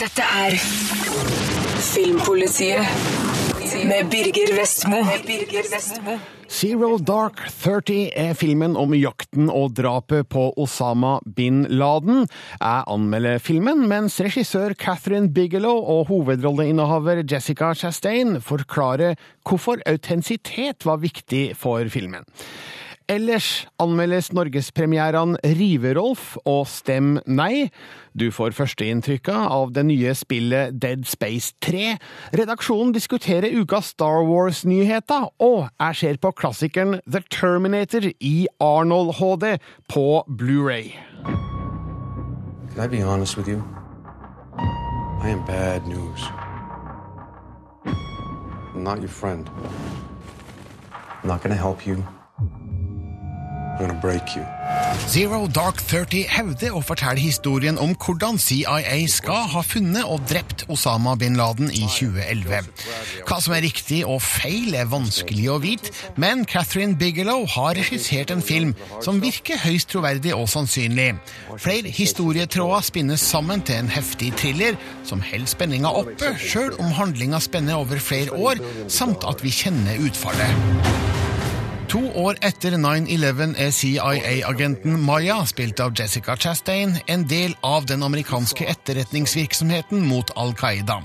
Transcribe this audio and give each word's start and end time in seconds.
Dette 0.00 0.24
er 0.24 0.54
Filmpolitiet 1.82 2.80
med 3.88 4.08
Birger 4.12 4.52
Vestmo. 4.56 5.00
Zero 6.52 6.96
Dark 7.00 7.40
Thirty 7.62 8.06
er 8.16 8.32
filmen 8.36 8.76
om 8.76 8.94
jakten 8.96 9.50
og 9.52 9.74
drapet 9.76 10.28
på 10.32 10.46
Osama 10.60 11.18
bin 11.36 11.64
Laden. 11.68 12.26
Jeg 12.60 12.84
anmelder 12.94 13.40
filmen, 13.40 13.86
mens 13.88 14.20
regissør 14.24 14.76
Catherine 14.80 15.32
Bigelow 15.32 15.80
og 15.80 16.06
hovedrolleinnehaver 16.12 17.24
Jessica 17.24 17.72
Chastain 17.76 18.40
forklarer 18.40 19.16
hvorfor 19.48 19.82
autentisitet 19.88 20.86
var 20.88 21.02
viktig 21.04 21.50
for 21.56 21.88
filmen. 21.92 22.24
Ellers 23.10 23.66
anmeldes 23.82 24.30
norgespremierene 24.34 25.38
Rive-Rolf 25.42 26.36
og 26.44 26.66
Stem 26.70 27.16
nei. 27.26 27.70
Du 28.14 28.28
får 28.34 28.54
førsteinntrykka 28.56 29.34
av 29.50 29.72
det 29.76 29.84
nye 29.88 30.14
spillet 30.16 30.76
Dead 30.82 31.06
Space 31.08 31.54
3. 31.64 31.96
Redaksjonen 32.38 32.92
diskuterer 32.94 33.54
ukas 33.56 33.92
Star 33.96 34.22
Wars-nyheter, 34.28 35.30
og 35.42 35.68
jeg 35.68 36.00
ser 36.00 36.20
på 36.22 36.32
klassikeren 36.36 37.00
The 37.06 37.22
Terminator 37.32 38.10
i 38.20 38.46
Arnold 38.60 39.16
HD 39.18 39.56
på 39.92 40.06
Blu-ray. 40.28 40.92
Can 42.72 42.84
I 42.84 42.86
be 42.88 43.02
honest 43.02 43.36
with 43.36 43.48
you? 43.48 43.62
I 45.22 45.28
am 45.28 45.44
bad 45.44 45.86
news. 45.86 46.20
I'm 48.74 48.82
not 48.82 48.98
your 49.00 49.08
friend. 49.08 49.48
I'm 51.22 51.28
not 51.28 51.42
gonna 51.42 51.54
help 51.54 51.86
you. 51.86 52.04
Zero 55.08 55.46
Dark 55.48 55.80
Thirty 55.88 56.22
hevder 56.28 56.74
å 56.76 56.82
fortelle 56.84 57.20
historien 57.20 57.78
om 57.80 57.94
hvordan 57.98 58.38
CIA 58.40 58.98
skal 59.10 59.46
ha 59.52 59.62
funnet 59.64 60.04
og 60.04 60.26
drept 60.28 60.64
Osama 60.72 61.14
bin 61.18 61.38
Laden 61.40 61.70
i 61.72 61.86
2011. 61.88 62.68
Hva 63.28 63.38
som 63.42 63.56
er 63.56 63.64
riktig 63.64 64.02
og 64.06 64.20
feil, 64.24 64.74
er 64.76 64.90
vanskelig 64.92 65.48
å 65.52 65.58
vite, 65.62 65.92
men 66.20 66.44
Catherine 66.48 66.98
Bigelow 67.00 67.46
har 67.54 67.74
regissert 67.80 68.32
en 68.34 68.44
film 68.44 68.74
som 69.04 69.22
virker 69.24 69.60
høyst 69.64 69.90
troverdig 69.92 70.34
og 70.36 70.48
sannsynlig. 70.52 71.10
Flere 71.56 71.92
historietråder 71.92 72.86
spinnes 72.92 73.24
sammen 73.32 73.64
til 73.66 73.82
en 73.82 73.92
heftig 73.92 74.34
thriller 74.40 74.78
som 75.08 75.24
holder 75.24 75.52
spenninga 75.56 75.96
oppe, 76.04 76.36
sjøl 76.38 76.76
om 76.78 76.92
handlinga 77.00 77.40
spenner 77.42 77.80
over 77.82 78.00
flere 78.00 78.36
år, 78.36 78.62
samt 78.92 79.26
at 79.28 79.44
vi 79.44 79.54
kjenner 79.62 80.00
utfallet. 80.06 81.21
To 81.92 82.00
år 82.16 82.38
etter 82.40 82.72
9-11 82.80 83.50
er 83.60 83.72
CIA-agenten 83.76 84.94
Maya, 85.04 85.42
spilt 85.44 85.80
av 85.84 85.92
Jessica 85.92 86.38
Chastain, 86.40 86.94
en 87.04 87.26
del 87.28 87.52
av 87.60 87.84
den 87.84 88.00
amerikanske 88.06 88.64
etterretningsvirksomheten 88.72 90.00
mot 90.08 90.32
Al 90.40 90.54
Qaida. 90.56 91.02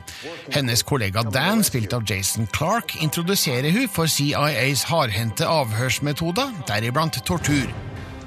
Hennes 0.56 0.86
kollega 0.88 1.26
Dan, 1.28 1.66
spilt 1.68 1.92
av 1.92 2.08
Jason 2.08 2.48
Clark, 2.56 2.96
introduserer 3.04 3.76
hun 3.76 3.92
for 3.92 4.08
CIAs 4.08 4.86
hardhendte 4.88 5.50
avhørsmetoder, 5.52 6.56
deriblant 6.72 7.20
tortur. 7.28 7.68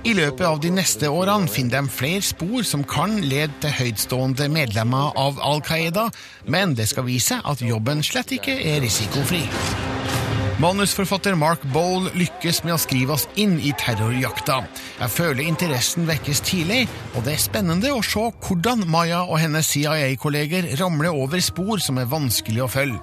I 0.04 0.12
løpet 0.16 0.44
av 0.44 0.60
de 0.60 0.74
neste 0.76 1.08
årene 1.08 1.48
finner 1.48 1.80
de 1.80 1.96
flere 1.96 2.24
spor 2.28 2.60
som 2.68 2.84
kan 2.84 3.22
lede 3.24 3.56
til 3.64 3.72
høytstående 3.78 4.52
medlemmer 4.52 5.16
av 5.16 5.40
Al 5.40 5.64
Qaida, 5.64 6.10
men 6.44 6.76
det 6.76 6.92
skal 6.92 7.08
vise 7.08 7.40
at 7.40 7.64
jobben 7.64 8.04
slett 8.04 8.36
ikke 8.36 8.60
er 8.60 8.84
risikofri. 8.84 9.46
Manusforfatter 10.60 11.38
Mark 11.40 11.62
Bowl 11.72 12.10
lykkes 12.12 12.58
med 12.66 12.74
å 12.74 12.80
skrive 12.80 13.14
oss 13.14 13.22
inn 13.40 13.54
i 13.64 13.70
terrorjakta. 13.80 14.58
Jeg 14.98 15.12
føler 15.14 15.46
interessen 15.48 16.04
vekkes 16.04 16.42
tidlig, 16.44 16.82
og 17.14 17.24
det 17.24 17.32
er 17.32 17.40
spennende 17.40 17.92
å 17.96 18.02
se 18.04 18.26
hvordan 18.44 18.82
Maya 18.92 19.22
og 19.22 19.40
hennes 19.40 19.70
CIA-kolleger 19.72 20.68
ramler 20.76 21.16
over 21.16 21.40
spor 21.40 21.80
som 21.80 21.96
er 22.02 22.10
vanskelig 22.10 22.60
å 22.66 22.68
følge. 22.68 23.00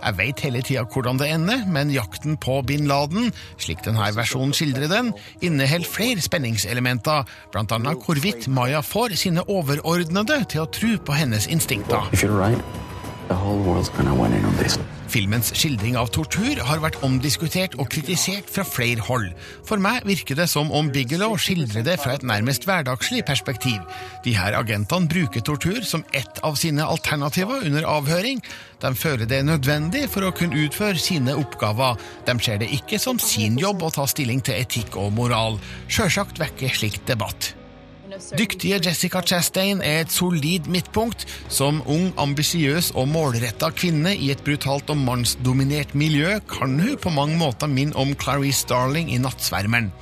Jeg 0.00 0.16
vet 0.20 0.44
hele 0.46 0.62
tida 0.62 0.84
hvordan 0.86 1.18
det 1.18 1.32
ender, 1.34 1.64
men 1.66 1.90
jakten 1.90 2.38
på 2.38 2.60
bin 2.68 2.86
Laden, 2.86 3.34
slik 3.58 3.82
denne 3.88 4.06
versjonen 4.14 4.54
skildrer 4.54 4.86
den, 4.92 5.10
inneholder 5.42 5.90
flere 5.90 6.22
spenningselementer, 6.22 7.26
blant 7.50 7.74
annet 7.74 8.06
hvorvidt 8.06 8.46
Maya 8.54 8.84
får 8.86 9.18
sine 9.18 9.42
overordnede 9.50 10.44
til 10.54 10.62
å 10.62 10.70
tro 10.78 10.94
på 11.10 11.18
hennes 11.18 11.50
instinkter. 11.50 12.06
Filmens 15.10 15.50
skildring 15.54 15.96
av 15.98 16.08
tortur 16.14 16.58
har 16.66 16.80
vært 16.82 16.98
omdiskutert 17.06 17.76
og 17.78 17.88
kritisert 17.90 18.50
fra 18.50 18.64
flere 18.66 19.02
hold. 19.06 19.28
For 19.66 19.82
meg 19.82 20.06
virker 20.06 20.38
det 20.38 20.48
som 20.50 20.70
om 20.74 20.90
Bigelow 20.90 21.36
skildrer 21.38 21.84
det 21.86 21.96
fra 22.02 22.16
et 22.16 22.26
nærmest 22.26 22.66
hverdagslig 22.66 23.22
perspektiv. 23.26 23.78
De 24.26 24.34
her 24.34 24.54
agentene 24.58 25.10
bruker 25.10 25.44
tortur 25.46 25.78
som 25.86 26.02
ett 26.10 26.42
av 26.46 26.58
sine 26.58 26.86
alternativer 26.86 27.66
under 27.66 27.86
avhøring. 27.90 28.42
De 28.82 28.94
føler 28.98 29.30
det 29.30 29.40
er 29.40 29.48
nødvendig 29.50 30.08
for 30.10 30.26
å 30.26 30.34
kunne 30.34 30.66
utføre 30.66 30.98
sine 30.98 31.38
oppgaver. 31.38 32.02
De 32.26 32.38
ser 32.42 32.58
det 32.62 32.72
ikke 32.74 32.98
som 33.02 33.22
sin 33.22 33.58
jobb 33.62 33.86
å 33.86 33.94
ta 33.94 34.10
stilling 34.10 34.42
til 34.42 34.58
etikk 34.58 34.98
og 34.98 35.14
moral. 35.18 35.58
Sjølsagt 35.86 36.42
vekker 36.42 36.78
slikt 36.82 37.06
debatt. 37.10 37.54
Dyktige 38.38 38.80
Jessica 38.84 39.20
Chastain 39.22 39.80
er 39.84 40.04
et 40.04 40.12
solid 40.12 40.66
midtpunkt. 40.70 41.26
Som 41.48 41.82
ung, 41.86 42.10
ambisiøs 42.20 42.90
og 42.98 43.08
målretta 43.10 43.70
kvinne 43.74 44.14
i 44.16 44.30
et 44.34 44.42
brutalt 44.46 44.90
og 44.90 44.98
mannsdominert 45.00 45.94
miljø 45.94 46.38
kan 46.50 46.78
hun 46.80 46.98
på 47.00 47.12
mange 47.14 47.38
måter 47.40 47.70
minne 47.70 47.96
om 47.98 48.14
Clarice 48.18 48.64
Starling 48.66 49.12
i 49.14 49.20
Nattsvermeren. 49.22 49.92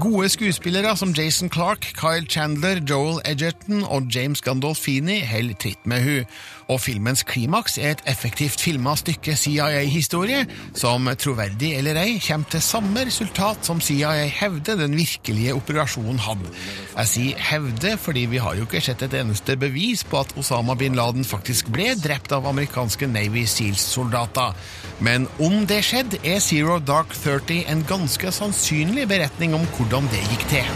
Gode 0.00 0.26
skuespillere 0.28 0.96
som 0.98 1.12
Jason 1.14 1.50
Clark, 1.50 1.86
Kyle 1.94 2.26
Chandler, 2.26 2.80
Joel 2.90 3.20
Edgerton 3.24 3.84
og 3.86 4.08
James 4.10 4.40
Gandolfini 4.42 5.20
holder 5.22 5.54
tritt 5.54 5.86
med 5.86 6.02
hun. 6.02 6.32
Og 6.72 6.80
filmens 6.80 7.22
klimaks 7.28 7.76
er 7.78 7.92
et 7.92 8.02
effektivt 8.10 8.58
filma 8.58 8.96
stykke 8.96 9.36
CIA-historie, 9.36 10.46
som, 10.74 11.06
troverdig 11.20 11.74
eller 11.78 12.00
ei, 12.00 12.16
kommer 12.24 12.50
til 12.50 12.64
samme 12.64 13.04
resultat 13.06 13.68
som 13.68 13.82
CIA 13.84 14.24
hevder 14.32 14.80
den 14.80 14.96
virkelige 14.98 15.54
operasjonen 15.54 16.18
hadde. 16.24 16.50
Jeg 16.96 17.10
sier 17.12 17.44
hevde 17.52 17.94
fordi 18.00 18.24
vi 18.32 18.42
har 18.42 18.58
jo 18.58 18.66
ikke 18.66 18.82
sett 18.82 19.04
et 19.06 19.14
eneste 19.20 19.54
bevis 19.60 20.02
på 20.08 20.24
at 20.24 20.34
Osama 20.40 20.74
bin 20.74 20.98
Laden 20.98 21.28
faktisk 21.28 21.70
ble 21.70 21.92
drept 22.00 22.34
av 22.34 22.48
amerikanske 22.50 23.06
Navy 23.06 23.44
Seals-soldater. 23.46 24.58
Men 25.04 25.28
om 25.42 25.66
det 25.68 25.84
skjedde, 25.86 26.18
er 26.24 26.42
Zero 26.42 26.80
Dark 26.80 27.14
Thirty 27.14 27.60
en 27.68 27.84
ganske 27.86 28.32
sannsynlig 28.32 29.06
beretning 29.10 29.54
om 29.54 29.62
hvordan 29.68 29.83
det 29.90 30.20
gikk 30.30 30.44
til. 30.48 30.68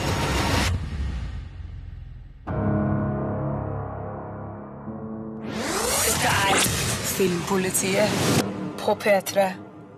Dette 6.04 6.32
er 6.32 6.58
Filmpolitiet 7.16 8.18
på 8.78 8.94
P3. 9.00 9.46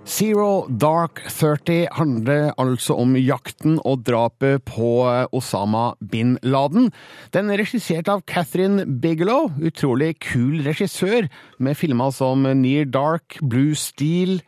Zero 0.06 0.66
Dark 0.70 1.20
Thirty 1.28 1.84
handler 1.92 2.54
altså 2.58 2.96
om 3.02 3.16
jakten 3.18 3.80
og 3.84 4.06
drapet 4.06 4.62
på 4.64 5.04
Osama 5.32 5.92
bin 6.00 6.38
Laden. 6.42 6.88
Den 7.34 7.50
er 7.50 7.60
regissert 7.60 8.08
av 8.08 8.24
Catherine 8.26 8.86
Bigelow, 8.86 9.50
utrolig 9.60 10.16
kul 10.22 10.62
regissør, 10.66 11.28
med 11.58 11.76
filmer 11.76 12.14
som 12.14 12.46
Near 12.62 12.88
Dark, 12.88 13.38
Blue 13.42 13.74
Steel, 13.74 14.40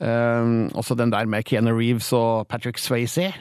eh, 0.00 0.50
også 0.74 0.96
den 0.96 1.12
der 1.12 1.26
med 1.26 1.44
Keanu 1.44 1.74
Reeves 1.76 2.12
og 2.12 2.48
Patrick 2.48 2.78
Swayze. 2.78 3.32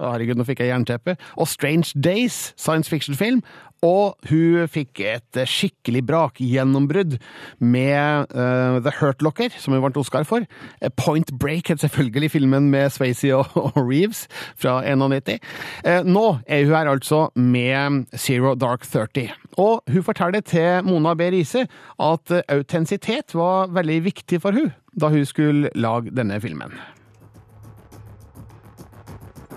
Herregud, 0.00 0.38
nå 0.40 0.46
fikk 0.48 0.64
jeg 0.64 0.72
jernteppe. 0.72 1.16
Og 1.36 1.48
Strange 1.48 1.92
Days, 1.96 2.52
science 2.56 2.90
fiction-film. 2.90 3.42
Og 3.86 4.16
hun 4.28 4.68
fikk 4.68 5.00
et 5.08 5.38
skikkelig 5.48 6.02
brakgjennombrudd 6.10 7.16
med 7.64 8.34
uh, 8.36 8.76
The 8.84 8.92
Hurt 8.98 9.24
Locker, 9.24 9.54
som 9.56 9.72
hun 9.72 9.80
vant 9.86 9.96
Oscar 9.96 10.26
for. 10.28 10.44
Eh, 10.84 10.92
Point 10.92 11.32
Break 11.40 11.72
het 11.72 11.80
selvfølgelig 11.80 12.30
filmen 12.36 12.68
med 12.70 12.92
Swayze 12.92 13.32
og, 13.38 13.48
og 13.70 13.80
Reeves 13.80 14.26
fra 14.60 14.82
91. 14.84 15.40
Uh, 15.86 16.04
nå 16.04 16.26
er 16.46 16.66
hun 16.66 16.76
her 16.76 16.92
altså 16.92 17.28
med 17.34 18.04
Zero 18.20 18.54
Dark 18.54 18.84
Thirty. 18.84 19.30
Og 19.56 19.80
hun 19.88 20.04
forteller 20.04 20.40
til 20.40 20.84
Mona 20.84 21.14
B. 21.14 21.32
Riise 21.32 21.66
at 22.00 22.30
eh, 22.30 22.44
autentisitet 22.48 23.34
var 23.34 23.72
veldig 23.72 24.04
viktig 24.04 24.40
for 24.42 24.56
hun 24.56 24.72
da 25.00 25.08
hun 25.08 25.24
skulle 25.24 25.70
lage 25.74 26.12
denne 26.16 26.40
filmen. 26.40 26.74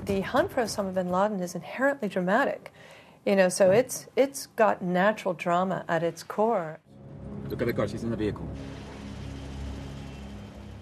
The 0.05 0.21
hunt 0.21 0.51
for 0.51 0.63
Osama 0.63 0.93
bin 0.93 1.09
Laden 1.11 1.39
is 1.39 1.55
inherently 1.55 2.09
dramatic. 2.09 2.71
You 3.25 3.35
know, 3.35 3.49
so 3.49 3.71
it's 3.71 4.07
it's 4.15 4.47
got 4.55 4.81
natural 4.81 5.33
drama 5.33 5.83
at 5.87 6.03
its 6.03 6.23
core. 6.23 6.79
Look 7.49 7.61
at 7.61 7.67
the 7.67 7.73
car, 7.73 7.87
she's 7.87 8.03
in 8.03 8.09
the 8.09 8.17
vehicle. 8.17 8.45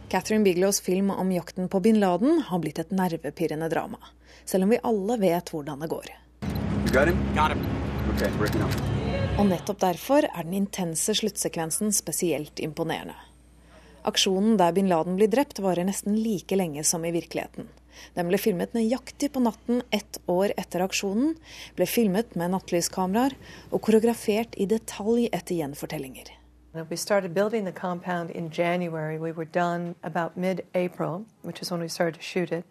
Catherine 0.09 0.44
Bigelows 0.44 0.81
film 0.81 1.09
om 1.12 1.31
jakten 1.31 1.69
på 1.69 1.79
bin 1.79 2.00
Laden 2.00 2.41
har 2.47 2.59
blitt 2.59 2.79
et 2.79 2.91
nervepirrende 2.91 3.69
drama. 3.69 3.97
Selv 4.45 4.63
om 4.63 4.69
vi 4.69 4.79
alle 4.83 5.18
vet 5.18 5.50
hvordan 5.50 5.79
det 5.79 5.88
går. 5.89 6.06
Got 6.94 7.07
him? 7.07 7.18
Got 7.35 7.51
him. 7.51 7.65
Okay. 8.15 8.31
Og 9.39 9.45
nettopp 9.47 9.79
derfor 9.79 10.25
er 10.25 10.44
den 10.44 10.53
intense 10.53 11.13
sluttsekvensen 11.15 11.94
spesielt 11.95 12.59
imponerende. 12.59 13.15
Aksjonen 14.03 14.57
der 14.57 14.73
bin 14.75 14.89
Laden 14.89 15.15
blir 15.15 15.29
drept, 15.31 15.62
varer 15.63 15.85
nesten 15.88 16.18
like 16.18 16.57
lenge 16.57 16.83
som 16.83 17.06
i 17.06 17.13
virkeligheten. 17.13 17.69
Den 18.16 18.30
ble 18.32 18.40
filmet 18.42 18.76
nøyaktig 18.78 19.32
på 19.34 19.44
natten 19.44 19.82
ett 19.92 20.20
år 20.32 20.54
etter 20.58 20.84
aksjonen, 20.86 21.36
ble 21.78 21.88
filmet 21.90 22.36
med 22.40 22.54
nattlyskameraer 22.56 23.36
og 23.72 23.82
koreografert 23.86 24.56
i 24.58 24.68
detalj 24.70 25.28
etter 25.32 25.58
gjenfortellinger. 25.60 26.32
We 26.90 26.96
started 26.96 27.34
building 27.34 27.66
the 27.66 27.74
compound 27.74 28.32
in 28.32 28.50
January. 28.50 29.18
We 29.18 29.34
were 29.34 29.46
done 29.46 29.96
about 30.04 30.38
mid 30.38 30.62
April, 30.74 31.26
which 31.42 31.62
is 31.62 31.70
when 31.70 31.82
we 31.82 31.90
started 31.90 32.16
to 32.16 32.22
shoot 32.22 32.52
it. 32.52 32.64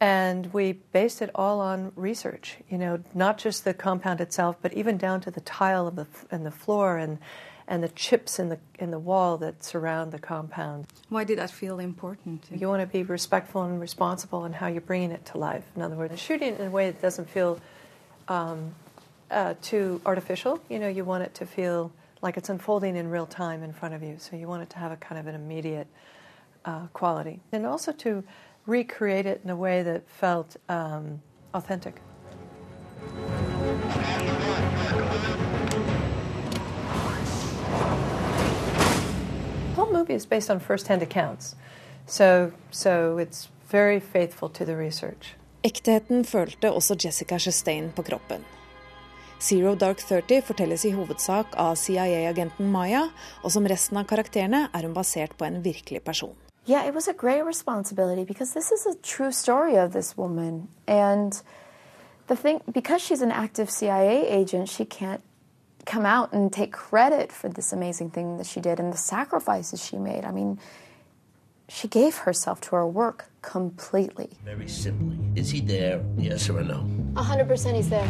And 0.00 0.52
we 0.52 0.72
based 0.92 1.22
it 1.22 1.30
all 1.34 1.60
on 1.60 1.92
research, 1.96 2.58
you 2.68 2.78
know, 2.78 2.98
not 3.14 3.38
just 3.38 3.64
the 3.64 3.74
compound 3.74 4.20
itself, 4.20 4.56
but 4.62 4.72
even 4.72 4.98
down 4.98 5.20
to 5.22 5.30
the 5.30 5.40
tile 5.40 5.86
of 5.86 5.96
the, 5.96 6.06
and 6.30 6.44
the 6.46 6.50
floor 6.50 6.98
and, 6.98 7.18
and 7.66 7.82
the 7.82 7.88
chips 7.88 8.38
in 8.38 8.48
the, 8.48 8.58
in 8.78 8.90
the 8.90 8.98
wall 8.98 9.38
that 9.38 9.64
surround 9.64 10.12
the 10.12 10.18
compound. 10.18 10.86
Why 11.08 11.24
did 11.24 11.38
that 11.38 11.50
feel 11.50 11.78
important? 11.78 12.44
You 12.54 12.68
want 12.68 12.82
to 12.82 12.86
be 12.86 13.02
respectful 13.02 13.62
and 13.62 13.80
responsible 13.80 14.44
in 14.44 14.52
how 14.52 14.66
you're 14.66 14.80
bringing 14.80 15.10
it 15.10 15.24
to 15.26 15.38
life. 15.38 15.64
In 15.74 15.82
other 15.82 15.96
words, 15.96 16.20
shooting 16.20 16.54
it 16.54 16.60
in 16.60 16.66
a 16.66 16.70
way 16.70 16.90
that 16.90 17.00
doesn't 17.00 17.28
feel 17.28 17.58
um, 18.28 18.74
uh, 19.30 19.54
too 19.62 20.00
artificial. 20.04 20.60
You 20.68 20.78
know, 20.78 20.88
you 20.88 21.04
want 21.04 21.24
it 21.24 21.34
to 21.36 21.46
feel 21.46 21.90
like 22.20 22.36
it's 22.36 22.48
unfolding 22.48 22.96
in 22.96 23.08
real 23.10 23.26
time 23.26 23.62
in 23.62 23.72
front 23.72 23.94
of 23.94 24.02
you. 24.02 24.16
So 24.18 24.36
you 24.36 24.48
want 24.48 24.62
it 24.62 24.70
to 24.70 24.78
have 24.78 24.92
a 24.92 24.96
kind 24.96 25.18
of 25.18 25.26
an 25.26 25.34
immediate 25.34 25.86
uh, 26.64 26.86
quality. 26.92 27.40
And 27.52 27.66
also 27.66 27.92
to 27.92 28.24
recreate 28.66 29.26
it 29.26 29.40
in 29.44 29.50
a 29.50 29.56
way 29.56 29.82
that 29.82 30.08
felt 30.08 30.56
um, 30.68 31.20
authentic. 31.52 32.00
Movie 40.04 40.14
is 40.14 40.26
based 40.26 40.50
on 40.50 40.60
first-hand 40.60 41.02
accounts, 41.02 41.56
so 42.06 42.52
so 42.70 43.18
it's 43.18 43.48
very 43.70 44.00
faithful 44.00 44.48
to 44.48 44.64
the 44.64 44.76
research. 44.76 45.36
Ektheten 45.64 46.24
følte 46.24 46.72
også 46.72 46.96
Jessica 47.04 47.38
Chastain 47.38 47.92
på 47.96 48.02
kroppen. 48.02 48.44
Zero 49.40 49.74
Dark 49.74 49.98
Thirty 49.98 50.40
fortelles 50.42 50.84
i 50.84 50.90
hovedsak 50.90 51.46
av 51.56 51.74
CIA-agenten 51.76 52.70
Maya, 52.70 53.08
og 53.42 53.52
som 53.52 53.66
resten 53.66 53.96
av 53.96 54.04
karakterene 54.04 54.68
er 54.74 54.82
hun 54.82 54.94
basert 54.94 55.36
på 55.38 55.44
en 55.44 55.64
virkelig 55.64 56.02
person. 56.02 56.34
Yeah, 56.66 56.88
it 56.88 56.94
was 56.94 57.08
a 57.08 57.12
great 57.12 57.44
responsibility 57.44 58.24
because 58.24 58.54
this 58.54 58.72
is 58.72 58.86
a 58.86 58.94
true 59.02 59.32
story 59.32 59.76
of 59.76 59.92
this 59.92 60.16
woman. 60.16 60.68
And 60.86 61.32
the 62.26 62.36
thing, 62.36 62.60
because 62.72 63.02
she's 63.02 63.22
an 63.22 63.32
active 63.32 63.70
CIA 63.70 64.28
agent, 64.28 64.68
she 64.68 64.84
can't 64.84 65.20
come 65.86 66.06
out 66.06 66.32
and 66.32 66.52
take 66.52 66.72
credit 66.72 67.32
for 67.32 67.48
this 67.48 67.72
amazing 67.72 68.10
thing 68.10 68.38
that 68.38 68.46
she 68.46 68.60
did 68.60 68.80
and 68.80 68.92
the 68.92 68.98
sacrifices 68.98 69.84
she 69.84 69.96
made. 69.96 70.24
I 70.24 70.32
mean, 70.32 70.58
she 71.68 71.88
gave 71.88 72.16
herself 72.16 72.60
to 72.62 72.76
her 72.76 72.86
work 72.86 73.26
completely. 73.42 74.28
Very 74.44 74.68
simply, 74.68 75.18
is 75.34 75.50
he 75.50 75.60
there, 75.60 76.04
yes 76.18 76.48
or 76.50 76.62
no? 76.62 76.86
100% 77.14 77.74
he's 77.74 77.88
there. 77.88 78.08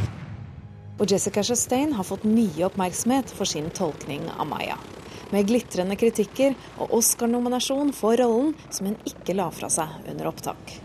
Og 0.98 1.10
Jessica 1.10 1.42
Chastain 1.42 1.92
har 1.92 2.04
fått 2.06 2.24
mye 2.24 2.66
oppmerksomhet 2.68 3.30
for 3.34 3.44
sin 3.44 3.70
tolkning 3.74 4.28
av 4.38 4.46
Maya. 4.46 4.76
Med 5.34 5.48
glitrende 5.48 5.96
kritikker 5.98 6.54
og 6.78 6.92
Oscar-nominasjon 6.94 7.90
for 7.96 8.14
rollen 8.20 8.52
som 8.70 8.86
hun 8.86 8.98
ikke 9.08 9.34
la 9.34 9.48
fra 9.50 9.70
seg 9.72 9.90
under 10.10 10.30
opptak. 10.30 10.76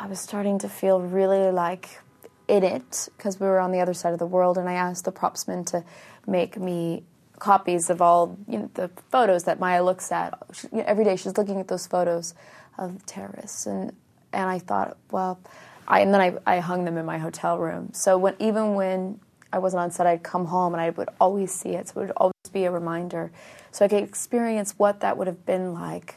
I 0.00 0.06
was 0.06 0.20
starting 0.20 0.58
to 0.60 0.68
feel 0.68 1.00
really 1.00 1.50
like 1.50 1.88
in 2.48 2.64
it 2.64 3.08
because 3.16 3.38
we 3.38 3.46
were 3.46 3.60
on 3.60 3.72
the 3.72 3.80
other 3.80 3.94
side 3.94 4.12
of 4.12 4.18
the 4.18 4.26
world, 4.26 4.58
and 4.58 4.68
I 4.68 4.74
asked 4.74 5.04
the 5.04 5.12
propsman 5.12 5.64
to 5.66 5.84
make 6.26 6.58
me 6.58 7.04
copies 7.38 7.88
of 7.88 8.02
all 8.02 8.36
you 8.48 8.58
know, 8.58 8.70
the 8.74 8.90
photos 9.10 9.44
that 9.44 9.60
Maya 9.60 9.84
looks 9.84 10.10
at. 10.10 10.36
She, 10.52 10.68
you 10.72 10.78
know, 10.78 10.84
every 10.86 11.04
day 11.04 11.16
she's 11.16 11.36
looking 11.36 11.60
at 11.60 11.68
those 11.68 11.86
photos 11.86 12.34
of 12.76 13.04
terrorists, 13.06 13.66
and 13.66 13.92
and 14.32 14.48
I 14.48 14.58
thought, 14.58 14.96
well, 15.10 15.40
I, 15.86 16.00
and 16.00 16.12
then 16.12 16.20
I, 16.20 16.56
I 16.56 16.60
hung 16.60 16.84
them 16.84 16.98
in 16.98 17.06
my 17.06 17.18
hotel 17.18 17.58
room. 17.58 17.90
So 17.92 18.18
when 18.18 18.34
even 18.38 18.74
when 18.74 19.20
I 19.52 19.58
wasn't 19.58 19.80
on 19.82 19.90
set, 19.90 20.06
I'd 20.06 20.22
come 20.22 20.46
home 20.46 20.74
and 20.74 20.80
I 20.80 20.90
would 20.90 21.08
always 21.20 21.52
see 21.52 21.70
it. 21.70 21.88
So 21.88 22.00
it 22.00 22.06
would 22.06 22.12
always 22.16 22.34
be 22.52 22.64
a 22.64 22.70
reminder. 22.70 23.30
So 23.70 23.84
I 23.84 23.88
could 23.88 24.02
experience 24.02 24.74
what 24.76 25.00
that 25.00 25.16
would 25.16 25.26
have 25.26 25.46
been 25.46 25.72
like 25.72 26.16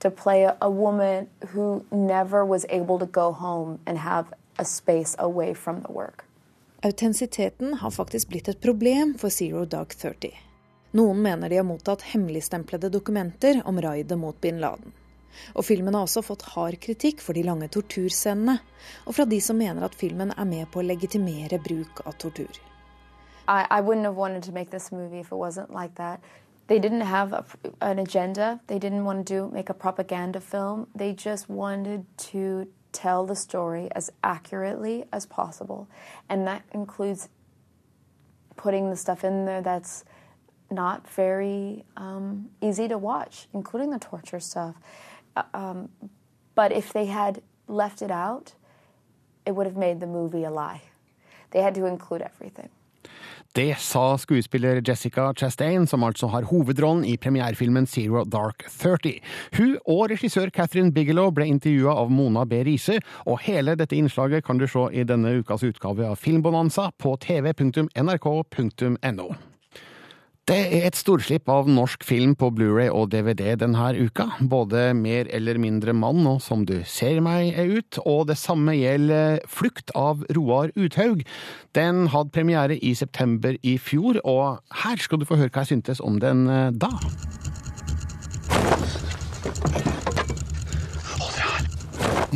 to 0.00 0.10
play 0.10 0.42
a, 0.42 0.56
a 0.60 0.70
woman 0.70 1.28
who 1.48 1.84
never 1.90 2.44
was 2.44 2.66
able 2.68 2.98
to 2.98 3.06
go 3.06 3.32
home 3.32 3.78
and 3.86 3.96
have 3.98 4.32
a 4.56 4.64
space 4.64 5.16
away 5.18 5.54
from 5.54 5.82
the 5.82 5.92
work. 5.92 6.24
Autentisiteten 6.82 7.74
har 7.74 7.90
faktisk 7.90 8.28
blitt 8.28 8.48
et 8.48 8.60
problem 8.60 9.14
for 9.18 9.30
Zero 9.30 9.64
Dark 9.64 9.94
Thirty. 9.94 10.30
Noen 10.92 11.22
mener 11.22 11.48
de 11.48 11.56
har 11.56 11.64
mottatt 11.64 12.02
hemmeligstemplede 12.02 12.88
dokumenter 12.88 13.62
om 13.64 13.80
raidet 13.80 14.18
mot 14.18 14.40
bin 14.40 14.60
Laden. 14.60 14.92
Og 15.52 15.64
filmen 15.64 15.94
har 15.94 16.06
også 16.06 16.22
fått 16.22 16.46
hard 16.54 16.78
kritikk 16.80 17.20
for 17.20 17.36
de 17.36 17.42
lange 17.44 17.68
torturscenene, 17.68 18.58
og 19.04 19.14
fra 19.18 19.26
de 19.28 19.40
som 19.40 19.58
mener 19.60 19.84
at 19.84 19.94
filmen 19.94 20.32
er 20.32 20.48
med 20.48 20.70
på 20.72 20.80
å 20.80 20.86
legitimere 20.86 21.58
bruk 21.60 22.00
av 22.06 22.16
tortur. 22.16 22.56
I, 23.48 23.66
I 23.70 23.80
wouldn't 23.80 24.08
have 24.08 24.16
wanted 24.16 24.42
to 24.44 24.52
make 24.52 24.70
this 24.70 24.90
movie 24.92 25.20
if 25.20 25.26
it 25.26 25.38
wasn't 25.38 25.74
like 25.74 25.94
that. 25.96 26.20
They 26.68 26.78
didn't 26.78 27.02
have 27.02 27.32
a, 27.32 27.44
an 27.80 27.98
agenda. 27.98 28.60
They 28.66 28.78
didn't 28.78 29.04
want 29.04 29.26
to 29.26 29.34
do 29.34 29.50
make 29.52 29.70
a 29.70 29.74
propaganda 29.74 30.40
film. 30.40 30.86
They 30.96 31.12
just 31.12 31.48
wanted 31.48 32.06
to 32.32 32.66
tell 32.96 33.26
the 33.26 33.36
story 33.36 33.88
as 33.92 34.10
accurately 34.24 35.04
as 35.12 35.26
possible, 35.26 35.86
and 36.28 36.46
that 36.46 36.62
includes 36.72 37.28
putting 38.56 38.88
the 38.88 38.96
stuff 38.96 39.22
in 39.22 39.44
there 39.44 39.60
that's 39.60 40.04
not 40.70 41.08
very 41.08 41.84
um, 41.96 42.48
easy 42.62 42.88
to 42.88 42.98
watch, 42.98 43.48
including 43.52 43.90
the 43.90 43.98
torture 43.98 44.40
stuff. 44.40 44.74
Uh, 45.36 45.42
um, 45.52 45.88
but 46.54 46.72
if 46.72 46.92
they 46.92 47.04
had 47.04 47.42
left 47.68 48.00
it 48.00 48.10
out, 48.10 48.54
it 49.44 49.52
would 49.52 49.66
have 49.66 49.76
made 49.76 50.00
the 50.00 50.06
movie 50.06 50.44
a 50.44 50.50
lie. 50.50 50.82
They 51.50 51.62
had 51.62 51.74
to 51.74 51.84
include 51.86 52.22
everything. 52.22 52.70
Det 53.56 53.78
sa 53.80 54.18
skuespiller 54.20 54.82
Jessica 54.84 55.32
Chastain, 55.32 55.86
som 55.86 56.02
altså 56.04 56.26
har 56.28 56.44
hovedrollen 56.50 57.04
i 57.08 57.16
premierefilmen 57.16 57.86
Zero 57.88 58.24
Dark 58.28 58.66
Thirty. 58.68 59.14
Hun 59.56 59.78
og 59.86 60.10
regissør 60.12 60.52
Catherine 60.52 60.92
Bigelow 60.92 61.30
ble 61.32 61.46
intervjua 61.48 61.94
av 61.96 62.12
Mona 62.12 62.44
B. 62.44 62.60
Riise, 62.68 63.00
og 63.24 63.40
hele 63.48 63.72
dette 63.80 63.96
innslaget 63.96 64.44
kan 64.44 64.60
du 64.60 64.66
se 64.68 64.84
i 64.92 65.08
denne 65.08 65.38
ukas 65.40 65.64
utgave 65.64 66.04
av 66.04 66.20
Filmbonanza 66.20 66.90
på 67.00 67.16
tv.nrk.no. 67.24 67.96
Det 70.46 70.56
er 70.76 70.84
et 70.86 70.94
storslipp 70.94 71.48
av 71.50 71.66
norsk 71.66 72.04
film 72.06 72.36
på 72.38 72.52
Blu-ray 72.54 72.86
og 72.86 73.08
DVD 73.10 73.56
denne 73.58 73.88
uka. 73.98 74.28
Både 74.38 74.92
Mer 74.94 75.26
eller 75.34 75.58
mindre 75.58 75.90
mann 75.90 76.22
og 76.30 76.38
Som 76.44 76.62
du 76.68 76.84
ser 76.86 77.18
meg 77.18 77.58
er 77.58 77.72
ut, 77.80 77.98
og 78.06 78.28
det 78.30 78.38
samme 78.38 78.76
gjelder 78.78 79.40
Flukt 79.50 79.90
av 79.98 80.22
Roar 80.38 80.70
Uthaug. 80.78 81.26
Den 81.74 82.06
hadde 82.14 82.30
premiere 82.30 82.78
i 82.78 82.94
september 82.94 83.58
i 83.66 83.74
fjor, 83.74 84.22
og 84.22 84.62
her 84.84 85.02
skal 85.02 85.18
du 85.18 85.26
få 85.26 85.40
høre 85.40 85.50
hva 85.50 85.66
jeg 85.66 85.74
syntes 85.74 85.98
om 85.98 86.22
den 86.22 86.46
eh, 86.46 86.70
da. 86.70 86.94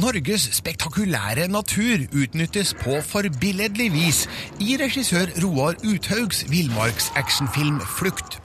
Norges 0.01 0.47
spektakulære 0.57 1.49
natur 1.53 2.07
utnyttes 2.17 2.71
på 2.81 3.01
forbilledlig 3.05 3.91
vis 3.93 4.23
i 4.63 4.79
regissør 4.81 5.29
Roar 5.43 5.77
Uthaugs 5.85 6.47
villmarksactionfilm 6.49 7.83
Flukt. 7.99 8.39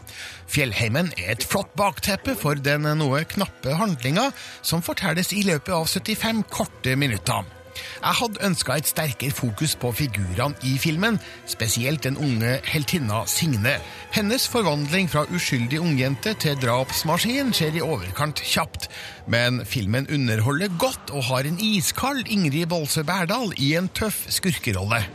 Fjellheimen 0.52 1.14
er 1.16 1.32
et 1.38 1.48
flott 1.48 1.72
bakteppe 1.80 2.36
for 2.36 2.60
den 2.60 2.90
noe 3.00 3.24
knappe 3.30 3.78
handlinga, 3.80 4.32
som 4.62 4.84
fortelles 4.84 5.32
i 5.32 5.46
løpet 5.48 5.72
av 5.78 5.88
75 5.88 6.44
korte 6.52 6.98
minutter. 7.00 7.55
Jeg 7.76 8.20
hadde 8.20 8.44
ønska 8.48 8.78
et 8.78 8.90
sterkere 8.90 9.36
fokus 9.36 9.76
på 9.80 9.92
figurene 9.96 10.56
i 10.64 10.78
filmen, 10.82 11.20
spesielt 11.50 12.04
den 12.06 12.18
unge 12.18 12.60
heltinna 12.68 13.24
Signe. 13.30 13.78
Hennes 14.16 14.48
forvandling 14.52 15.10
fra 15.12 15.26
uskyldig 15.34 15.82
ungjente 15.82 16.36
til 16.40 16.58
drapsmaskin 16.62 17.54
skjer 17.56 17.80
i 17.80 17.86
overkant 17.86 18.42
kjapt. 18.46 18.90
Men 19.28 19.64
filmen 19.66 20.08
underholder 20.14 20.74
godt 20.80 21.14
og 21.16 21.28
har 21.32 21.50
en 21.50 21.60
iskald 21.60 22.28
Ingrid 22.32 22.70
Bolse 22.72 23.04
Berdal 23.04 23.54
i 23.58 23.74
en 23.80 23.92
tøff 23.92 24.26
skurkerolle. 24.34 25.06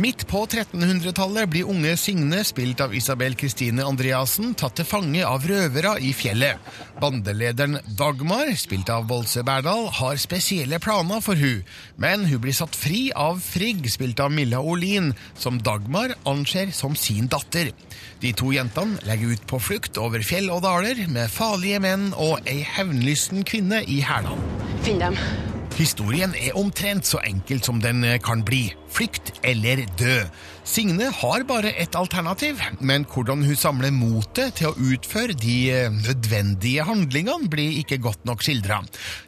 Midt 0.00 0.24
på 0.28 0.40
1300-tallet 0.46 1.48
blir 1.52 1.68
unge 1.68 1.92
Signe, 2.00 2.40
spilt 2.46 2.80
av 2.80 2.94
Isabel 2.96 3.34
Kristine 3.38 3.84
Andreassen, 3.86 4.54
tatt 4.58 4.78
til 4.78 4.88
fange 4.88 5.24
av 5.26 5.44
røvere 5.46 5.96
i 6.02 6.12
fjellet. 6.16 6.58
Bandelederen 7.02 7.78
Dagmar, 7.98 8.52
spilt 8.58 8.90
av 8.92 9.06
Bolse 9.10 9.44
Berdal, 9.46 9.86
har 10.00 10.20
spesielle 10.20 10.80
planer 10.82 11.22
for 11.24 11.38
hun, 11.38 11.60
men 12.00 12.26
hun 12.30 12.42
blir 12.42 12.56
satt 12.56 12.76
fri 12.76 13.10
av 13.12 13.42
Frigg, 13.44 13.86
spilt 13.92 14.22
av 14.24 14.32
Milla 14.34 14.62
Olin, 14.64 15.12
som 15.38 15.60
Dagmar 15.60 16.16
anser 16.28 16.72
som 16.76 16.96
sin 16.96 17.28
datter. 17.30 17.74
De 18.24 18.34
to 18.36 18.54
jentene 18.56 19.00
legger 19.08 19.36
ut 19.36 19.46
på 19.50 19.60
flukt 19.62 20.00
over 20.00 20.24
fjell 20.26 20.50
og 20.52 20.64
daler 20.66 21.06
med 21.12 21.32
farlige 21.32 21.80
menn 21.82 22.10
og 22.16 22.40
ei 22.48 22.60
hevnlysten 22.76 23.46
kvinne 23.48 23.84
i 23.84 24.02
hælene. 24.04 24.50
Finn 24.84 25.00
dem. 25.00 25.16
Historien 25.80 26.34
er 26.36 26.58
omtrent 26.60 27.08
så 27.08 27.22
enkelt 27.24 27.64
som 27.64 27.78
den 27.80 28.02
eh, 28.04 28.18
kan 28.20 28.42
bli. 28.44 28.66
Flykt 28.92 29.30
eller 29.46 29.80
dø. 29.96 30.16
Signe 30.66 31.06
har 31.14 31.44
bare 31.48 31.70
ett 31.80 31.96
alternativ, 31.96 32.60
men 32.84 33.06
hvordan 33.08 33.46
hun 33.46 33.56
samler 33.56 33.94
motet 33.94 34.58
til 34.58 34.68
å 34.68 34.90
utføre 34.92 35.38
de 35.40 35.56
eh, 35.72 35.88
nødvendige 35.94 36.84
handlingene, 36.84 37.48
blir 37.48 37.80
ikke 37.80 38.00
godt 38.04 38.28
nok 38.28 38.44
skildra. 38.44 38.82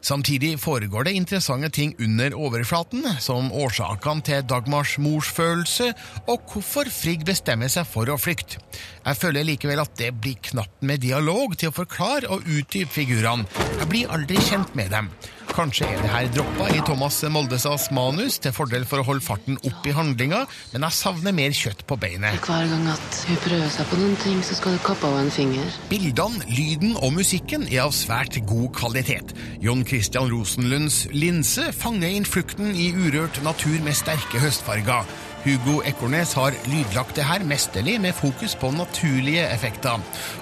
Samtidig 0.04 0.59
foregår 0.61 1.09
det 1.09 1.16
interessante 1.16 1.73
ting 1.73 1.97
under 1.97 2.37
overflaten, 2.37 3.06
som 3.16 3.49
årsakene 3.49 4.28
til 4.28 4.44
Dagmars 4.44 4.99
morsfølelse, 5.00 5.94
og 6.26 6.52
hvorfor 6.52 6.92
Frigg 6.92 7.25
bestemmer 7.25 7.73
seg 7.73 7.88
for 7.88 8.12
å 8.12 8.21
flykte. 8.21 8.61
Jeg 9.06 9.25
føler 9.25 9.49
likevel 9.49 9.80
at 9.80 9.97
det 9.97 10.12
blir 10.21 10.37
knapt 10.52 10.85
med 10.85 11.00
dialog 11.00 11.56
til 11.56 11.73
å 11.73 11.80
forklare 11.80 12.28
og 12.28 12.44
utdype 12.44 12.92
figurene. 12.92 13.49
Jeg 13.80 13.88
blir 13.88 14.12
aldri 14.12 14.50
kjent 14.52 14.76
med 14.76 14.92
dem. 14.92 15.09
Kanskje 15.52 15.85
er 15.85 15.99
det 16.00 16.09
her 16.09 16.28
droppa 16.32 16.66
i 16.73 16.78
Thomas 16.87 17.18
Moldesas 17.28 17.90
manus 17.92 18.38
til 18.40 18.54
fordel 18.56 18.87
for 18.88 19.02
å 19.02 19.04
holde 19.04 19.25
farten 19.25 19.59
opp 19.68 19.85
i 19.85 19.92
handlinga, 19.92 20.47
men 20.73 20.87
jeg 20.87 20.97
savner 20.97 21.35
mer 21.37 21.52
kjøtt 21.56 21.85
på 21.88 21.99
beinet. 22.00 22.38
Hver 22.47 22.71
gang 22.71 22.87
at 22.94 23.18
hun 23.28 23.40
prøver 23.44 23.75
seg 23.75 23.90
på 23.90 23.99
noen 24.00 24.16
ting, 24.23 24.38
så 24.47 24.56
skal 24.56 24.78
du 24.78 24.82
kappe 24.87 25.11
av 25.11 25.18
en 25.21 25.32
finger. 25.35 25.76
Bildene, 25.90 26.40
lyden 26.49 26.97
og 26.97 27.12
musikken 27.18 27.66
er 27.68 27.82
av 27.85 27.92
svært 27.97 28.40
god 28.49 28.71
kvalitet. 28.80 29.35
Jon 29.61 29.85
Christian 29.88 30.32
Rosenlunds 30.32 31.02
linse 31.12 31.68
fanger 31.76 32.16
inn 32.16 32.28
flukten 32.28 32.73
i 32.73 32.88
urørt 32.97 33.42
natur 33.44 33.76
med 33.85 33.99
sterke 33.99 34.40
høstfarger. 34.40 35.04
Hugo 35.42 35.80
Ekornes 35.82 36.37
har 36.38 36.54
lydlagt 36.70 37.16
det 37.18 37.25
her 37.26 37.42
mesterlig 37.42 37.96
med 38.00 38.14
fokus 38.14 38.54
på 38.54 38.70
naturlige 38.70 39.49
effekter. 39.50 39.99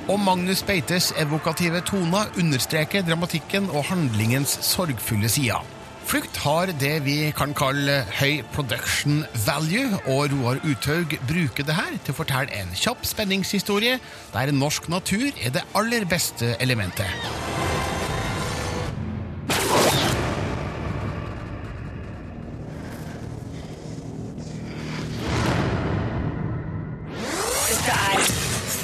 Og 0.09 0.21
Magnus 0.21 0.63
Beites 0.63 1.13
evokative 1.19 1.81
toner 1.89 2.29
understreker 2.39 3.07
dramatikken 3.07 3.71
og 3.71 3.85
handlingens 3.89 4.59
sorgfulle 4.67 5.29
sider. 5.33 5.65
Flukt 6.11 6.37
har 6.43 6.73
det 6.81 7.05
vi 7.07 7.17
kan 7.37 7.55
kalle 7.57 8.01
høy 8.19 8.43
production 8.53 9.23
value, 9.47 10.01
og 10.11 10.33
Roar 10.35 10.61
Uthaug 10.67 11.17
bruker 11.29 11.65
det 11.65 11.77
her 11.79 11.97
til 12.05 12.13
å 12.13 12.21
fortelle 12.21 12.61
en 12.61 12.75
kjapp 12.77 13.07
spenningshistorie 13.07 14.01
der 14.35 14.53
norsk 14.53 14.91
natur 14.93 15.31
er 15.31 15.55
det 15.55 15.65
aller 15.79 16.09
beste 16.11 16.57
elementet. 16.61 17.80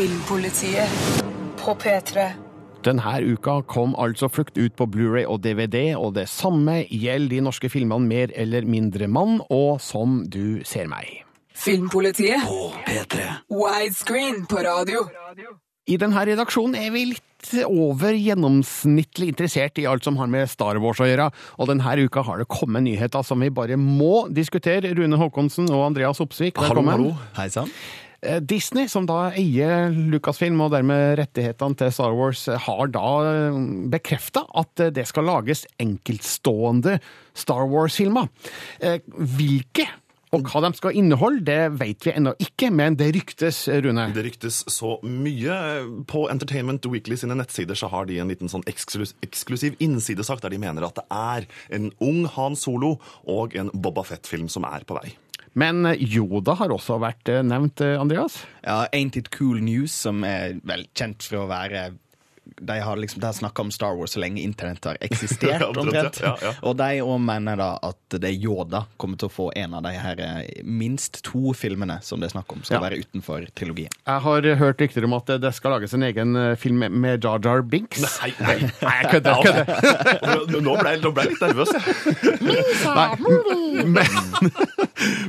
Filmpolitiet 0.07 0.91
på 1.59 1.73
P3. 1.83 2.29
Denne 2.87 3.15
uka 3.27 3.57
kom 3.67 3.97
altså 3.99 4.29
Flukt 4.31 4.55
ut 4.55 4.77
på 4.79 4.87
Blu-ray 4.87 5.25
og 5.27 5.41
DVD, 5.43 5.97
og 5.99 6.13
det 6.15 6.29
samme 6.31 6.85
gjelder 6.85 7.33
de 7.33 7.41
norske 7.43 7.71
filmene 7.73 8.07
Mer 8.07 8.35
eller 8.39 8.69
mindre 8.71 9.09
mann 9.11 9.41
og 9.51 9.81
Som 9.83 10.21
du 10.31 10.63
ser 10.63 10.87
meg. 10.87 11.25
Filmpolitiet 11.51 12.47
på 12.47 12.71
P3. 12.87 13.27
Widescreen 13.51 14.45
på 14.47 14.63
radio. 14.69 15.03
I 15.91 15.99
denne 15.99 16.23
redaksjonen 16.31 16.79
er 16.79 16.95
vi 16.95 17.09
litt 17.17 17.53
over 17.67 18.15
gjennomsnittlig 18.15 19.33
interessert 19.35 19.83
i 19.83 19.91
alt 19.91 20.07
som 20.07 20.23
har 20.23 20.31
med 20.31 20.47
Star 20.55 20.79
Wars 20.83 21.03
å 21.03 21.11
gjøre, 21.11 21.33
og 21.59 21.75
denne 21.75 21.99
uka 22.07 22.23
har 22.31 22.45
det 22.45 22.51
kommet 22.55 22.87
nyheter 22.87 23.27
som 23.27 23.43
vi 23.43 23.51
bare 23.51 23.75
må 23.75 24.29
diskutere. 24.31 24.95
Rune 24.95 25.19
Håkonsen 25.19 25.67
og 25.67 25.89
Andreas 25.91 26.23
Opsvik, 26.23 26.63
velkommen. 26.63 27.11
Hei 27.35 27.51
sann. 27.51 27.75
Eh, 28.23 28.41
Disney, 28.41 28.89
som 28.89 29.07
da 29.09 29.31
eier 29.33 29.93
Lucasfilm 29.93 30.61
og 30.65 30.73
dermed 30.75 31.19
rettighetene 31.21 31.79
til 31.79 31.93
Star 31.95 32.17
Wars, 32.17 32.47
har 32.47 32.91
da 32.95 33.11
bekrefta 33.93 34.47
at 34.57 34.89
det 34.97 35.07
skal 35.09 35.29
lages 35.29 35.67
enkeltstående 35.83 36.99
Star 37.37 37.67
Wars-filmer. 37.71 38.29
Eh, 38.81 39.01
Hvilke 39.07 39.89
og 40.35 40.49
hva 40.51 40.61
de 40.65 40.73
skal 40.77 40.97
inneholde, 40.99 41.45
det 41.47 41.79
vet 41.79 42.07
vi 42.07 42.13
ennå 42.13 42.33
ikke, 42.43 42.69
men 42.75 42.97
det 42.99 43.13
ryktes, 43.15 43.63
Rune. 43.85 44.09
Det 44.15 44.25
ryktes 44.27 44.63
så 44.73 44.97
mye. 45.07 45.59
På 46.11 46.27
Entertainment 46.33 46.89
Weekly 46.91 47.19
sine 47.21 47.37
nettsider 47.39 47.79
så 47.79 47.91
har 47.93 48.09
de 48.11 48.19
en 48.21 48.33
liten 48.33 48.51
sånn 48.51 48.67
eksklus 48.69 49.15
eksklusiv 49.25 49.79
innsidesak 49.83 50.43
der 50.43 50.53
de 50.53 50.61
mener 50.61 50.89
at 50.89 50.99
det 50.99 51.07
er 51.15 51.47
en 51.79 51.93
ung 52.03 52.27
Han 52.37 52.59
Solo 52.59 52.97
og 53.23 53.55
en 53.57 53.71
Boba 53.73 54.05
Fett-film 54.07 54.51
som 54.53 54.67
er 54.69 54.85
på 54.87 54.99
vei. 54.99 55.15
Men 55.57 55.89
Yoda 55.97 56.53
har 56.61 56.73
også 56.75 56.99
vært 57.01 57.31
eh, 57.33 57.43
nevnt, 57.47 57.81
eh, 57.81 57.97
Andreas? 57.97 58.43
Ja, 58.61 58.83
Ain't 58.93 59.17
It 59.17 59.31
Cool 59.33 59.63
News, 59.65 59.95
som 60.05 60.21
er 60.29 60.59
vel 60.69 60.85
kjent 60.93 61.25
for 61.25 61.45
å 61.45 61.49
være 61.49 61.89
de 62.61 62.79
har 62.81 62.97
liksom, 62.97 63.21
de 63.21 63.27
har 63.27 63.33
snakka 63.37 63.63
om 63.63 63.71
Star 63.75 63.97
Wars 63.99 64.15
så 64.17 64.21
lenge 64.23 64.41
internett 64.41 64.85
har 64.85 64.97
eksistert. 65.07 65.61
Ja, 65.61 65.69
omtrent, 65.69 66.21
ja, 66.23 66.35
ja. 66.43 66.53
Og 66.63 66.77
de 66.81 66.89
òg 67.05 67.21
mener 67.21 67.57
da 67.61 67.71
at 67.85 67.99
det 68.17 68.31
er 68.31 68.37
Yoda 68.47 68.85
kommer 68.97 69.19
til 69.21 69.29
å 69.29 69.33
få 69.35 69.49
en 69.57 69.75
av 69.77 69.83
de 69.85 69.93
her 69.99 70.21
eh, 70.23 70.63
minst 70.65 71.21
to 71.27 71.53
filmene 71.57 71.99
som 72.03 72.21
det 72.23 72.31
er 72.31 72.37
snakk 72.39 72.53
om, 72.57 72.63
skal 72.65 72.79
Ja. 72.79 72.85
være 72.87 73.01
utenfor 73.05 73.47
trilogien. 73.57 73.93
Jeg 74.07 74.25
har 74.27 74.49
hørt 74.63 74.81
rykter 74.81 75.05
om 75.09 75.15
at 75.19 75.31
det 75.43 75.53
skal 75.57 75.77
lages 75.77 75.95
en 75.97 76.07
egen 76.09 76.37
eh, 76.37 76.55
film 76.61 76.85
med 77.01 77.25
Jar 77.25 77.41
Jar 77.45 77.63
Binks. 77.63 78.03
Nei, 78.23 78.33
nei. 78.41 78.57
Nei, 78.83 78.95
jeg 79.03 79.11
kødder. 79.17 79.43
kødder. 79.45 80.61
Nå 80.63 80.77
ble, 80.81 80.95
jeg- 80.97 81.03
nå 81.05 81.13
ble 81.17 81.27
jeg 81.27 81.35
litt 81.35 81.45
nervøs, 81.45 81.73
jeg. 81.77 81.83
Nei, 82.97 83.85
men, 83.85 84.51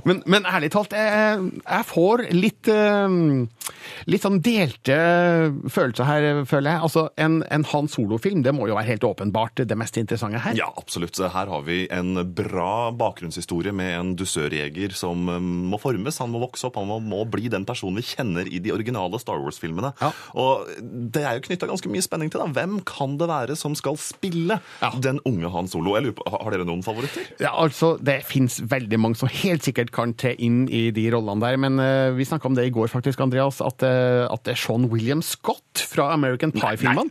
men, 0.08 0.22
men 0.26 0.48
ærlig 0.48 0.70
talt, 0.74 0.94
jeg, 0.96 1.48
jeg 1.64 1.88
får 1.92 2.26
litt 2.36 2.70
eh, 2.72 3.18
Litt 4.08 4.24
sånn 4.24 4.40
delte 4.44 4.96
følelser 5.72 6.08
her, 6.08 6.26
føler 6.48 6.74
jeg. 6.76 6.82
Altså, 6.88 7.04
En, 7.18 7.40
en 7.50 7.66
Han 7.74 7.90
Solo-film 7.92 8.44
det 8.46 8.54
må 8.56 8.68
jo 8.70 8.78
være 8.78 8.92
helt 8.92 9.06
åpenbart 9.08 9.64
det 9.68 9.78
mest 9.80 9.98
interessante 9.98 10.42
her. 10.44 10.58
Ja, 10.60 10.70
absolutt. 10.78 11.18
Her 11.18 11.50
har 11.50 11.64
vi 11.66 11.86
en 11.94 12.20
bra 12.38 12.92
bakgrunnshistorie 12.96 13.74
med 13.76 13.94
en 13.98 14.14
dusørjeger 14.20 14.94
som 14.98 15.28
eh, 15.34 15.42
må 15.42 15.80
formes. 15.82 16.22
Han 16.22 16.34
må 16.34 16.42
vokse 16.44 16.68
opp, 16.70 16.78
han 16.80 16.90
må, 16.90 17.00
må 17.04 17.24
bli 17.30 17.50
den 17.52 17.66
personen 17.68 17.98
vi 17.98 18.06
kjenner 18.06 18.48
i 18.50 18.62
de 18.64 18.74
originale 18.76 19.20
Star 19.22 19.42
Wars-filmene. 19.42 19.94
Og 20.38 20.70
det 20.82 21.24
er 21.26 21.38
jo 21.38 21.46
knytta 21.48 21.70
ganske 21.70 21.92
mye 21.92 22.06
spenning 22.06 22.32
til. 22.34 22.44
da. 22.44 22.50
Hvem 22.54 22.80
kan 22.88 23.18
det 23.20 23.30
være 23.32 23.58
som 23.60 23.76
skal 23.78 23.98
spille 24.02 24.60
den 25.04 25.22
unge 25.28 25.52
Han 25.54 25.70
Solo? 25.72 25.96
På, 26.18 26.28
Har 26.30 26.54
dere 26.54 26.68
noen 26.68 26.84
favoritter? 26.86 27.26
Ja, 27.42 27.54
altså, 27.58 27.96
Det 27.98 28.20
fins 28.28 28.60
veldig 28.62 29.00
mange 29.02 29.20
som 29.20 29.32
helt 29.32 29.66
sikkert 29.66 29.92
kan 29.96 30.14
tre 30.18 30.36
inn 30.44 30.66
i 30.70 30.88
de 30.94 31.08
rollene 31.14 31.42
der, 31.44 31.58
men 31.62 31.82
uh, 31.82 32.14
vi 32.18 32.28
snakka 32.28 32.50
om 32.50 32.58
det 32.58 32.68
i 32.68 32.74
går, 32.74 32.92
faktisk, 32.92 33.22
Andreas, 33.24 33.62
at, 33.64 33.84
uh, 33.86 34.28
at 34.30 34.44
det 34.46 34.54
er 34.54 34.62
Sean 34.62 34.88
William 34.92 35.24
Scott 35.26 35.82
fra 35.88 36.12
American 36.14 36.54
Pie-filmene. 36.56 37.07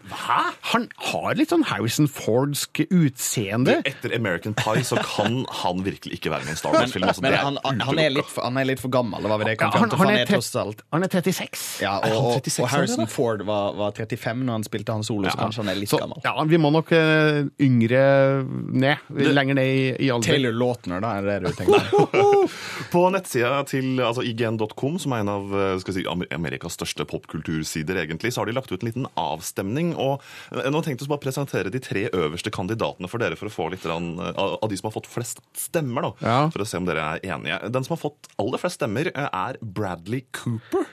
Han 0.73 0.89
har 1.11 1.37
litt 1.39 1.53
sånn 1.53 1.65
Harrison 1.69 2.09
Fordsk 2.11 2.83
utseende. 2.91 3.79
Etter 3.89 4.15
American 4.17 4.55
Pie 4.59 4.85
så 4.87 4.99
kan 5.03 5.43
han 5.63 5.83
virkelig 5.87 6.19
ikke 6.21 6.33
være 6.33 6.47
med 6.47 6.53
i 6.53 6.57
en 6.57 6.61
Star 6.61 6.75
Wars-film. 6.77 7.07
Altså, 7.09 7.25
Men 7.25 7.37
han, 7.39 7.59
han, 7.65 7.81
han, 7.89 8.01
er 8.03 8.15
litt 8.15 8.31
for, 8.31 8.45
han 8.47 8.61
er 8.61 8.69
litt 8.69 8.83
for 8.83 8.93
gammel, 8.93 9.23
det 9.25 9.33
var 9.33 9.43
vi 9.43 9.49
det 9.51 9.57
kom 9.61 9.71
Ja, 9.71 9.73
frem 9.77 9.87
han, 9.87 9.91
til. 9.91 9.99
han, 10.01 10.13
Han 10.13 10.21
er 10.23 10.31
tross 10.31 10.51
alt 10.61 10.83
han 10.97 11.07
er 11.07 11.13
36. 11.13 11.65
ja, 11.85 11.95
og, 12.01 12.17
og, 12.17 12.31
36 12.41 12.63
og 12.65 12.71
Harrison? 12.73 13.07
Ford 13.11 13.43
var, 13.49 13.77
var 13.79 13.95
35 13.97 14.45
når 14.47 14.59
han 14.59 14.67
spilte 14.67 14.97
han 14.97 15.05
solo, 15.07 15.31
så 15.31 15.39
kanskje 15.41 15.65
han 15.65 15.73
er 15.73 15.81
litt 15.81 15.93
Så, 15.93 16.01
gammel. 16.03 16.21
ja, 16.25 16.35
vi 16.49 16.61
må 16.63 16.71
nok 16.75 16.93
uh, 16.95 17.43
yngre 17.63 18.03
ned, 18.47 19.11
lenger 19.11 19.59
ned 19.59 19.73
i, 19.73 19.85
i 20.07 20.11
alder. 20.15 20.33
Taylor 20.33 20.57
Lautner, 20.57 21.03
da, 21.05 21.15
er 21.21 21.29
det 21.29 21.53
du 21.53 21.61
tenker 21.61 21.91
på? 21.93 22.23
På 22.93 23.07
nettsida 23.13 23.63
til 23.69 24.01
altså 24.05 24.23
ign.com, 24.27 24.99
som 25.03 25.15
er 25.17 25.25
en 25.25 25.31
av 25.33 25.55
eh, 25.57 25.73
skal 25.83 25.97
si, 25.97 26.05
Amerikas 26.35 26.77
største 26.79 27.07
popkultursider, 27.09 27.99
egentlig, 28.05 28.33
så 28.35 28.43
har 28.43 28.51
de 28.51 28.55
lagt 28.57 28.71
ut 28.73 28.81
en 28.83 28.89
liten 28.89 29.09
avstemning. 29.19 29.86
Og 29.95 30.21
eh, 30.53 30.71
Nå 30.73 30.83
tenkte 30.83 31.05
jeg 31.07 31.13
bare 31.13 31.23
presentere 31.23 31.71
de 31.71 31.79
tre 31.79 32.09
øverste 32.11 32.51
kandidatene 32.51 33.09
for 33.09 33.19
dere, 33.23 33.37
for 33.37 33.47
å 33.47 33.53
få 33.55 33.71
litt 33.71 33.83
grann, 33.87 34.19
eh, 34.19 34.33
av 34.37 34.69
de 34.69 34.77
som 34.77 34.91
har 34.91 34.97
fått 34.99 35.07
flest 35.11 35.41
stemmer. 35.55 36.03
da, 36.03 36.13
Ja. 36.27 36.39
For 36.51 36.65
å 36.65 36.67
se 36.67 36.77
om 36.81 36.85
dere 36.89 37.05
er 37.17 37.21
enige. 37.37 37.71
Den 37.71 37.85
som 37.85 37.97
har 37.97 38.03
fått 38.11 38.31
aller 38.39 38.59
flest 38.59 38.81
stemmer, 38.81 39.07
eh, 39.15 39.29
er 39.33 39.57
Bradley 39.63 40.25
Cooper. 40.33 40.87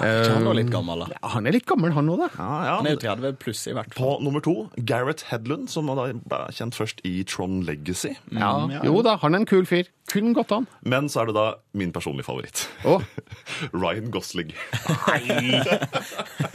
Er 0.00 0.22
ikke 0.24 0.32
han 0.38 0.46
er 0.46 0.54
litt 0.54 0.70
gammel, 0.72 1.00
da? 1.02 1.06
Ja, 1.12 1.28
han 1.34 1.46
er 1.46 1.52
litt 1.52 1.66
gammel, 1.66 1.92
han 1.92 2.06
òg, 2.08 2.20
da. 2.22 2.28
Ja, 2.38 2.64
ja. 2.64 2.76
Han 2.78 2.86
er 2.86 2.94
jo 2.94 3.00
30 3.02 3.32
pluss, 3.42 3.66
i 3.68 3.74
hvert 3.76 3.92
fall. 3.92 4.16
På 4.16 4.22
nummer 4.24 4.40
to, 4.40 4.70
Gareth 4.88 5.24
Hedlund, 5.28 5.68
som 5.68 5.90
da 5.92 6.06
ble 6.14 6.38
kjent 6.56 6.72
først 6.78 7.02
i 7.04 7.22
Tron 7.28 7.58
Legacy. 7.66 8.14
Ja, 8.32 8.66
Jo 8.86 9.02
da, 9.02 9.16
han 9.20 9.34
er 9.34 9.42
en 9.42 9.46
kul 9.50 9.66
fyr. 9.68 9.90
Kun 10.10 10.32
gått 10.34 10.50
an. 10.52 10.66
Men 10.82 11.06
så 11.12 11.20
er 11.22 11.26
det 11.30 11.34
da 11.36 11.44
min 11.78 11.92
personlige 11.94 12.26
favoritt. 12.26 12.64
Oh. 12.84 13.02
Ryan 13.82 14.10
Gosling. 14.10 14.50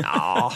Ja. 0.06 0.52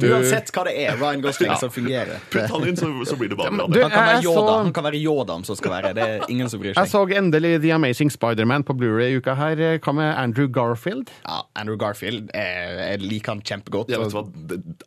Uansett 0.00 0.50
hva 0.54 0.64
det 0.66 0.74
er, 0.84 0.96
Ryan 1.00 1.22
Gosling 1.24 1.52
som 1.60 1.70
fungerer. 1.72 2.20
Putt 2.32 2.50
han 2.52 2.66
inn, 2.68 2.76
så, 2.78 2.88
så 3.08 3.16
blir 3.18 3.30
det 3.32 3.38
bare 3.38 3.52
bra. 3.54 3.66
Du. 3.70 3.78
Han 3.82 3.90
kan 3.92 4.06
være 4.08 4.22
Yoda, 4.24 4.44
så- 4.46 4.58
han 4.62 4.72
kan 4.76 4.86
være 4.88 5.00
Yoda 5.00 5.36
som 5.48 5.58
skal 5.58 5.74
være. 5.74 5.92
Det 5.96 6.04
er 6.08 6.24
ingen 6.32 6.50
som 6.52 6.60
bryr 6.62 6.74
Jeg 6.76 6.90
så 6.92 7.02
endelig 7.18 7.54
The 7.64 7.72
Amazing 7.76 8.10
Spiderman 8.14 8.64
på 8.66 8.76
Blu-ray 8.78 9.18
uka 9.18 9.34
her. 9.38 9.64
Hva 9.78 9.92
med 9.96 10.14
Andrew 10.16 10.48
Garfield? 10.48 11.10
Ja, 11.24 11.42
Andrew 11.56 11.76
Garfield, 11.80 12.30
eh, 12.34 12.90
jeg 12.92 13.02
liker 13.04 13.34
han 13.34 13.42
kjempegodt. 13.42 13.90
Ja, 13.92 13.98
vet 14.02 14.10
du 14.14 14.18
hva? 14.20 14.26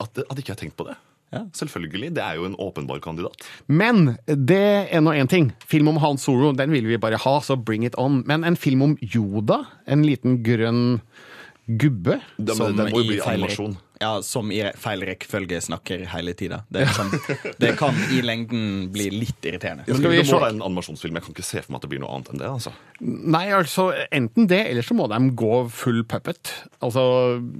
At, 0.04 0.24
at 0.30 0.38
ikke 0.38 0.54
jeg 0.54 0.56
har 0.58 0.64
tenkt 0.64 0.78
på 0.80 0.88
det. 0.90 0.98
Selvfølgelig. 1.32 2.14
Det 2.16 2.24
er 2.24 2.38
jo 2.40 2.46
en 2.48 2.56
åpenbar 2.60 3.02
kandidat. 3.04 3.44
Men 3.68 4.18
det 4.26 4.88
er 4.92 5.02
nå 5.04 5.12
én 5.12 5.28
ting. 5.28 5.52
Film 5.68 5.90
om 5.92 6.00
Han 6.04 6.18
Solo 6.18 6.54
den 6.56 6.72
vil 6.72 6.88
vi 6.88 6.98
bare 6.98 7.20
ha, 7.20 7.40
så 7.44 7.58
bring 7.60 7.84
it 7.86 7.98
on. 7.98 8.24
Men 8.26 8.44
en 8.48 8.56
film 8.56 8.82
om 8.82 8.98
Yoda, 9.02 9.66
en 9.88 10.06
liten 10.08 10.42
grønn 10.44 11.02
gubbe 11.68 12.22
Det, 12.38 12.56
Som 12.56 12.78
det 12.78 12.88
må 12.94 13.02
jo 13.02 13.10
bli 13.10 13.20
animasjon. 13.20 13.76
Ja, 14.01 14.22
som 14.22 14.51
i 14.54 14.60
feil 14.77 15.04
rekkefølge 15.08 15.60
snakker 15.63 16.04
hele 16.12 16.34
tida. 16.38 16.62
Det, 16.70 16.86
er 16.86 16.94
sånn, 16.94 17.13
det 17.62 17.74
kan 17.80 17.98
i 18.13 18.22
lengden 18.25 18.89
bli 18.94 19.10
litt 19.13 19.48
irriterende. 19.48 19.88
Skal 19.88 20.13
vi 20.13 20.22
se 20.27 20.38
en 20.38 20.62
animasjonsfilm? 20.62 21.18
Jeg 21.18 21.25
kan 21.25 21.36
ikke 21.36 21.48
se 21.48 21.63
for 21.63 21.74
meg 21.74 21.82
at 21.82 21.88
det 21.88 21.92
blir 21.94 22.04
noe 22.04 22.13
annet 22.13 22.32
enn 22.34 22.42
det. 22.44 22.51
altså. 22.51 22.74
Nei, 23.01 23.44
altså 23.54 23.89
enten 24.13 24.48
det, 24.50 24.63
eller 24.72 24.86
så 24.86 24.98
må 24.98 25.08
de 25.10 25.20
gå 25.38 25.54
full 25.74 26.04
puppet. 26.10 26.54
Altså 26.84 27.04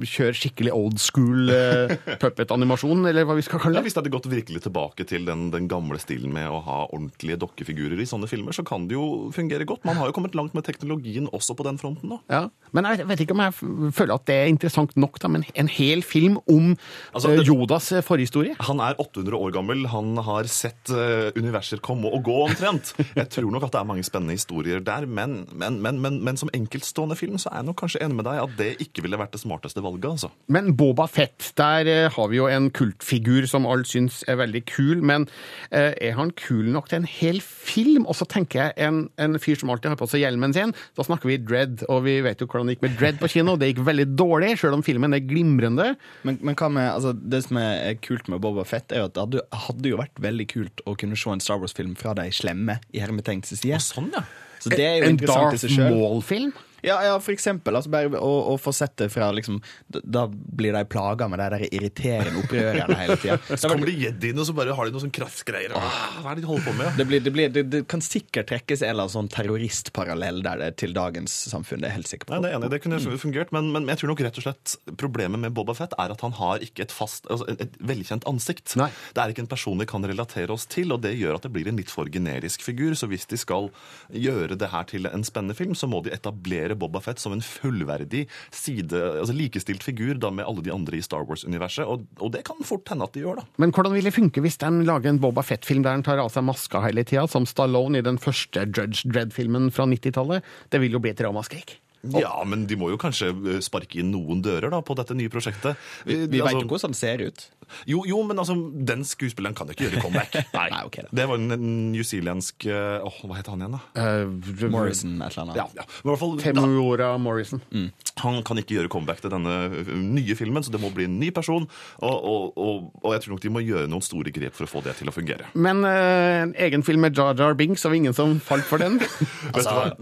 kjøre 0.02 0.38
skikkelig 0.38 0.74
old 0.74 1.02
school 1.02 1.52
uh, 1.54 1.94
puppet-animasjon, 2.24 3.06
eller 3.10 3.28
hva 3.28 3.38
vi 3.38 3.46
skal 3.46 3.62
kalle 3.64 3.80
Ja, 3.80 3.86
hvis 3.86 3.98
det 3.98 4.04
hadde 4.04 4.14
gått 4.14 4.30
virkelig 4.32 4.64
tilbake 4.66 5.08
til 5.10 5.28
den, 5.30 5.48
den 5.54 5.70
gamle 5.72 6.00
stilen 6.02 6.34
med 6.34 6.50
å 6.50 6.62
ha 6.66 6.80
ordentlige 6.88 7.40
dokkefigurer 7.42 8.02
i 8.02 8.10
sånne 8.10 8.30
filmer, 8.30 8.56
så 8.56 8.66
kan 8.68 8.88
det 8.90 8.98
jo 8.98 9.30
fungere 9.36 9.68
godt. 9.70 9.86
Man 9.88 10.00
har 10.00 10.10
jo 10.10 10.18
kommet 10.18 10.38
langt 10.38 10.58
med 10.58 10.66
teknologien 10.68 11.30
også 11.34 11.58
på 11.58 11.66
den 11.68 11.82
fronten. 11.82 12.14
da. 12.14 12.22
Ja. 12.34 12.44
Men 12.76 12.90
jeg 12.90 13.08
vet 13.10 13.24
ikke 13.24 13.38
om 13.38 13.46
jeg 13.46 13.56
føler 13.98 14.18
at 14.18 14.28
det 14.30 14.38
er 14.42 14.52
interessant 14.52 14.98
nok, 15.00 15.22
da, 15.24 15.32
men 15.32 15.46
en 15.58 15.70
hel 15.72 16.04
film 16.06 16.27
om 16.36 16.74
Altså, 17.16 17.30
eh, 17.32 17.38
det- 17.40 17.48
Yodas 17.48 17.92
eh, 17.96 18.02
forhistorie. 18.04 18.56
Han 18.68 18.82
er 18.84 18.98
800 19.00 19.38
år 19.40 19.54
gammel, 19.56 19.86
han 19.88 20.18
har 20.18 20.44
sett 20.52 20.92
uh, 20.92 21.32
universer 21.38 21.80
komme 21.80 22.12
og 22.12 22.24
gå 22.28 22.36
omtrent. 22.50 22.92
Jeg 23.16 23.30
tror 23.30 23.52
nok 23.52 23.64
at 23.64 23.72
det 23.72 23.80
er 23.80 23.88
mange 23.88 24.04
spennende 24.04 24.36
historier 24.36 24.82
der, 24.84 25.06
men, 25.08 25.48
men, 25.54 25.80
men, 25.82 26.02
men, 26.04 26.20
men 26.24 26.38
som 26.38 26.50
enkeltstående 26.54 27.16
film 27.16 27.38
så 27.40 27.50
er 27.54 27.62
jeg 27.62 27.70
nok 27.70 27.80
kanskje 27.80 28.02
enig 28.04 28.18
med 28.20 28.26
deg 28.28 28.42
at 28.44 28.58
det 28.60 28.70
ikke 28.84 29.06
ville 29.06 29.18
vært 29.22 29.32
det 29.32 29.42
smarteste 29.42 29.82
valget. 29.86 30.10
altså. 30.12 30.30
Men 30.52 30.76
Boba 30.76 31.08
Fett, 31.08 31.54
der 31.58 32.10
har 32.10 32.28
vi 32.28 32.38
jo 32.42 32.48
en 32.52 32.70
kultfigur 32.76 33.48
som 33.48 33.66
alle 33.70 33.86
syns 33.88 34.24
er 34.28 34.36
veldig 34.42 34.66
kul. 34.68 35.02
Men 35.06 35.28
uh, 35.72 35.94
er 35.96 36.18
han 36.20 36.32
kul 36.36 36.68
nok 36.74 36.90
til 36.92 37.02
en 37.04 37.10
hel 37.10 37.40
film? 37.42 38.06
Og 38.10 38.18
så 38.20 38.28
tenker 38.28 38.68
jeg 38.68 38.88
en, 38.90 39.06
en 39.22 39.40
fyr 39.40 39.56
som 39.60 39.70
alltid 39.72 39.94
har 39.94 40.00
på 40.00 40.10
seg 40.10 40.26
hjelmen 40.26 40.54
sin. 40.56 40.74
Da 40.98 41.06
snakker 41.06 41.30
vi 41.30 41.38
Dread, 41.38 41.86
og 41.88 42.04
vi 42.08 42.18
vet 42.26 42.42
jo 42.42 42.48
hvordan 42.50 42.68
det 42.72 42.78
gikk 42.78 42.86
med 42.88 42.98
Dread 43.00 43.20
på 43.22 43.30
kino. 43.32 43.56
Det 43.60 43.72
gikk 43.72 43.84
veldig 43.88 44.08
dårlig, 44.18 44.54
sjøl 44.60 44.78
om 44.80 44.84
filmen 44.86 45.14
er 45.16 45.24
glimrende. 45.28 45.92
Men, 46.26 46.40
men 46.42 46.56
med, 46.74 46.88
altså, 46.90 47.14
det 47.14 47.44
som 47.46 47.60
er 47.62 47.98
kult 48.02 48.30
med 48.32 48.42
Boba 48.44 48.66
Fett, 48.68 48.92
er 48.92 49.04
jo 49.04 49.10
at 49.10 49.16
det 49.16 49.24
hadde, 49.24 49.44
hadde 49.68 49.92
jo 49.92 50.00
vært 50.00 50.22
veldig 50.24 50.48
kult 50.50 50.84
å 50.90 50.96
kunne 51.00 51.18
se 51.20 51.30
en 51.34 51.44
Star 51.44 51.62
Wars-film 51.62 51.94
fra 52.00 52.16
de 52.18 52.30
slemme 52.34 52.80
i 52.96 53.04
hermetegns 53.04 53.54
side. 53.54 53.80
Sånn, 53.84 54.10
ja. 54.16 54.26
Så 54.64 54.74
det 54.74 54.86
er 54.88 54.96
jo 55.04 55.12
en 55.12 55.20
Darth. 55.22 55.68
Maul-film? 55.78 56.56
Ja, 56.86 56.98
ja, 57.06 57.16
for 57.20 57.34
eksempel. 57.34 57.76
Altså 57.78 57.92
bare 57.94 58.20
å, 58.20 58.34
å 58.54 58.58
få 58.62 58.74
sett 58.76 58.96
det 59.02 59.10
fra 59.14 59.30
liksom 59.36 59.60
Da, 59.88 60.02
da 60.04 60.26
blir 60.30 60.76
de 60.76 60.84
plaga 60.90 61.28
med 61.32 61.42
de 61.42 61.48
der 61.54 61.66
irriterende 61.72 62.44
opprørerne 62.44 62.98
hele 63.00 63.18
tida. 63.22 63.38
Så 63.60 63.72
kommer 63.72 63.90
det 63.90 63.96
jediene, 63.98 64.42
og 64.42 64.48
så 64.50 64.56
bare 64.58 64.76
har 64.76 64.88
de 64.88 64.94
noe 64.94 65.02
sånn 65.04 65.14
kraftgreier. 65.14 65.74
Hva 65.74 66.32
er 66.32 66.38
det 66.38 66.44
de 66.44 66.50
holder 66.50 66.66
på 66.68 66.74
med? 66.78 66.92
Det, 67.00 67.06
blir, 67.10 67.24
det, 67.24 67.34
blir, 67.34 67.52
det, 67.54 67.64
det 67.74 67.82
kan 67.90 68.04
sikkert 68.04 68.50
trekkes 68.52 68.84
en 68.84 68.94
eller 68.94 69.08
annen 69.08 69.16
sånn 69.16 69.32
terroristparallell 69.34 70.42
der 70.46 70.62
det, 70.62 70.70
til 70.82 70.94
dagens 70.96 71.34
samfunn. 71.52 71.82
Det 71.84 71.90
er 71.90 71.96
helt 71.98 72.10
sikker 72.10 72.30
på. 72.30 72.36
Nei, 72.36 72.42
det 72.46 72.52
er 72.52 72.60
enig, 72.60 72.72
det 72.74 72.82
kunne 72.84 73.18
fungert, 73.22 73.54
men, 73.56 73.72
men 73.74 73.90
jeg 73.92 74.02
tror 74.02 74.14
nok 74.14 74.24
rett 74.28 74.40
og 74.42 74.48
slett 74.48 74.76
problemet 75.00 75.42
med 75.42 75.56
Boba 75.58 75.76
Fett 75.78 75.96
er 76.00 76.14
at 76.14 76.24
han 76.26 76.36
har 76.38 76.64
ikke 76.66 76.86
et 76.88 76.94
fast, 76.94 77.28
altså 77.32 77.48
et, 77.52 77.64
et 77.66 77.78
velkjent 77.92 78.28
ansikt. 78.30 78.76
Nei. 78.80 78.90
Det 79.16 79.24
er 79.24 79.34
ikke 79.34 79.46
en 79.46 79.52
person 79.52 79.80
vi 79.80 79.90
kan 79.90 80.06
relatere 80.08 80.54
oss 80.54 80.68
til, 80.70 80.94
og 80.96 81.04
det 81.06 81.16
gjør 81.18 81.40
at 81.40 81.48
det 81.48 81.54
blir 81.56 81.70
en 81.72 81.80
litt 81.80 81.94
for 81.94 82.10
generisk 82.12 82.66
figur. 82.66 82.96
Så 82.98 83.10
hvis 83.12 83.28
de 83.30 83.40
skal 83.40 83.72
gjøre 84.14 84.58
det 84.60 84.72
her 84.74 84.88
til 84.90 85.10
en 85.10 85.26
spennende 85.28 85.58
film, 85.58 85.76
så 85.78 85.90
må 85.90 86.02
de 86.06 86.14
etablere 86.16 86.67
Boba 86.76 87.00
Fett 87.04 87.22
som 87.22 87.32
en 87.36 87.44
fullverdig 87.44 88.26
side, 88.52 88.92
altså 89.22 89.36
likestilt 89.38 89.86
figur 89.86 90.20
da 90.20 90.32
med 90.34 90.48
alle 90.48 90.66
de 90.66 90.74
andre 90.74 91.00
i 91.00 91.06
Star 91.06 91.24
Wars-universet, 91.30 91.88
og, 91.88 92.04
og 92.20 92.34
det 92.36 92.44
kan 92.48 92.60
fort 92.68 92.90
hende 92.92 93.08
at 93.08 93.16
de 93.16 93.24
gjør, 93.24 93.42
da. 93.42 93.48
Men 93.62 93.72
hvordan 93.72 93.96
vil 93.96 94.10
det 94.10 94.16
funke 94.18 94.44
hvis 94.44 94.60
de 94.64 94.72
lager 94.88 95.14
en 95.14 95.22
Boba 95.24 95.46
Fett-film 95.46 95.86
der 95.86 95.96
han 95.96 96.06
tar 96.06 96.22
av 96.24 96.34
seg 96.34 96.48
maska 96.48 96.84
hele 96.84 97.06
tida, 97.08 97.28
som 97.32 97.48
Stallone 97.48 98.02
i 98.02 98.06
den 98.06 98.20
første 98.22 98.68
Judge 98.68 99.08
Dredd-filmen 99.08 99.72
fra 99.72 99.88
90-tallet? 99.90 100.46
Det 100.74 100.84
vil 100.84 100.98
jo 100.98 101.04
bli 101.04 101.16
et 101.16 101.24
ramaskrik. 101.24 101.78
Ja, 102.16 102.34
men 102.48 102.66
de 102.70 102.78
må 102.80 102.92
jo 102.94 103.00
kanskje 103.02 103.32
eh, 103.34 103.60
sparke 103.66 104.02
inn 104.02 104.12
noen 104.14 104.44
dører 104.46 104.72
da 104.74 104.82
på 104.86 104.96
dette 104.98 105.18
nye 105.18 105.32
prosjektet. 105.34 105.80
Vi, 106.08 106.24
vi 106.26 106.42
vet 106.44 106.60
jo 106.60 106.66
hvordan 106.66 106.92
han 106.92 106.98
ser 106.98 107.24
ut. 107.28 107.48
Jo, 107.88 108.04
jo, 108.08 108.22
men 108.24 108.40
altså, 108.40 108.56
den 108.88 109.04
skuespilleren 109.08 109.56
kan 109.58 109.68
jo 109.68 109.76
ikke 109.76 109.88
gjøre 109.88 110.04
comeback. 110.04 110.36
Nei, 110.58 110.68
Nei, 110.72 110.82
ok 110.88 111.00
da. 111.04 111.10
Det 111.20 111.26
var 111.30 111.42
en 111.42 111.68
newzealandsk 111.92 112.68
eh, 112.72 113.08
Åh, 113.08 113.20
hva 113.28 113.40
het 113.40 113.50
han 113.52 113.64
igjen, 113.64 113.76
da? 113.76 113.82
Uh, 113.98 114.70
Morrison, 114.72 115.18
et 115.22 115.36
eller 115.36 115.44
annet. 115.44 115.60
Ja, 115.60 115.68
ja. 115.82 115.88
Men 116.00 116.08
i 116.08 116.14
hvert 116.14 116.24
fall, 116.24 116.36
Femora 116.44 117.10
Morrison. 117.20 117.62
Morrison. 117.68 117.92
han 118.24 118.40
kan 118.48 118.62
ikke 118.62 118.78
gjøre 118.78 118.92
comeback 118.92 119.22
til 119.24 119.34
denne 119.34 119.56
eh, 119.68 119.92
nye 119.92 120.38
filmen, 120.40 120.64
så 120.64 120.74
det 120.74 120.82
må 120.82 120.92
bli 120.96 121.08
en 121.10 121.20
ny 121.22 121.32
person. 121.36 121.68
Og, 122.00 122.16
og, 122.16 122.58
og, 122.58 122.88
og 123.04 123.16
jeg 123.16 123.26
tror 123.26 123.36
nok 123.36 123.44
de 123.44 123.54
må 123.54 123.64
gjøre 123.66 123.92
noen 123.92 124.06
store 124.06 124.34
grep 124.36 124.56
for 124.58 124.68
å 124.68 124.72
få 124.72 124.84
det 124.88 124.98
til 125.02 125.12
å 125.12 125.16
fungere. 125.16 125.52
Men 125.58 125.84
uh, 125.86 126.48
en 126.48 126.56
egen 126.68 126.86
film 126.88 127.04
med 127.06 127.18
Jar 127.18 127.36
Jar 127.38 127.58
Binks, 127.60 127.86
og 127.88 127.96
ingen 127.98 128.16
som 128.16 128.38
falt 128.44 128.68
for 128.68 128.82
den? 128.82 129.00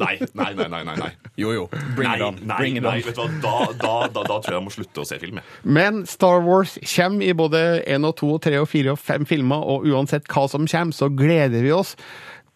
Nei, 0.05 0.17
nei, 0.35 0.51
nei, 0.57 0.67
nei, 0.69 0.81
nei, 0.85 0.95
nei. 0.99 1.11
Jo, 1.39 1.51
jo. 1.55 1.65
Bring 1.95 2.09
nei, 2.09 2.15
it 2.19 2.25
on. 2.27 2.39
Nei, 2.41 2.57
Bring 2.59 2.77
it 2.79 2.83
nei, 2.85 2.97
on. 2.99 3.05
vet 3.07 3.15
du 3.15 3.21
hva? 3.21 3.27
Da, 3.41 3.55
da, 3.79 3.93
da, 4.11 4.23
da 4.27 4.37
tror 4.39 4.51
jeg 4.53 4.59
jeg 4.59 4.65
må 4.67 4.73
slutte 4.75 5.03
å 5.03 5.07
se 5.07 5.19
film. 5.21 5.41
Men 5.63 6.03
Star 6.09 6.41
Wars 6.45 6.77
kommer 6.95 7.25
i 7.25 7.33
både 7.37 7.61
1 7.85 8.07
og 8.09 8.15
2 8.21 8.31
og 8.35 8.41
3 8.45 8.61
og 8.61 8.69
4 8.71 8.93
og 8.95 8.99
5 9.01 9.27
filmer, 9.29 9.65
og 9.75 9.87
uansett 9.89 10.29
hva 10.31 10.45
som 10.51 10.67
kommer, 10.69 10.95
så 10.95 11.09
gleder 11.11 11.65
vi 11.65 11.71
oss 11.75 11.95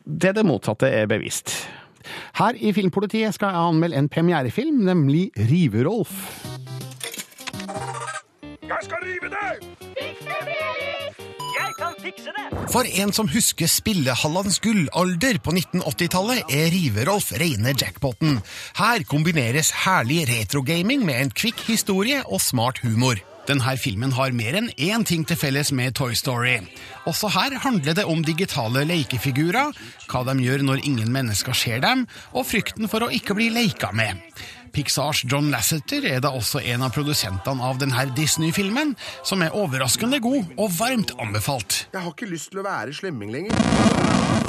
Det 0.09 0.31
det 0.35 0.45
motsatte 0.47 0.87
er 0.89 1.05
bevisst. 1.11 1.53
Her 2.39 2.55
i 2.57 2.71
Filmpolitiet 2.73 3.35
skal 3.35 3.51
jeg 3.53 3.67
anmelde 3.69 3.99
en 3.99 4.09
premierefilm, 4.09 4.79
nemlig 4.87 5.29
Rive-Rolf. 5.37 6.15
Jeg 8.69 8.81
skal 8.87 9.03
rive 9.05 9.29
det! 9.29 10.78
Kan 11.79 11.95
fikse 12.03 12.33
det! 12.35 12.47
For 12.73 12.87
en 13.01 13.13
som 13.15 13.29
husker 13.31 13.69
spillehallenes 13.71 14.59
gullalder 14.63 15.39
på 15.43 15.53
1980-tallet, 15.55 16.43
er 16.51 16.69
Riverolf 16.73 17.31
reine 17.39 17.73
jackpoten. 17.73 18.41
Her 18.77 19.05
kombineres 19.07 19.71
herlig 19.85 20.25
retrogaming 20.29 21.05
med 21.07 21.23
en 21.23 21.33
kvikk 21.33 21.63
historie 21.69 22.21
og 22.27 22.43
smart 22.43 22.83
humor. 22.83 23.21
Denne 23.49 23.71
filmen 23.81 24.11
har 24.13 24.35
mer 24.37 24.59
enn 24.59 24.67
én 24.77 25.01
ting 25.07 25.23
til 25.25 25.39
felles 25.39 25.71
med 25.73 25.95
Toy 25.97 26.13
Story. 26.13 26.59
Også 27.09 27.31
her 27.33 27.55
handler 27.63 27.95
det 27.97 28.05
om 28.05 28.21
digitale 28.21 28.83
lekefigurer, 28.85 29.73
hva 30.11 30.21
de 30.27 30.35
gjør 30.43 30.67
når 30.67 30.83
ingen 30.85 31.09
mennesker 31.15 31.57
ser 31.57 31.81
dem, 31.81 32.05
og 32.35 32.45
frykten 32.45 32.91
for 32.91 33.07
å 33.07 33.09
ikke 33.09 33.33
bli 33.39 33.49
leika 33.55 33.89
med. 33.95 34.21
Pixars 34.73 35.23
John 35.29 35.49
Lasseter 35.53 36.05
er 36.09 36.21
da 36.23 36.33
også 36.35 36.61
en 36.63 36.85
av 36.85 36.93
produsentene 36.95 37.65
av 37.65 37.81
denne 37.81 38.05
Disney-filmen, 38.17 38.95
som 39.27 39.43
er 39.45 39.55
overraskende 39.57 40.21
god 40.23 40.55
og 40.57 40.73
varmt 40.79 41.15
anbefalt. 41.19 41.85
Jeg 41.93 42.05
har 42.05 42.13
ikke 42.13 42.29
lyst 42.31 42.53
til 42.53 42.63
å 42.63 42.67
være 42.69 42.95
slemming 42.95 43.33
lenger. 43.33 44.48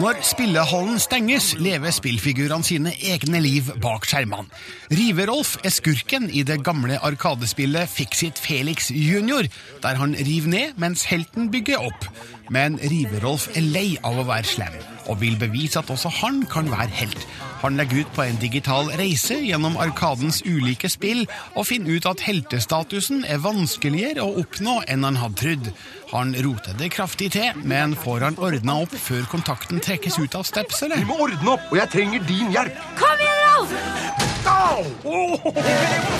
Når 0.00 0.22
spillehallen 0.24 0.96
stenges, 0.98 1.50
lever 1.60 1.92
spillfigurene 1.92 2.64
sine 2.64 2.94
egne 3.04 3.42
liv 3.44 3.68
bak 3.84 4.06
skjermene. 4.08 4.48
Rive-Rolf 4.88 5.58
er 5.60 5.74
skurken 5.74 6.30
i 6.32 6.40
det 6.48 6.62
gamle 6.64 6.96
arkadespillet 7.04 7.92
Fixit 7.92 8.40
Felix 8.40 8.88
Junior, 8.88 9.44
der 9.84 10.00
han 10.00 10.16
river 10.16 10.48
ned 10.48 10.80
mens 10.80 11.04
helten 11.10 11.50
bygger 11.52 11.84
opp. 11.90 12.08
Men 12.52 12.80
Rive-Rolf 12.80 13.50
er 13.52 13.68
lei 13.68 13.86
av 14.00 14.16
å 14.16 14.26
være 14.28 14.48
slem, 14.48 14.80
og 15.12 15.20
vil 15.20 15.36
bevise 15.40 15.80
at 15.80 15.92
også 15.92 16.10
han 16.22 16.42
kan 16.48 16.72
være 16.72 16.92
helt. 17.02 17.28
Han 17.62 17.76
legger 17.78 18.02
ut 18.02 18.14
på 18.16 18.24
en 18.24 18.40
digital 18.42 18.88
reise 18.98 19.36
gjennom 19.38 19.76
arkadens 19.78 20.40
ulike 20.42 20.90
spill, 20.90 21.22
og 21.54 21.68
finner 21.68 22.00
ut 22.00 22.08
at 22.10 22.24
heltestatusen 22.26 23.22
er 23.28 23.44
vanskeligere 23.44 24.24
å 24.24 24.34
oppnå 24.42 24.80
enn 24.90 25.06
han 25.06 25.20
hadde 25.20 25.38
trodd. 25.38 25.70
Han 26.10 26.34
roter 26.44 26.74
det 26.80 26.90
kraftig 26.96 27.30
til, 27.36 27.62
men 27.62 27.94
får 27.96 28.26
han 28.26 28.40
ordna 28.42 28.80
opp 28.82 28.96
før 28.98 29.21
kontakten 29.30 29.82
trekkes 29.82 30.18
ut 30.22 30.34
av 30.38 30.46
steps, 30.48 30.82
eller? 30.86 31.02
Vi 31.02 31.08
må 31.08 31.20
ordne 31.26 31.56
opp, 31.56 31.70
og 31.70 31.78
jeg 31.80 31.92
trenger 31.94 32.26
din 32.28 32.52
hjelp. 32.54 32.82
Kom 32.98 33.22
igjen, 33.22 33.44
Rolf! 33.52 34.22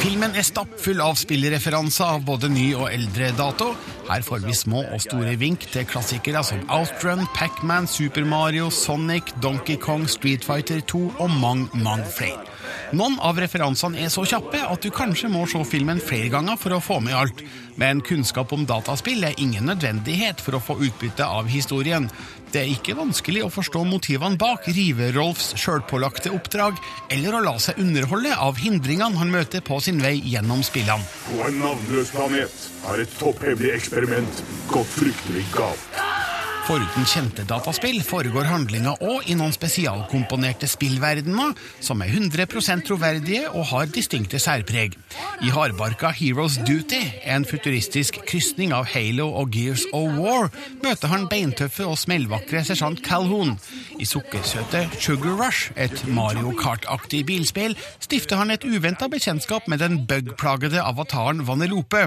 Filmen 0.02 0.34
er 0.38 0.44
stappfull 0.46 1.00
av 1.02 1.16
spillreferanser 1.18 2.16
av 2.16 2.22
både 2.26 2.50
ny 2.52 2.68
og 2.76 2.86
eldre 2.92 3.32
dato. 3.38 3.72
Her 4.06 4.22
får 4.26 4.44
vi 4.44 4.54
små 4.54 4.84
og 4.84 5.02
store 5.02 5.34
vink 5.40 5.66
til 5.72 5.86
klassikere 5.88 6.42
som 6.46 6.62
Outrun, 6.70 7.24
Pac-Man, 7.36 7.88
Super 7.90 8.26
Mario, 8.28 8.70
Sonic, 8.70 9.34
Donkey 9.42 9.78
Kong, 9.80 10.06
Street 10.10 10.46
Fighter 10.46 10.82
2 10.92 11.02
og 11.18 11.34
mange, 11.42 11.68
mange 11.82 12.06
flere. 12.14 12.46
Noen 12.92 13.16
av 13.24 13.38
referansene 13.40 14.02
er 14.04 14.10
så 14.12 14.24
kjappe 14.28 14.60
at 14.60 14.84
du 14.84 14.90
kanskje 14.92 15.30
må 15.32 15.46
se 15.48 15.62
filmen 15.64 16.00
flere 16.02 16.28
ganger 16.32 16.58
for 16.60 16.76
å 16.76 16.82
få 16.82 17.00
med 17.04 17.16
alt. 17.16 17.42
Men 17.80 18.02
kunnskap 18.04 18.52
om 18.52 18.66
dataspill 18.68 19.24
er 19.24 19.38
ingen 19.40 19.64
nødvendighet 19.70 20.42
for 20.44 20.58
å 20.58 20.62
få 20.62 20.76
utbytte 20.84 21.24
av 21.24 21.48
historien. 21.48 22.10
Det 22.52 22.60
er 22.60 22.68
ikke 22.68 22.92
vanskelig 22.98 23.46
å 23.46 23.50
forstå 23.52 23.80
motivene 23.88 24.36
bak 24.36 24.66
Rive-Rolfs 24.68 25.54
sjølpålagte 25.56 26.34
oppdrag, 26.36 26.76
eller 27.14 27.38
å 27.38 27.40
la 27.46 27.54
seg 27.62 27.80
underholde 27.80 28.36
av 28.36 28.60
hindringene 28.60 29.16
han 29.16 29.32
møter 29.32 29.64
på 29.64 29.80
sin 29.80 30.02
vei 30.04 30.18
gjennom 30.20 30.60
spillene. 30.66 31.08
På 31.30 31.40
en 31.48 31.60
navnløs 31.64 32.12
planet 32.12 32.70
har 32.84 33.00
et 33.00 33.18
topphemmelig 33.22 33.72
eksperiment 33.78 34.44
gått 34.68 34.98
fryktelig 35.00 35.48
galt. 35.56 36.11
Foruten 36.62 37.06
kjente 37.10 37.42
dataspill 37.42 37.96
foregår 38.06 38.46
handlinga 38.46 38.92
òg 39.02 39.26
i 39.26 39.34
noen 39.34 39.50
spesialkomponerte 39.50 40.68
spillverdener 40.70 41.56
som 41.82 42.04
er 42.04 42.12
100% 42.14 42.84
troverdige 42.86 43.48
og 43.50 43.66
har 43.72 43.88
distinkte 43.90 44.38
særpreg. 44.38 44.94
I 45.42 45.50
hardbarka 45.50 46.12
Heroes 46.14 46.60
Duty, 46.62 47.00
en 47.26 47.42
futuristisk 47.48 48.20
krysning 48.28 48.70
av 48.76 48.86
Halo 48.92 49.26
og 49.40 49.50
Gears 49.56 49.88
of 49.90 50.14
War, 50.20 50.52
møter 50.84 51.10
han 51.10 51.26
beintøffe 51.32 51.82
og 51.82 51.98
smellvakre 51.98 52.62
sersjant 52.68 53.02
Calhoun. 53.02 53.56
I 53.98 54.06
sukkersøte 54.06 54.84
Sugar 55.02 55.34
Rush, 55.42 55.72
et 55.74 56.04
Mario 56.06 56.54
Kart-aktig 56.58 57.24
bilspill, 57.26 57.74
stifter 57.98 58.38
han 58.38 58.54
et 58.54 58.62
uventa 58.62 59.10
bekjentskap 59.10 59.66
med 59.66 59.82
den 59.82 60.04
bug-plagede 60.06 60.78
avataren 60.78 61.42
Vanellope. 61.48 62.06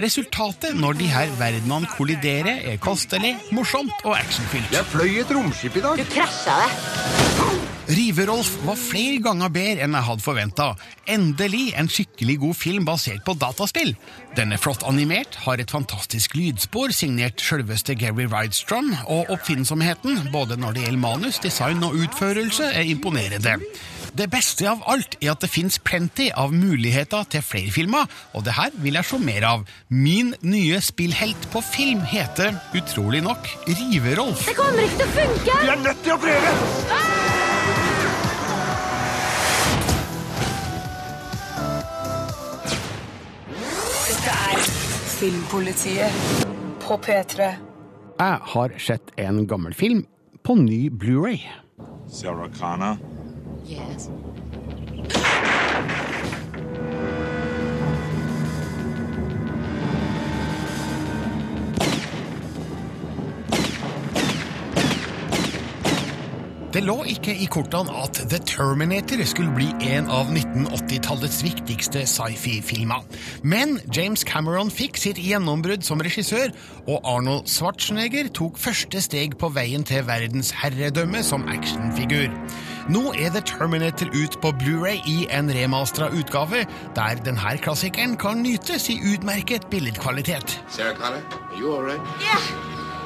Resultatet 0.00 0.80
når 0.80 0.96
de 0.96 1.12
her 1.12 1.36
verdenene 1.36 1.92
kolliderer, 1.92 2.64
er 2.72 2.80
kostelig, 2.80 3.36
morsomt 3.52 3.81
og 4.04 4.16
actionfylt. 4.18 4.72
Jeg 4.74 4.88
fløy 4.92 5.20
et 5.22 5.34
romskip 5.34 5.78
i 5.78 5.84
dag. 5.84 5.98
Du 5.98 6.10
krasja 6.12 6.58
det. 6.62 7.70
Rive-Rolf 7.92 8.50
var 8.64 8.78
flere 8.78 9.18
ganger 9.20 9.50
bedre 9.52 9.84
enn 9.84 9.96
jeg 9.96 10.06
hadde 10.06 10.24
forventa. 10.24 10.68
Endelig 11.10 11.72
en 11.76 11.90
skikkelig 11.90 12.36
god 12.44 12.56
film 12.56 12.86
basert 12.86 13.24
på 13.26 13.34
dataspill. 13.36 13.90
Den 14.38 14.54
er 14.54 14.62
flott 14.62 14.86
animert, 14.88 15.34
har 15.44 15.60
et 15.60 15.74
fantastisk 15.74 16.36
lydspor 16.38 16.94
signert 16.94 17.42
selveste 17.42 17.96
Gary 17.98 18.28
Rydstrom, 18.30 18.94
og 19.10 19.32
oppfinnsomheten, 19.34 20.28
både 20.32 20.56
når 20.62 20.78
det 20.78 20.86
gjelder 20.86 21.04
manus, 21.04 21.42
design 21.42 21.82
og 21.84 21.98
utførelse, 22.04 22.70
er 22.70 22.86
imponerende. 22.94 23.58
Det 24.12 24.26
beste 24.28 24.66
av 24.68 24.82
alt 24.92 25.14
er 25.22 25.30
at 25.32 25.40
det 25.40 25.48
fins 25.48 25.78
plenty 25.80 26.26
av 26.36 26.50
muligheter 26.52 27.24
til 27.32 27.40
flere 27.44 27.72
filmer, 27.72 28.10
og 28.36 28.44
det 28.44 28.52
her 28.58 28.74
vil 28.84 28.98
jeg 28.98 29.08
se 29.08 29.18
mer 29.24 29.46
av. 29.48 29.62
Min 29.88 30.34
nye 30.44 30.80
spillhelt 30.84 31.46
på 31.54 31.62
film 31.64 32.02
heter, 32.04 32.58
utrolig 32.76 33.22
nok, 33.24 33.48
Rive-Rolf. 33.70 34.44
Det 34.50 34.56
kommer 34.58 34.84
ikke 34.84 35.00
til 35.00 35.08
å 35.08 35.14
funke! 35.16 35.56
Vi 35.62 35.72
er 35.72 35.80
nødt 35.86 36.04
til 36.04 36.12
å 36.12 36.20
prøve! 36.20 36.52
Er 44.32 44.60
Filmpolitiet 45.22 46.46
på 46.84 47.00
P3. 47.00 47.48
Jeg 48.20 48.38
har 48.52 48.78
sett 48.82 49.12
en 49.22 49.44
gammel 49.48 49.72
film 49.74 50.04
på 50.44 50.58
ny 50.60 50.90
Blu-ray. 50.90 51.40
Sarah 52.12 52.50
Connor. 52.58 53.00
Yes. 53.72 54.10
Det 66.72 66.80
lå 66.80 67.02
ikke 67.04 67.34
i 67.36 67.46
kortene 67.52 67.92
at 68.00 68.16
The 68.30 68.38
Terminator 68.48 69.20
skulle 69.28 69.52
bli 69.52 69.66
en 69.92 70.06
av 70.08 70.30
1980-tallets 70.32 71.42
viktigste 71.44 72.06
sci-fi-filmer. 72.08 73.04
Men 73.44 73.76
James 73.92 74.24
Cameron 74.24 74.72
fikk 74.72 74.96
sitt 75.00 75.20
gjennombrudd 75.20 75.84
som 75.84 76.00
regissør, 76.00 76.48
og 76.86 77.04
Arnold 77.04 77.48
Schwarzenegger 77.52 78.32
tok 78.32 78.56
første 78.60 79.04
steg 79.04 79.36
på 79.40 79.52
veien 79.52 79.84
til 79.84 80.06
verdens 80.08 80.54
herredømme 80.62 81.20
som 81.26 81.44
actionfigur. 81.52 82.32
Nå 82.88 83.12
er 83.12 83.30
The 83.30 83.40
Terminator 83.40 84.08
ut 84.14 84.40
på 84.42 84.52
Blu-ray 84.58 85.02
i 85.06 85.26
en 85.30 85.50
remastera 85.54 86.08
utgave, 86.10 86.66
der 86.96 87.22
denne 87.24 87.58
klassikeren 87.62 88.16
kan 88.16 88.42
nytes 88.42 88.88
i 88.90 88.98
utmerket 89.14 89.68
billedkvalitet. 89.70 90.58
Sarah 90.68 90.96
Connor, 90.96 91.22
are 91.30 91.58
you 91.60 91.74
all 91.76 91.84
right? 91.84 92.02
Yeah, 92.20 92.42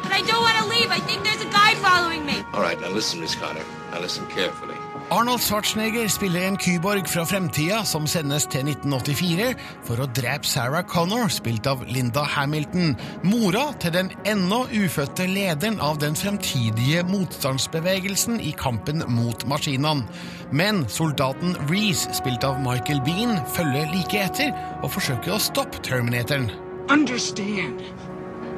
but 0.03 0.13
I 0.13 0.23
don't 0.25 0.43
want 0.43 0.57
to 0.63 0.67
leave. 0.75 0.91
I 0.91 1.01
think 1.09 1.25
there's 1.25 1.43
a 1.43 1.53
guy 1.53 1.75
following 1.89 2.25
me. 2.25 2.37
All 2.55 2.63
right, 2.63 2.81
now 2.81 2.89
listen, 2.89 3.21
Miss 3.21 3.35
Connor. 3.35 3.65
Now 3.93 4.01
listen 4.01 4.27
carefully. 4.27 4.86
Arnold 5.11 5.41
Schwarzenegger 5.41 6.09
spiller 6.11 6.49
en 6.49 6.57
kyborg 6.59 7.07
fra 7.07 7.23
fremtida 7.31 7.85
som 7.87 8.09
sendes 8.11 8.43
til 8.51 8.67
1984 8.67 9.53
for 9.87 10.03
å 10.03 10.09
drepe 10.11 10.49
Sarah 10.51 10.83
Connor, 10.83 11.29
spilt 11.31 11.69
av 11.71 11.85
Linda 11.87 12.25
Hamilton, 12.27 12.97
mora 13.23 13.69
til 13.79 13.95
den 13.95 14.11
ennå 14.27 14.65
ufødte 14.75 15.29
lederen 15.31 15.79
av 15.79 16.01
den 16.03 16.19
fremtidige 16.19 17.05
motstandsbevegelsen 17.07 18.41
i 18.43 18.51
kampen 18.59 19.05
mot 19.15 19.47
maskinene. 19.47 20.09
Men 20.51 20.83
soldaten 20.91 21.55
Reece, 21.71 22.11
spilt 22.19 22.43
av 22.43 22.59
Michael 22.65 22.99
Bean, 23.07 23.39
følger 23.55 23.87
like 23.95 24.25
etter 24.27 24.51
og 24.83 24.91
forsøker 24.97 25.37
å 25.37 25.39
stoppe 25.39 25.87
Terminatoren. 25.87 26.51
Understand 26.91 27.87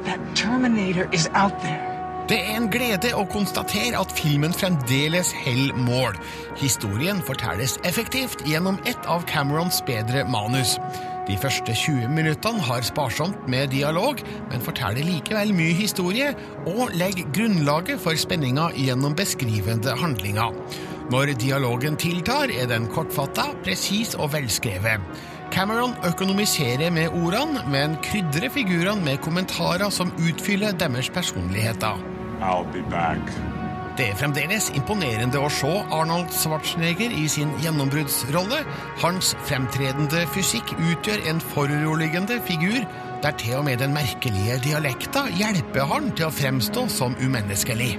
that 0.09 0.17
Terminator 0.33 1.05
is 1.13 1.29
out. 1.35 1.88
Det 2.29 2.37
er 2.37 2.59
en 2.59 2.67
glede 2.69 3.09
å 3.17 3.23
konstatere 3.25 3.97
at 3.97 4.11
filmen 4.13 4.51
fremdeles 4.53 5.31
holder 5.47 5.77
mål. 5.81 6.17
Historien 6.59 7.23
fortelles 7.25 7.79
effektivt 7.89 8.43
gjennom 8.45 8.77
et 8.85 9.07
av 9.09 9.23
Camerons 9.25 9.79
bedre 9.87 10.21
manus. 10.29 10.75
De 11.25 11.37
første 11.41 11.73
20 11.73 12.11
minuttene 12.13 12.61
har 12.67 12.85
sparsomt 12.85 13.47
med 13.49 13.71
dialog, 13.73 14.21
men 14.51 14.61
forteller 14.61 15.07
likevel 15.07 15.55
mye 15.57 15.73
historie 15.79 16.29
og 16.69 16.93
legger 17.01 17.33
grunnlaget 17.33 17.97
for 18.05 18.13
spenninga 18.13 18.67
gjennom 18.77 19.17
beskrivende 19.17 19.97
handlinger. 19.97 20.53
Når 21.09 21.33
dialogen 21.41 21.97
tiltar, 21.97 22.53
er 22.53 22.69
den 22.69 22.85
kortfatta, 22.93 23.47
presis 23.65 24.13
og 24.13 24.35
velskrevet. 24.35 25.01
Cameron 25.49 25.97
økonomiserer 26.05 26.93
med 26.93 27.09
ordene, 27.09 27.65
men 27.73 27.97
krydrer 28.05 28.53
figurene 28.53 29.01
med 29.01 29.17
kommentarer 29.25 29.89
som 29.89 30.13
utfyller 30.21 30.77
deres 30.77 31.09
personligheter. 31.09 32.18
I'll 32.41 32.65
be 32.73 32.81
back. 32.89 33.19
Det 33.99 34.05
er 34.13 34.15
fremdeles 34.15 34.69
imponerende 34.79 35.41
å 35.43 35.49
se 35.51 35.69
Arnold 35.91 36.31
Schwarzenegger 36.31 37.11
i 37.11 37.25
sin 37.27 37.49
gjennombruddsrolle. 37.59 38.61
Hans 39.01 39.33
fremtredende 39.43 40.21
fysikk 40.31 40.71
utgjør 40.77 41.25
en 41.27 41.43
foruroligende 41.43 42.39
figur, 42.47 42.79
der 43.19 43.35
til 43.41 43.57
og 43.59 43.65
med 43.67 43.83
den 43.83 43.91
merkelige 43.91 44.61
dialekta 44.63 45.25
hjelper 45.35 45.91
han 45.91 46.13
til 46.15 46.29
å 46.29 46.35
fremstå 46.37 46.87
som 46.95 47.19
umenneskelig. 47.19 47.97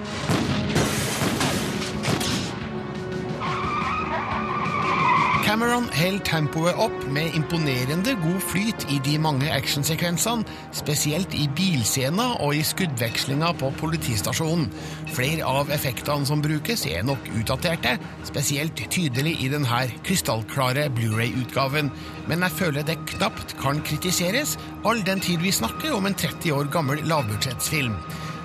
Cameron 5.51 5.89
holder 5.91 6.23
tempoet 6.23 6.77
opp 6.79 6.99
med 7.11 7.35
imponerende 7.35 8.13
god 8.23 8.37
flyt 8.53 8.85
i 8.95 9.01
de 9.03 9.17
mange 9.19 9.49
actionsekvensene, 9.51 10.45
spesielt 10.79 11.33
i 11.35 11.49
bilscener 11.59 12.37
og 12.45 12.55
i 12.55 12.61
skuddvekslinga 12.69 13.49
på 13.59 13.73
politistasjonen. 13.81 14.69
Flere 15.11 15.49
av 15.51 15.73
effektene 15.75 16.29
som 16.29 16.39
brukes, 16.45 16.85
er 16.87 17.03
nok 17.03 17.27
utdaterte, 17.35 17.97
spesielt 18.31 18.85
tydelig 18.95 19.35
i 19.43 19.51
denne 19.51 19.81
krystallklare 20.07 20.87
Blu-ray-utgaven, 20.95 21.91
men 22.31 22.47
jeg 22.47 22.59
føler 22.61 22.87
det 22.87 23.01
knapt 23.17 23.57
kan 23.59 23.83
kritiseres, 23.91 24.55
all 24.87 25.03
den 25.03 25.19
tid 25.19 25.43
vi 25.43 25.51
snakker 25.51 25.99
om 25.99 26.07
en 26.07 26.15
30 26.15 26.55
år 26.61 26.71
gammel 26.71 27.03
lavbudsjettsfilm. 27.11 27.99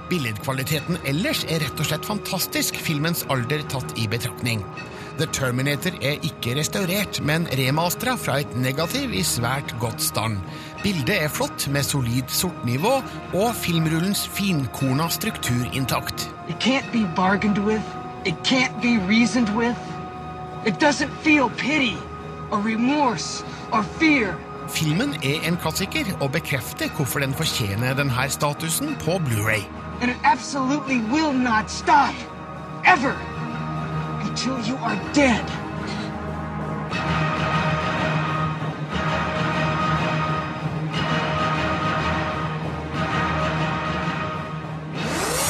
Billedkvaliteten 0.10 0.98
ellers 1.06 1.46
er 1.54 1.62
rett 1.62 1.78
og 1.78 1.86
slett 1.94 2.10
fantastisk, 2.10 2.82
filmens 2.82 3.28
alder 3.30 3.62
tatt 3.70 3.94
i 4.02 4.10
betraktning. 4.10 4.66
The 5.18 5.26
Terminator 5.32 5.92
er 6.02 6.18
ikke 6.28 6.58
restaurert, 6.60 7.22
men 7.24 7.48
remastera 7.48 8.18
fra 8.20 8.40
et 8.44 8.56
negativ 8.60 9.14
i 9.16 9.22
svært 9.24 9.72
godt 9.80 10.02
stand. 10.04 10.42
Bildet 10.84 11.16
er 11.24 11.30
flott, 11.32 11.68
med 11.72 11.84
solid 11.88 12.28
sortnivå, 12.28 12.98
og 13.34 13.56
filmrullens 13.56 14.26
finkorna 14.28 15.08
struktur 15.10 15.64
intakt. 15.74 16.28
It 16.50 16.56
can't 16.60 16.92
be 16.92 17.08
bargained 17.16 17.64
with. 17.64 17.84
It 18.26 18.36
can't 18.44 18.76
be 18.82 19.00
reasoned 19.08 19.50
with. 19.56 19.80
It 20.66 20.84
doesn't 20.84 21.12
feel 21.24 21.50
pity 21.58 21.96
or 22.52 22.60
remorse 22.60 23.46
or 23.72 23.84
fear. 24.00 24.36
Filmen 24.70 25.16
er 25.24 25.48
en 25.48 25.58
klassiker, 25.58 26.12
og 26.22 26.32
bekrefter 26.32 26.90
hvorfor 26.98 27.20
den 27.20 27.34
fortjener 27.34 27.94
denne 27.94 28.30
statusen 28.30 28.96
på 29.00 29.12
Blu-ray. 29.12 29.64
And 30.02 30.12
it 30.12 30.18
absolutely 30.24 31.00
will 31.12 31.34
not 31.34 31.72
stop. 31.72 32.16
Ever. 32.86 33.35
Until 34.36 34.60
you 34.68 34.76
are 34.84 35.00
dead. 35.14 35.46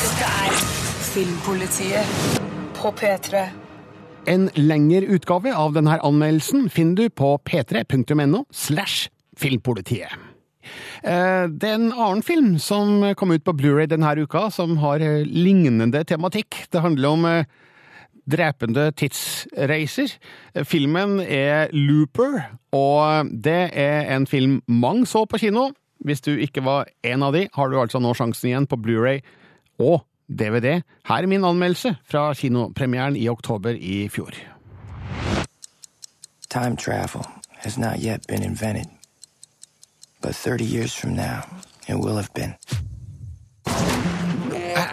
Dette 0.03 0.27
er 0.29 0.53
Filmpolitiet 1.09 2.37
på 2.77 2.91
P3. 2.99 3.41
En 4.29 4.47
lengre 4.53 5.01
utgave 5.17 5.49
av 5.57 5.73
denne 5.73 5.97
anmeldelsen 5.97 6.69
finner 6.69 6.95
du 7.07 7.09
på 7.09 7.33
p3.no 7.41 8.45
slash 8.53 9.09
filmpolitiet. 9.37 10.13
Eh, 11.01 11.49
Det 11.49 11.69
er 11.69 11.77
en 11.79 11.91
annen 11.91 12.21
film 12.21 12.59
som 12.61 13.01
kom 13.17 13.33
ut 13.33 13.43
på 13.45 13.57
Blu-ray 13.57 13.89
denne 13.89 14.13
uka, 14.21 14.51
som 14.53 14.77
har 14.77 15.01
eh, 15.01 15.25
lignende 15.25 16.05
tematikk. 16.05 16.67
Det 16.69 16.85
handler 16.85 17.09
om 17.09 17.25
eh, 17.25 17.45
drepende 18.31 18.89
tidsreiser. 18.91 20.17
Filmen 20.63 21.19
er 21.19 21.67
Looper, 21.73 22.41
og 22.71 23.29
det 23.29 23.69
er 23.73 24.15
en 24.15 24.27
film 24.27 24.61
mange 24.67 25.05
så 25.07 25.25
på 25.25 25.37
kino. 25.37 25.69
Hvis 26.05 26.21
du 26.21 26.31
ikke 26.31 26.63
var 26.65 26.89
en 27.03 27.23
av 27.23 27.33
de, 27.33 27.47
har 27.53 27.69
du 27.69 27.79
altså 27.79 27.99
nå 27.99 28.13
sjansen 28.13 28.49
igjen 28.49 28.67
på 28.67 28.77
Blu-ray 28.77 29.21
og 29.79 30.03
DVD. 30.27 30.81
Her 31.07 31.23
er 31.23 31.29
min 31.29 31.45
anmeldelse 31.45 31.95
fra 32.09 32.33
kinopremieren 32.33 33.15
i 33.15 33.29
oktober 33.29 33.77
i 33.77 34.07
fjor. 34.09 34.35
Time 36.49 36.77
travel 36.77 37.25
has 37.63 37.77
not 37.77 37.99
yet 37.99 38.27
been 38.27 38.43
invented, 38.43 38.87
but 40.21 40.35
30 40.35 40.63
years 40.63 40.93
from 40.93 41.15
now, 41.15 41.41
it 41.87 41.95
will 41.95 42.15
have 42.15 42.29
been. 42.33 42.53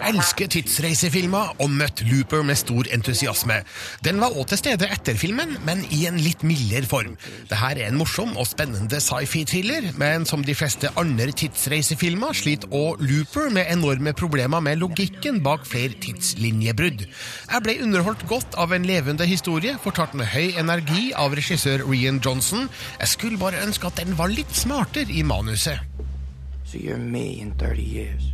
Elsker 0.03 0.49
tidsreisefilmer 0.51 1.53
og 1.63 1.71
møtte 1.71 2.03
Looper 2.07 2.43
med 2.43 2.57
stor 2.59 2.87
entusiasme. 2.91 3.61
Den 4.03 4.19
var 4.19 4.35
òg 4.35 4.49
til 4.51 4.59
stede 4.59 4.89
etter 4.91 5.15
filmen, 5.19 5.55
men 5.63 5.83
i 5.95 6.03
en 6.09 6.19
litt 6.19 6.43
mildere 6.43 6.89
form. 6.89 7.13
Dette 7.47 7.69
er 7.69 7.81
en 7.87 7.99
morsom 7.99 8.33
og 8.35 8.49
spennende 8.49 8.99
sci-fi-thriller, 9.03 9.91
men 9.99 10.27
som 10.27 10.43
de 10.43 10.55
fleste 10.57 10.91
andre 10.99 11.29
tidsreisefilmer 11.31 12.35
sliter 12.35 12.71
òg 12.75 13.03
Looper 13.03 13.47
med 13.55 13.71
enorme 13.71 14.11
problemer 14.17 14.63
med 14.63 14.81
logikken 14.83 15.39
bak 15.45 15.63
flere 15.69 15.95
tidslinjebrudd. 16.03 17.05
Jeg 17.07 17.63
ble 17.63 17.77
underholdt 17.85 18.27
godt 18.27 18.59
av 18.59 18.75
en 18.75 18.87
levende 18.87 19.27
historie, 19.29 19.77
fortalt 19.83 20.17
med 20.19 20.31
høy 20.33 20.59
energi 20.59 21.11
av 21.15 21.35
regissør 21.37 21.87
Rian 21.87 22.19
Johnson. 22.23 22.67
Jeg 22.99 23.15
skulle 23.15 23.39
bare 23.39 23.63
ønske 23.63 23.87
at 23.87 24.03
den 24.03 24.17
var 24.19 24.33
litt 24.33 24.51
smartere 24.55 25.11
i 25.13 25.23
manuset. 25.23 25.79
So 26.65 26.79
you're 26.79 26.97
me 26.97 27.39
in 27.39 27.53
30 27.57 27.81
years. 27.81 28.33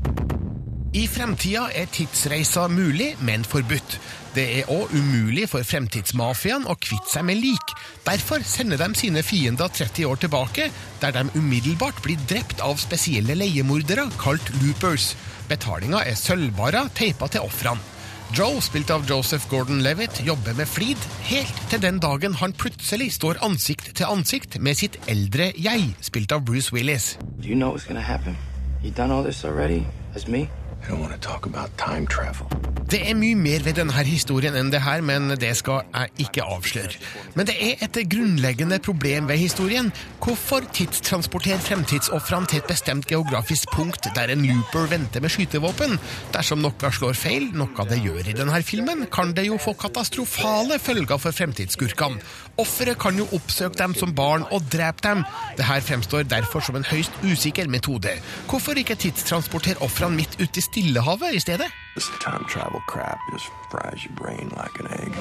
I 0.90 1.04
fremtida 1.06 1.68
er 1.78 1.86
tidsreiser 1.94 2.72
mulig, 2.74 3.12
men 3.22 3.44
forbudt. 3.46 4.00
Det 4.34 4.46
er 4.58 4.70
òg 4.74 4.90
umulig 4.98 5.44
for 5.52 5.62
fremtidsmafiaen 5.62 6.66
å 6.66 6.74
kvitte 6.82 7.12
seg 7.12 7.28
med 7.28 7.38
lik. 7.44 7.74
Derfor 8.08 8.42
sender 8.42 8.80
de 8.82 8.88
sine 8.98 9.22
fiender 9.22 9.70
30 9.70 10.08
år 10.10 10.18
tilbake, 10.24 10.72
der 11.02 11.14
de 11.14 11.28
umiddelbart 11.38 12.02
blir 12.02 12.18
drept 12.32 12.64
av 12.66 12.82
spesielle 12.82 13.36
leiemordere 13.38 14.08
kalt 14.18 14.50
loopers. 14.64 15.12
Betalinga 15.52 16.02
er 16.10 16.18
sølvbarer 16.18 16.90
teipa 16.98 17.30
til 17.30 17.46
ofrene. 17.46 17.86
Joe, 18.34 18.58
spilt 18.62 18.90
av 18.94 19.06
Joseph 19.10 19.46
Gordon-Levitt, 19.50 20.24
jobber 20.26 20.58
med 20.58 20.70
flid, 20.70 20.98
helt 21.30 21.64
til 21.70 21.82
den 21.86 21.98
dagen 22.02 22.38
han 22.42 22.54
plutselig 22.54 23.12
står 23.18 23.42
ansikt 23.46 23.92
til 23.98 24.10
ansikt 24.10 24.58
med 24.62 24.78
sitt 24.78 24.98
eldre 25.10 25.52
jeg, 25.58 25.92
spilt 26.02 26.34
av 26.34 26.46
Bruce 26.46 26.74
Willis. 26.74 27.16
Do 27.38 27.50
you 27.50 27.58
know 27.58 27.74
what's 27.74 27.86
gonna 27.86 28.06
happen? 28.06 28.38
You 28.82 28.90
done 28.90 29.14
all 29.14 29.26
this 29.26 29.46
already? 29.46 29.86
As 30.16 30.28
me? 30.28 30.48
I 30.84 30.88
don't 30.88 31.00
want 31.00 31.14
to 31.14 31.20
talk 31.20 31.46
about 31.46 31.76
time 31.78 32.08
travel. 32.08 32.48
Det 32.90 33.04
er 33.06 33.14
mye 33.14 33.38
mer 33.38 33.62
ved 33.62 33.76
denne 33.78 34.02
historien 34.02 34.56
enn 34.58 34.72
det 34.74 34.80
her, 34.82 35.04
men 35.06 35.30
det 35.38 35.52
skal 35.60 35.84
jeg 35.94 36.24
ikke 36.26 36.42
avsløre. 36.42 36.98
Men 37.38 37.46
det 37.46 37.54
er 37.62 37.84
et 37.86 37.98
grunnleggende 38.10 38.80
problem 38.82 39.28
ved 39.30 39.38
historien. 39.38 39.92
Hvorfor 40.18 40.66
tidstransportere 40.74 41.60
fremtidsofrene 41.62 42.50
til 42.50 42.64
et 42.64 42.72
bestemt 42.72 43.06
geografisk 43.06 43.70
punkt 43.76 44.10
der 44.16 44.34
en 44.34 44.42
looper 44.42 44.88
venter 44.90 45.22
med 45.22 45.30
skytevåpen? 45.30 46.00
Dersom 46.34 46.64
noe 46.66 46.90
slår 46.96 47.14
feil, 47.14 47.46
noe 47.54 47.86
det 47.92 48.00
gjør 48.02 48.32
i 48.32 48.34
denne 48.40 48.62
filmen, 48.66 49.06
kan 49.14 49.36
det 49.38 49.46
jo 49.46 49.60
få 49.62 49.76
katastrofale 49.78 50.80
følger 50.82 51.22
for 51.22 51.38
fremtidsskurkene. 51.44 52.24
Offeret 52.58 52.98
kan 53.06 53.22
jo 53.22 53.28
oppsøke 53.38 53.78
dem 53.78 53.94
som 54.02 54.16
barn 54.18 54.48
og 54.50 54.66
drepe 54.74 55.06
dem. 55.06 55.22
Dette 55.62 55.78
fremstår 55.92 56.26
derfor 56.26 56.66
som 56.66 56.82
en 56.82 56.90
høyst 56.90 57.22
usikker 57.22 57.70
metode. 57.70 58.18
Hvorfor 58.50 58.82
ikke 58.82 58.98
tidstransportere 58.98 59.78
ofrene 59.86 60.24
midt 60.24 60.42
ute 60.42 60.58
i 60.58 60.66
Stillehavet 60.66 61.38
i 61.38 61.46
stedet? 61.46 61.70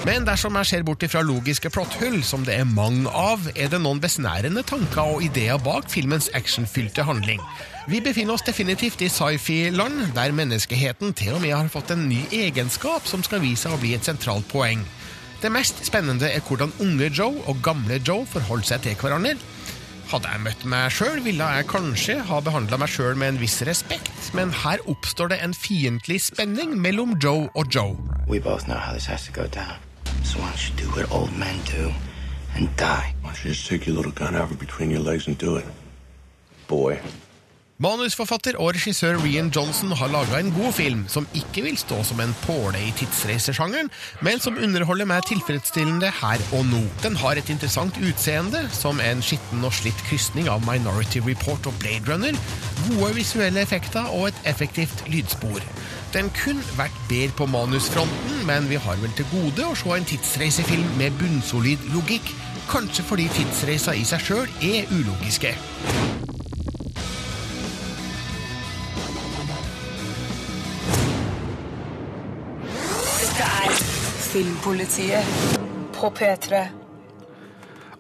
Men 0.07 0.27
dersom 0.29 0.59
jeg 0.61 0.69
ser 0.71 0.85
bort 0.87 1.03
ifra 1.03 1.23
logiske 1.25 1.71
plotthull, 1.75 2.21
som 2.23 2.45
det 2.47 2.55
er 2.59 2.69
mange 2.69 3.09
av, 3.11 3.49
er 3.57 3.73
det 3.73 3.81
noen 3.83 4.01
besnærende 4.03 4.63
tanker 4.69 5.17
og 5.17 5.25
ideer 5.27 5.59
bak 5.65 5.89
filmens 5.91 6.31
actionfylte 6.39 7.03
handling. 7.09 7.43
Vi 7.89 8.03
befinner 8.05 8.37
oss 8.37 8.45
definitivt 8.47 9.03
i 9.03 9.09
sci-fi-land, 9.11 10.13
der 10.15 10.37
menneskeheten 10.37 11.15
til 11.17 11.39
og 11.39 11.43
med 11.43 11.57
har 11.57 11.73
fått 11.73 11.95
en 11.95 12.09
ny 12.11 12.21
egenskap 12.37 13.09
som 13.09 13.25
skal 13.25 13.43
vise 13.43 13.65
seg 13.65 13.75
å 13.75 13.81
bli 13.81 13.95
et 13.97 14.07
sentralt 14.07 14.49
poeng. 14.53 14.85
Det 15.43 15.51
mest 15.55 15.85
spennende 15.87 16.29
er 16.29 16.43
hvordan 16.45 16.75
unge 16.83 17.09
Joe 17.15 17.45
og 17.47 17.63
gamle 17.63 18.01
Joe 18.03 18.27
forholder 18.27 18.75
seg 18.75 18.85
til 18.85 18.99
hverandre. 18.99 19.39
Hadde 20.09 20.31
jeg 20.33 20.41
møtt 20.41 20.63
meg 20.65 20.93
sjøl, 20.97 21.19
ville 21.21 21.45
jeg 21.53 21.67
kanskje 21.69 22.15
ha 22.31 22.39
behandla 22.41 22.79
meg 22.81 22.89
sjøl 22.89 23.19
med 23.21 23.35
en 23.35 23.41
viss 23.43 23.59
respekt, 23.69 24.31
men 24.33 24.49
her 24.63 24.81
oppstår 24.89 25.35
det 25.35 25.39
en 25.45 25.53
fiendtlig 25.53 26.23
spenning 26.25 26.73
mellom 26.81 27.13
Joe 27.21 27.51
og 27.53 27.69
Joe. 27.75 27.93
We 28.27 28.41
both 28.41 28.65
know 28.65 28.81
how 28.81 28.95
this 28.97 29.05
has 29.13 29.27
to 29.29 29.33
go 29.37 29.45
down. 29.53 29.77
So 30.25 30.41
why 30.41 30.49
don't 30.49 30.65
you 30.65 30.75
do 30.81 30.89
what 30.97 31.13
old 31.13 31.37
men 31.37 31.61
do 31.69 31.93
and 32.57 32.73
die? 32.81 33.13
Why 33.21 33.35
don't 33.35 33.45
you 33.45 33.53
just 33.53 33.69
take 33.69 33.87
your 33.87 33.97
little 33.97 34.13
gun 34.13 34.35
out 34.35 34.49
between 34.59 34.91
your 34.91 35.05
legs 35.05 35.29
and 35.29 35.37
do 35.37 35.57
it? 35.57 35.67
Boy. 36.69 37.01
Manusforfatter 37.79 38.57
og 38.59 38.73
regissør 38.75 39.21
Rian 39.23 39.53
Johnson 39.55 39.93
har 39.95 40.11
laga 40.11 40.41
en 40.41 40.49
god 40.51 40.73
film 40.75 41.05
som 41.07 41.29
ikke 41.39 41.63
vil 41.63 41.77
stå 41.79 42.01
som 42.09 42.19
en 42.19 42.33
påle 42.43 42.81
i 42.83 42.89
tidsreisesjangeren, 42.99 43.87
men 44.27 44.43
som 44.43 44.59
underholder 44.59 45.07
meg 45.07 45.29
tilfredsstillende 45.29 46.11
her 46.19 46.43
og 46.59 46.67
nå. 46.73 46.81
Den 47.05 47.15
har 47.23 47.39
et 47.39 47.53
interessant 47.55 47.95
utseende, 48.03 48.65
som 48.75 48.99
en 48.99 49.23
skitten 49.23 49.63
og 49.63 49.77
slitt 49.79 50.03
krysning 50.09 50.51
av 50.51 50.67
Minority 50.67 51.23
Report 51.23 51.71
og 51.71 51.79
Blade 51.79 52.11
Runner, 52.11 52.43
gode 52.89 53.15
visuelle 53.21 53.63
effekter 53.63 54.11
og 54.11 54.33
et 54.33 54.43
effektivt 54.51 55.07
lydspor. 55.07 55.63
Den 56.11 56.35
kunne 56.35 56.67
vært 56.81 56.99
bedre 57.07 57.39
på 57.39 57.47
manusfronten, 57.47 58.43
men 58.51 58.67
vi 58.67 58.83
har 58.83 58.99
vel 58.99 59.15
til 59.15 59.31
gode 59.31 59.71
å 59.71 59.79
se 59.79 59.95
en 59.95 60.15
tidsreisefilm 60.17 60.97
med 60.99 61.15
bunnsolid 61.23 61.93
logikk, 61.95 62.35
kanskje 62.75 63.07
fordi 63.07 63.31
tidsreiser 63.39 64.03
i 64.03 64.09
seg 64.09 64.33
sjøl 64.33 64.49
er 64.67 64.91
ulogiske. 64.99 65.55
Filmpolitiet 74.29 75.25
på 75.97 76.11
P3. 76.13 76.59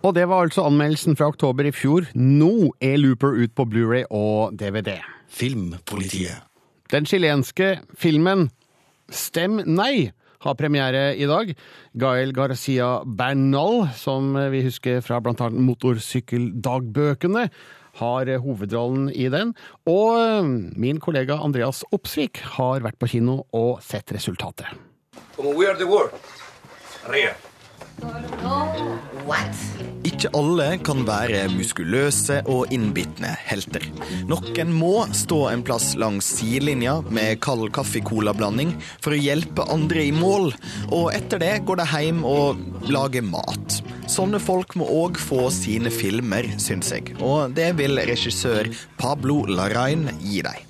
Og 0.04 0.12
det 0.12 0.26
var 0.28 0.44
altså 0.44 0.66
anmeldelsen 0.68 1.16
fra 1.16 1.30
oktober 1.32 1.64
i 1.64 1.72
fjor. 1.72 2.04
Nå 2.12 2.74
er 2.84 2.98
Looper 3.00 3.38
ut 3.38 3.54
på 3.56 3.64
Blu-ray 3.64 4.04
og 4.12 4.52
DVD. 4.60 4.98
Filmpolitiet. 5.32 6.44
Den 6.92 7.08
chilenske 7.08 7.78
filmen 7.96 8.50
Stem 9.08 9.62
nei 9.64 10.10
har 10.44 10.58
premiere 10.60 11.14
i 11.16 11.24
dag. 11.30 11.54
Gael 11.96 12.34
Garcia 12.36 12.90
Bernal, 13.08 13.86
som 13.96 14.36
vi 14.52 14.60
husker 14.66 15.00
fra 15.04 15.22
bl.a. 15.24 15.48
motorsykkeldagbøkene, 15.48 17.46
har 18.02 18.34
hovedrollen 18.44 19.08
i 19.16 19.30
den. 19.32 19.56
Og 19.88 20.44
min 20.76 21.00
kollega 21.00 21.40
Andreas 21.40 21.86
Opsvik 21.88 22.44
har 22.58 22.84
vært 22.84 23.00
på 23.00 23.08
kino 23.16 23.40
og 23.56 23.80
sett 23.80 24.12
resultatet. 24.12 24.88
Como 25.37 25.54
we 25.54 25.66
are 25.66 25.76
the 25.78 25.87
world. 25.87 26.12
Arriba. 27.07 27.35
Ikke 30.09 30.31
alle 30.37 30.66
kan 30.87 31.02
være 31.07 31.44
muskuløse 31.52 32.38
og 32.48 32.72
innbitne 32.74 33.35
helter. 33.48 33.85
Noen 34.31 34.70
må 34.74 35.04
stå 35.16 35.40
en 35.50 35.64
plass 35.66 35.92
langs 36.00 36.31
sidelinja 36.38 36.96
med 37.11 37.40
kald 37.44 37.68
kaffe-cola-blanding 37.76 38.72
for 39.04 39.14
å 39.14 39.20
hjelpe 39.20 39.66
andre 39.74 40.07
i 40.09 40.14
mål, 40.14 40.52
og 40.88 41.11
etter 41.16 41.42
det 41.42 41.52
går 41.68 41.83
de 41.83 41.88
hjem 41.92 42.22
og 42.28 42.88
lager 42.88 43.26
mat. 43.26 43.81
Sånne 44.09 44.40
folk 44.40 44.78
må 44.81 44.88
òg 45.02 45.20
få 45.20 45.50
sine 45.54 45.92
filmer, 45.92 46.48
syns 46.62 46.94
jeg, 46.94 47.12
og 47.20 47.52
det 47.59 47.74
vil 47.81 48.00
regissør 48.09 48.70
Pablo 49.00 49.42
Larrain 49.50 50.09
gi 50.22 50.40
dem. 50.46 50.67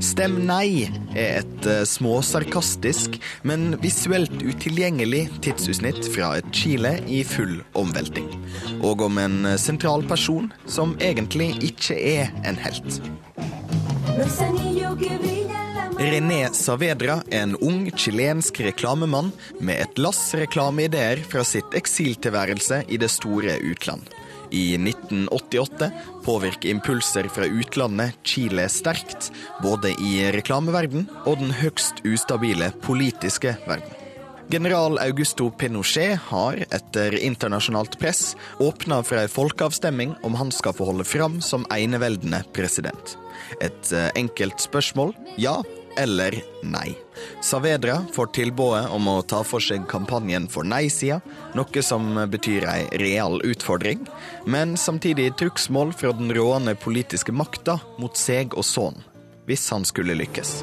Stem 0.00 0.38
nei 0.46 0.88
er 1.12 1.42
et 1.42 1.68
små, 1.88 2.12
småsarkastisk, 2.22 3.16
men 3.42 3.76
visuelt 3.82 4.34
utilgjengelig 4.42 5.24
tidsutsnitt 5.42 6.06
fra 6.14 6.36
et 6.38 6.48
Chile 6.54 6.96
i 7.08 7.22
full 7.24 7.60
omvelting. 7.78 8.28
Og 8.82 9.02
om 9.06 9.18
en 9.18 9.46
eh, 9.48 9.58
sentral 9.60 10.04
person 10.08 10.50
som 10.66 10.94
egentlig 11.00 11.54
ikke 11.64 11.96
er 11.96 12.30
en 12.46 12.58
helt. 12.62 13.00
René 16.02 16.40
Saavedra 16.54 17.20
er 17.30 17.44
en 17.46 17.56
ung 17.62 17.84
chilensk 17.96 18.60
reklamemann 18.66 19.32
med 19.60 19.82
et 19.86 20.02
lass 20.02 20.20
reklameideer 20.38 21.22
fra 21.26 21.44
sitt 21.46 21.74
eksiltilværelse 21.78 22.84
i 22.88 22.98
det 23.00 23.10
store 23.12 23.58
utland. 23.62 24.04
I 24.52 24.74
1988 24.76 25.90
påvirker 26.26 26.68
impulser 26.70 27.28
fra 27.32 27.48
utlandet 27.48 28.18
Chile 28.22 28.68
sterkt, 28.68 29.30
både 29.64 29.94
i 29.96 30.28
reklameverden 30.36 31.08
og 31.24 31.40
den 31.40 31.54
høgst 31.56 32.04
ustabile 32.04 32.70
politiske 32.84 33.56
verden. 33.66 33.98
General 34.52 34.98
Augusto 35.00 35.46
Pinochet 35.50 36.18
har, 36.28 36.58
etter 36.68 37.14
internasjonalt 37.16 37.94
press, 38.00 38.34
åpna 38.60 38.98
for 39.06 39.22
ei 39.22 39.30
folkeavstemning 39.32 40.12
om 40.26 40.36
han 40.36 40.52
skal 40.52 40.76
få 40.76 40.90
holde 40.90 41.06
fram 41.08 41.40
som 41.40 41.64
eneveldende 41.72 42.42
president. 42.52 43.16
Et 43.64 43.92
eh, 43.96 44.10
enkelt 44.20 44.60
spørsmål 44.60 45.14
ja 45.40 45.62
eller 45.96 46.36
nei. 46.62 46.94
Savedra 47.40 47.98
får 48.14 48.32
tilbudet 48.36 48.88
om 48.90 49.08
å 49.08 49.16
ta 49.22 49.42
for 49.46 49.62
seg 49.62 49.86
kampanjen 49.90 50.48
for 50.50 50.66
nei-sida, 50.66 51.20
noe 51.58 51.84
som 51.84 52.14
betyr 52.32 52.66
ei 52.70 52.86
real 53.02 53.40
utfordring, 53.46 54.06
men 54.46 54.76
samtidig 54.80 55.32
trugsmål 55.40 55.92
fra 55.96 56.14
den 56.16 56.32
rående 56.34 56.74
politiske 56.74 57.34
makta 57.34 57.78
mot 57.98 58.16
seg 58.18 58.56
og 58.56 58.66
sønnen, 58.66 59.04
hvis 59.46 59.68
han 59.74 59.86
skulle 59.88 60.16
lykkes. 60.18 60.60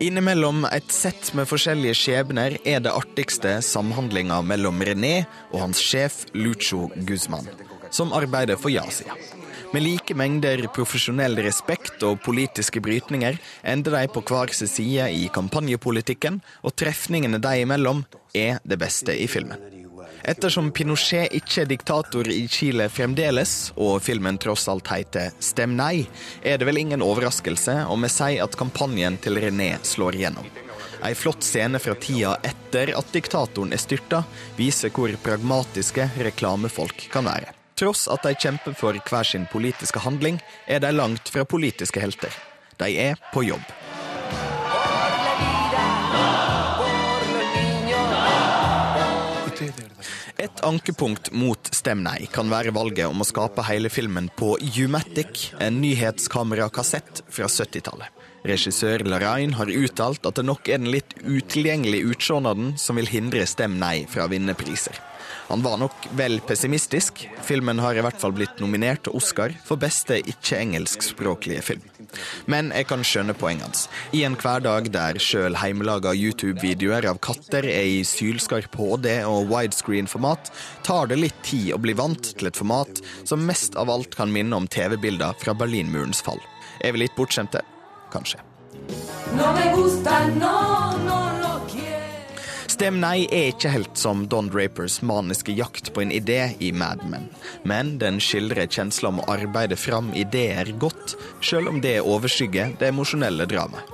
Innimellom 0.00 0.64
et 0.72 0.92
sett 0.92 1.32
med 1.36 1.48
forskjellige 1.50 1.96
skjebner 1.98 2.56
er 2.64 2.82
det 2.82 2.94
artigste 2.94 3.58
samhandlinga 3.62 4.40
mellom 4.46 4.82
René 4.82 5.14
og 5.52 5.62
hans 5.62 5.82
sjef 5.82 6.24
Lucho 6.34 6.88
Guzman 7.06 7.46
som 7.90 8.12
arbeider 8.12 8.56
for 8.60 8.72
ja-sida. 8.72 9.16
Med 9.72 9.82
like 9.84 10.14
mengder 10.16 10.62
profesjonell 10.72 11.36
respekt 11.44 12.02
og 12.06 12.22
politiske 12.24 12.80
brytninger 12.80 13.36
ender 13.68 13.98
de 13.98 14.06
på 14.08 14.22
hver 14.24 14.54
sin 14.56 14.70
side 14.70 15.10
i 15.12 15.26
kampanjepolitikken, 15.32 16.40
og 16.64 16.76
trefningene 16.80 17.40
de 17.42 17.52
imellom 17.66 18.00
er 18.32 18.62
det 18.64 18.80
beste 18.80 19.12
i 19.12 19.28
filmen. 19.28 19.60
Ettersom 20.28 20.70
Pinochet 20.72 21.34
ikke 21.36 21.62
er 21.62 21.68
diktator 21.68 22.28
i 22.32 22.42
Chile 22.48 22.88
fremdeles, 22.92 23.74
og 23.76 24.00
filmen 24.04 24.40
tross 24.40 24.66
alt 24.72 24.88
heter 24.92 25.36
Stem 25.40 25.76
nei, 25.78 26.06
er 26.42 26.58
det 26.58 26.68
vel 26.68 26.80
ingen 26.80 27.04
overraskelse 27.04 27.82
om 27.92 28.04
vi 28.04 28.12
sier 28.12 28.44
at 28.44 28.56
kampanjen 28.58 29.20
til 29.24 29.40
René 29.40 29.74
slår 29.84 30.18
igjennom. 30.18 30.48
Ei 31.04 31.14
flott 31.14 31.44
scene 31.46 31.78
fra 31.78 31.94
tida 31.94 32.34
etter 32.42 32.96
at 32.98 33.12
diktatoren 33.14 33.76
er 33.76 33.84
styrta, 33.84 34.24
viser 34.56 34.90
hvor 34.96 35.12
pragmatiske 35.22 36.10
reklamefolk 36.26 37.06
kan 37.12 37.28
være. 37.28 37.57
Tross 37.78 38.08
at 38.10 38.24
de 38.26 38.34
kjemper 38.34 38.74
for 38.74 38.96
hver 39.06 39.26
sin 39.26 39.46
politiske 39.52 40.02
handling, 40.02 40.40
er 40.66 40.82
de 40.82 40.90
langt 40.90 41.30
fra 41.30 41.44
politiske 41.46 42.02
helter. 42.02 42.34
De 42.78 42.90
er 42.98 43.14
på 43.30 43.44
jobb. 43.46 43.62
Et 50.38 50.60
ankepunkt 50.62 51.32
mot 51.34 51.70
Stem 51.74 52.02
nei 52.02 52.28
kan 52.30 52.50
være 52.50 52.74
valget 52.74 53.10
om 53.10 53.22
å 53.22 53.26
skape 53.26 53.64
hele 53.66 53.90
filmen 53.90 54.28
på 54.38 54.52
Umatic, 54.78 55.52
en 55.62 55.80
nyhetskamerakassett 55.82 57.24
fra 57.26 57.50
70-tallet. 57.50 58.14
Regissør 58.46 59.02
Larain 59.06 59.54
har 59.58 59.70
uttalt 59.70 60.26
at 60.26 60.38
det 60.38 60.46
nok 60.46 60.70
er 60.70 60.78
den 60.78 60.92
litt 60.94 61.14
utilgjengelige 61.26 62.14
utseenden 62.14 62.76
som 62.78 62.98
vil 62.98 63.10
hindre 63.10 63.46
Stem 63.50 63.78
nei 63.82 64.02
fra 64.10 64.26
å 64.26 64.32
vinne 64.34 64.54
priser. 64.58 64.98
Han 65.48 65.62
var 65.64 65.78
nok 65.80 66.08
vel 66.18 66.38
pessimistisk. 66.44 67.24
Filmen 67.44 67.80
har 67.82 67.96
i 67.96 68.02
hvert 68.04 68.18
fall 68.20 68.34
blitt 68.36 68.60
nominert 68.62 69.04
til 69.06 69.16
Oscar 69.18 69.54
for 69.64 69.80
beste 69.80 70.20
ikke-engelskspråklige 70.20 71.64
film. 71.64 71.86
Men 72.48 72.70
jeg 72.76 72.88
kan 72.88 73.04
skjønne 73.04 73.36
poenget 73.36 73.66
hans. 73.68 73.86
I 74.16 74.24
en 74.28 74.36
hverdag 74.38 74.90
der 74.94 75.20
sjøl 75.22 75.56
heimelaga 75.60 76.14
YouTube-videoer 76.16 77.08
av 77.10 77.20
katter 77.24 77.66
er 77.68 77.88
i 77.98 78.04
sylskarp 78.06 78.76
HD 78.78 79.10
og 79.28 79.48
widescreen-format, 79.52 80.52
tar 80.86 81.10
det 81.10 81.20
litt 81.20 81.40
tid 81.46 81.72
å 81.76 81.82
bli 81.82 81.96
vant 81.98 82.32
til 82.38 82.50
et 82.50 82.58
format 82.58 83.02
som 83.28 83.44
mest 83.48 83.76
av 83.80 83.92
alt 83.92 84.16
kan 84.18 84.32
minne 84.32 84.56
om 84.56 84.68
TV-bilder 84.68 85.36
fra 85.42 85.56
Berlinmurens 85.58 86.22
fall. 86.24 86.40
Er 86.84 86.94
vi 86.94 87.04
litt 87.04 87.16
bortskjemte? 87.18 87.64
Kanskje. 88.12 88.40
No 89.36 89.52
me 89.52 89.72
gusta, 89.74 90.26
no. 90.38 91.07
Stem 92.78 93.00
nei 93.02 93.24
er 93.34 93.48
ikke 93.50 93.72
helt 93.74 93.96
som 93.98 94.20
Don 94.30 94.46
Drapers 94.54 95.00
maniske 95.02 95.50
jakt 95.50 95.88
på 95.96 96.04
en 96.04 96.12
idé 96.14 96.52
i 96.62 96.68
Mad 96.70 97.00
Men, 97.10 97.24
men 97.66 97.88
den 97.98 98.20
skildrer 98.22 98.70
kjensla 98.70 99.10
om 99.10 99.18
å 99.18 99.24
arbeide 99.32 99.74
fram 99.74 100.12
ideer 100.14 100.70
godt, 100.78 101.16
sjøl 101.42 101.66
om 101.72 101.80
det 101.82 101.96
overskygger 101.98 102.76
det 102.78 102.92
emosjonelle 102.92 103.48
dramaet. 103.50 103.90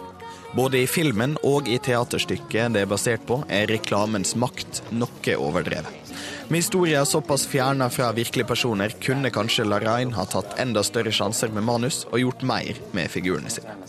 Både 0.52 0.82
i 0.84 0.90
filmen 0.90 1.38
og 1.48 1.64
i 1.72 1.80
teaterstykket 1.80 2.76
det 2.76 2.84
er 2.84 2.92
basert 2.92 3.24
på, 3.24 3.40
er 3.48 3.72
reklamens 3.72 4.36
makt 4.36 4.82
noe 4.92 5.40
overdrevet. 5.40 6.12
Med 6.52 6.60
historier 6.60 7.08
såpass 7.08 7.48
fjerna 7.48 7.88
fra 7.88 8.12
virkelige 8.12 8.52
personer 8.52 8.92
kunne 9.00 9.32
kanskje 9.32 9.64
Larain 9.64 10.12
ha 10.12 10.28
tatt 10.28 10.58
enda 10.60 10.84
større 10.84 11.08
sjanser 11.08 11.48
med 11.56 11.64
manus 11.64 12.04
og 12.10 12.20
gjort 12.20 12.44
mer 12.52 12.84
med 12.92 13.08
figurene 13.08 13.48
sine. 13.48 13.80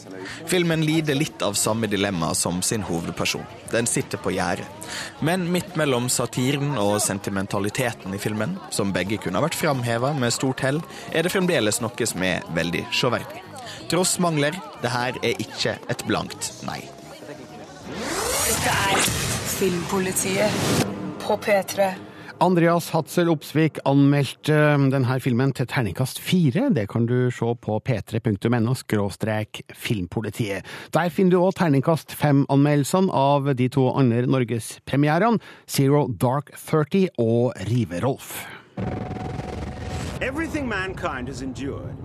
Filmen 0.47 0.85
lider 0.85 1.17
litt 1.17 1.41
av 1.45 1.57
samme 1.59 1.87
dilemma 1.87 2.33
som 2.35 2.61
sin 2.65 2.83
hovedperson. 2.85 3.43
Den 3.71 3.87
sitter 3.87 4.21
på 4.21 4.33
gjerdet. 4.35 4.67
Men 5.19 5.47
midt 5.51 5.75
mellom 5.79 6.09
satiren 6.09 6.77
og 6.81 6.99
sentimentaliteten 7.03 8.13
i 8.15 8.21
filmen, 8.21 8.57
som 8.71 8.93
begge 8.95 9.19
kunne 9.21 9.39
ha 9.39 9.45
vært 9.45 9.57
framheva 9.59 10.13
med 10.17 10.33
stort 10.33 10.63
hell, 10.65 10.81
er 11.11 11.25
det 11.25 11.33
fremdeles 11.33 11.81
noe 11.83 12.09
som 12.09 12.23
er 12.25 12.45
veldig 12.55 12.85
sjåverdig. 12.93 13.43
Tross 13.89 14.17
mangler, 14.21 14.57
det 14.81 14.91
her 14.93 15.17
er 15.21 15.41
ikke 15.41 15.77
et 15.91 16.05
blankt 16.09 16.51
nei. 16.65 16.81
Dette 18.45 18.73
er 18.89 19.07
Filmpolitiet 19.55 20.85
på 21.23 21.37
P3. 21.41 21.93
Andreas 22.43 22.89
Hatzel 22.91 23.29
Opsvik 23.31 23.77
anmeldte 23.87 24.55
denne 24.91 25.15
filmen 25.23 25.53
til 25.55 25.69
terningkast 25.71 26.19
fire. 26.19 26.67
Det 26.75 26.83
kan 26.91 27.05
du 27.07 27.31
se 27.31 27.47
på 27.63 27.77
p3.no 27.79 28.73
skråstrek 28.75 29.61
filmpolitiet. 29.71 30.65
Der 30.93 31.09
finner 31.09 31.31
du 31.31 31.39
òg 31.39 31.55
terningkast 31.55 32.11
fem-anmeldelsene 32.11 33.07
av 33.15 33.47
de 33.55 33.69
to 33.71 33.87
andre 33.95 34.27
norgespremierene, 34.27 35.39
Zero 35.67 36.09
Dark 36.11 36.51
Thirty 36.59 37.07
og 37.17 37.53
Rive-Rolf. 37.69 38.43
Everything 40.21 40.67
mankind 40.67 41.27
has 41.27 41.41
endured 41.41 41.95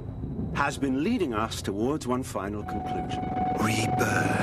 has 0.55 0.79
been 0.79 1.03
leading 1.03 1.35
us 1.35 1.63
towards 1.63 2.07
one 2.07 2.23
final 2.23 2.63
conclusion 2.63 3.23
rebirth. 3.59 4.40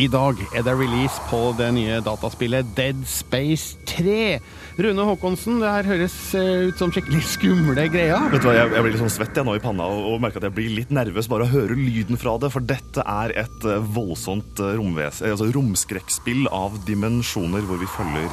I 0.00 0.06
dag 0.08 0.38
er 0.56 0.62
det 0.64 0.72
release 0.80 1.20
på 1.28 1.38
det 1.58 1.66
nye 1.76 1.98
dataspillet 2.00 2.68
Dead 2.76 3.02
Space 3.04 3.76
3. 3.86 4.38
Rune 4.80 5.04
Håkonsen, 5.04 5.58
det 5.60 5.68
her 5.68 5.88
høres 5.90 6.14
eh, 6.38 6.68
ut 6.70 6.78
som 6.80 6.92
skikkelig 6.94 7.20
skumle 7.34 7.84
greier. 7.92 8.22
Vet 8.32 8.40
du 8.40 8.46
hva, 8.48 8.54
jeg, 8.56 8.70
jeg 8.72 8.84
blir 8.84 8.94
litt 8.94 9.02
sånn 9.02 9.12
svett 9.12 9.36
jeg 9.36 9.44
nå 9.44 9.56
i 9.58 9.60
panna 9.60 9.84
og, 9.92 10.06
og 10.14 10.22
merker 10.24 10.40
at 10.40 10.46
jeg 10.48 10.56
blir 10.56 10.70
litt 10.72 10.92
nervøs 10.94 11.28
bare 11.28 11.44
av 11.44 11.50
å 11.50 11.52
høre 11.52 11.76
lyden 11.76 12.16
fra 12.20 12.38
det. 12.40 12.48
For 12.54 12.64
dette 12.64 13.04
er 13.04 13.34
et 13.42 13.66
eh, 13.68 13.82
voldsomt 13.92 14.62
eh, 14.62 14.72
romves, 14.78 15.20
altså 15.26 15.50
romskrekkspill 15.52 16.48
av 16.48 16.78
dimensjoner, 16.88 17.66
hvor 17.68 17.80
vi 17.82 17.88
følger 17.92 18.32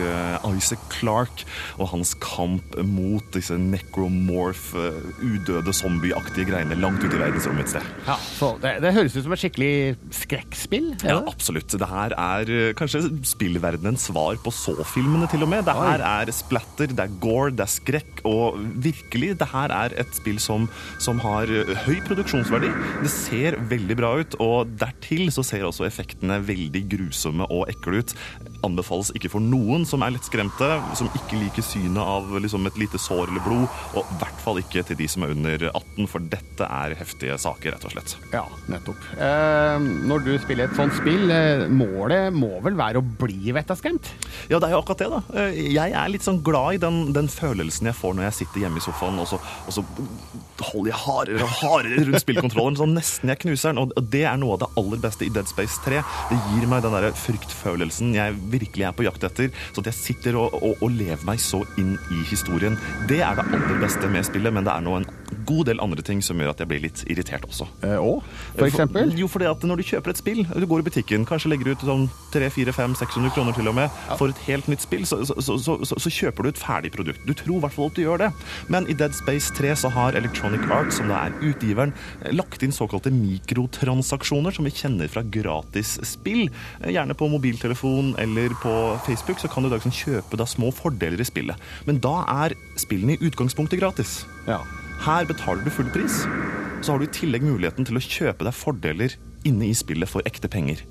Isaac 0.53 0.85
Clarke 0.93 1.43
og 1.81 1.91
hans 1.91 2.13
kamp 2.23 2.77
mot 2.87 3.27
disse 3.35 3.57
necromorph, 3.59 4.71
eh, 4.79 5.11
udøde 5.19 5.75
zombieaktige 5.75 6.47
greiene 6.53 6.79
langt 6.79 7.03
ute 7.03 7.19
i 7.19 7.21
verdensrommet 7.25 7.67
et 7.67 7.75
sted. 7.75 7.91
Ja, 8.07 8.15
så 8.37 8.53
det, 8.63 8.77
det 8.85 8.95
høres 8.95 9.17
ut 9.17 9.25
som 9.27 9.35
et 9.35 9.43
skikkelig 9.43 9.73
skrekkspill? 10.21 10.93
Ja, 11.03 11.19
absolutt. 11.27 11.75
Det 11.75 11.91
her 11.91 12.15
er 12.15 12.55
kanskje 12.79 13.03
spillverdenens 13.27 14.07
svar 14.07 14.39
på 14.39 14.55
så-filmene, 14.55 15.27
til 15.27 15.43
og 15.43 15.51
med. 15.51 15.67
Det 15.67 15.75
her 15.75 16.07
er 16.07 16.36
splatter, 16.37 16.91
det 16.93 17.03
er 17.03 17.15
gore, 17.23 17.51
det 17.57 17.65
er 17.65 17.71
skrekk, 17.73 18.21
og 18.27 18.57
virkelig, 18.83 19.33
det 19.39 19.47
her 19.51 19.73
er 19.75 19.95
et 20.01 20.13
spill 20.17 20.39
som, 20.43 20.67
som 21.03 21.19
har 21.23 21.49
eh, 21.51 21.73
høy 21.87 21.97
produksjonsverdi. 22.07 22.69
Det 23.03 23.11
ser 23.13 23.57
veldig 23.71 23.97
bra 23.99 24.13
ut, 24.21 24.37
og 24.43 24.71
dertil 24.81 25.27
så 25.33 25.43
ser 25.45 25.65
også 25.67 25.87
effektene 25.87 26.39
veldig 26.47 26.83
grusomme 26.93 27.47
og 27.53 27.67
ekle 27.73 28.01
ut. 28.03 28.13
Anbefales 28.65 29.11
ikke 29.17 29.31
for 29.33 29.43
noen 29.43 29.85
som 29.87 30.03
er 30.05 30.13
lettskremte, 30.15 30.69
som 30.97 31.09
ikke 31.17 31.39
liker 31.41 31.65
synet 31.65 32.01
av 32.01 32.31
liksom, 32.41 32.65
et 32.69 32.79
lite 32.81 32.99
sår 33.01 33.31
eller 33.31 33.43
blod, 33.45 33.67
og 33.97 34.03
i 34.05 34.19
hvert 34.21 34.41
fall 34.43 34.61
ikke 34.61 34.83
til 34.87 34.99
de 34.99 35.07
som 35.11 35.25
er 35.27 35.33
under 35.35 35.67
18, 35.71 36.07
for 36.11 36.25
dette 36.33 36.67
er 36.67 36.95
heftige 36.99 37.37
saker, 37.41 37.75
rett 37.75 37.87
og 37.89 37.93
slett. 37.95 38.15
Ja, 38.33 38.43
nettopp. 38.71 39.01
Eh, 39.17 39.87
når 40.09 40.25
du 40.25 40.31
spiller 40.43 40.67
et 40.69 40.77
sånt 40.77 40.95
spill, 40.97 41.29
eh, 41.33 41.65
målet 41.71 42.33
må 42.35 42.53
vel 42.65 42.77
være 42.79 43.01
å 43.01 43.05
bli 43.21 43.53
vettaskremt? 43.55 44.09
Ja, 44.51 44.59
det 44.59 44.69
er 44.69 44.75
jo 44.75 44.81
akkurat 44.83 45.03
det, 45.03 45.09
da. 45.13 45.21
Eh, 45.43 45.61
Jeg 45.77 45.93
er 45.93 46.09
litt 46.11 46.25
sånn 46.27 46.43
glad 46.45 46.77
i 46.77 46.81
den, 46.81 46.99
den 47.15 47.29
følelsen 47.31 47.89
jeg 47.89 47.97
får 47.97 48.17
når 48.17 48.29
jeg 48.29 48.37
sitter 48.41 48.65
hjemme 48.65 48.81
i 48.81 48.85
sofaen, 48.85 49.19
og 49.21 49.29
så, 49.29 49.39
og 49.39 49.75
så 49.75 49.83
holder 50.57 50.91
jeg 50.91 50.99
hardere 51.03 51.45
og 51.45 51.55
hardere 51.61 52.05
rundt 52.07 52.23
spillkontrollen, 52.23 52.77
sånn 52.79 52.95
nesten 52.97 53.31
jeg 53.31 53.41
knuser 53.43 53.73
den. 53.73 53.81
Og 53.83 54.11
det 54.13 54.23
er 54.29 54.39
noe 54.41 54.57
av 54.57 54.63
det 54.63 54.71
aller 54.81 55.01
beste 55.03 55.27
i 55.27 55.31
Dead 55.33 55.49
Space 55.49 55.81
3. 55.85 56.01
Det 56.31 56.39
gir 56.51 56.67
meg 56.69 56.85
den 56.85 56.95
der 56.97 57.09
fryktfølelsen 57.17 58.15
jeg 58.17 58.37
virkelig 58.53 58.87
er 58.89 58.97
på 58.97 59.05
jakt 59.07 59.27
etter, 59.27 59.51
så 59.71 59.83
at 59.83 59.91
jeg 59.91 59.99
sitter 59.99 60.39
og, 60.41 60.57
og, 60.57 60.81
og 60.81 60.93
lever 60.93 61.25
meg 61.27 61.41
så 61.43 61.61
inn 61.79 61.95
i 62.13 62.23
historien. 62.31 62.77
Det 63.09 63.21
er 63.25 63.37
det 63.37 63.47
aller 63.47 63.81
beste 63.83 64.09
med 64.11 64.27
spillet, 64.27 64.53
men 64.53 64.67
det 64.67 64.73
er 64.73 64.85
nå 64.85 64.97
en 64.99 65.09
god 65.47 65.67
del 65.69 65.81
andre 65.83 66.03
ting 66.03 66.21
som 66.23 66.39
gjør 66.39 66.51
at 66.53 66.61
jeg 66.61 66.69
blir 66.71 66.83
litt 66.83 67.03
irritert 67.07 67.45
også. 67.47 67.67
og? 67.99 68.23
For 68.57 68.67
eksempel? 68.67 69.13
Jo, 69.17 69.29
fordi 69.31 69.47
at 69.49 69.63
når 69.67 69.81
du 69.81 69.87
kjøper 69.87 70.13
et 70.13 70.19
spill, 70.19 70.43
du 70.47 70.67
går 70.67 70.83
i 70.83 70.87
butikken, 70.89 71.25
kanskje 71.27 71.51
legger 71.53 71.73
ut 71.73 71.85
sånn 71.87 72.07
300-400-500-600 72.33 73.35
kroner 73.35 73.57
til 73.57 73.71
og 73.71 73.77
med 73.77 74.01
for 74.19 74.33
et 74.33 74.43
helt 74.47 74.67
nytt 74.71 74.83
spill, 74.83 75.05
så, 75.07 75.21
så, 75.27 75.57
så, 75.61 75.77
så, 75.83 76.06
så 76.07 76.13
kjøper 76.13 76.45
du 76.45 76.51
et 76.51 76.61
ferdig 76.61 76.91
produkt. 76.95 77.23
Du 77.27 77.33
tror 77.35 77.57
i 77.57 77.63
hvert 77.65 77.75
fall 77.75 77.91
at 77.91 77.97
du 77.97 78.03
gjør 78.03 78.21
det. 78.23 78.29
Men 78.71 78.87
i 78.87 78.95
Dead 78.97 79.15
Space 79.15 79.51
3 79.57 79.73
så 79.83 79.91
har 79.93 80.17
Electronic 80.17 80.63
Arts, 80.71 80.99
som 80.99 81.11
det 81.11 81.19
er 81.19 81.37
utgiveren, 81.51 81.93
lagt 82.31 82.63
inn 82.63 82.75
såkalte 82.75 83.11
mikrotransaksjoner 83.13 84.55
som 84.55 84.67
vi 84.67 84.73
kjenner 84.75 85.11
fra 85.11 85.23
gratis 85.23 85.97
spill. 86.07 86.47
Gjerne 86.87 87.17
på 87.17 87.29
mobiltelefon 87.31 88.13
eller 88.21 88.55
på 88.63 88.73
Facebook 89.07 89.41
så 89.43 89.51
kan 89.51 89.65
du 89.65 89.71
da 89.71 89.79
liksom 89.79 89.95
kjøpe 89.95 90.39
da 90.39 90.47
små 90.47 90.71
fordeler 90.75 91.21
i 91.21 91.27
spillet. 91.27 91.69
Men 91.89 92.01
da 92.03 92.21
er 92.47 92.57
spillene 92.79 93.17
i 93.17 93.29
utgangspunktet 93.29 93.81
gratis. 93.81 94.21
Ja. 94.47 94.61
Her 95.03 95.27
betaler 95.29 95.65
du 95.65 95.73
full 95.73 95.89
pris. 95.93 96.23
så 96.81 96.93
har 96.93 96.99
du 97.01 97.07
i 97.07 97.13
tillegg 97.13 97.43
muligheten 97.43 97.87
til 97.87 97.97
å 97.97 98.03
kjøpe 98.03 98.45
deg 98.45 98.53
fordeler 98.55 99.15
inne 99.47 99.69
i 99.69 99.75
spillet 99.77 100.09
for 100.09 100.25
ekte 100.27 100.49
penger. 100.51 100.83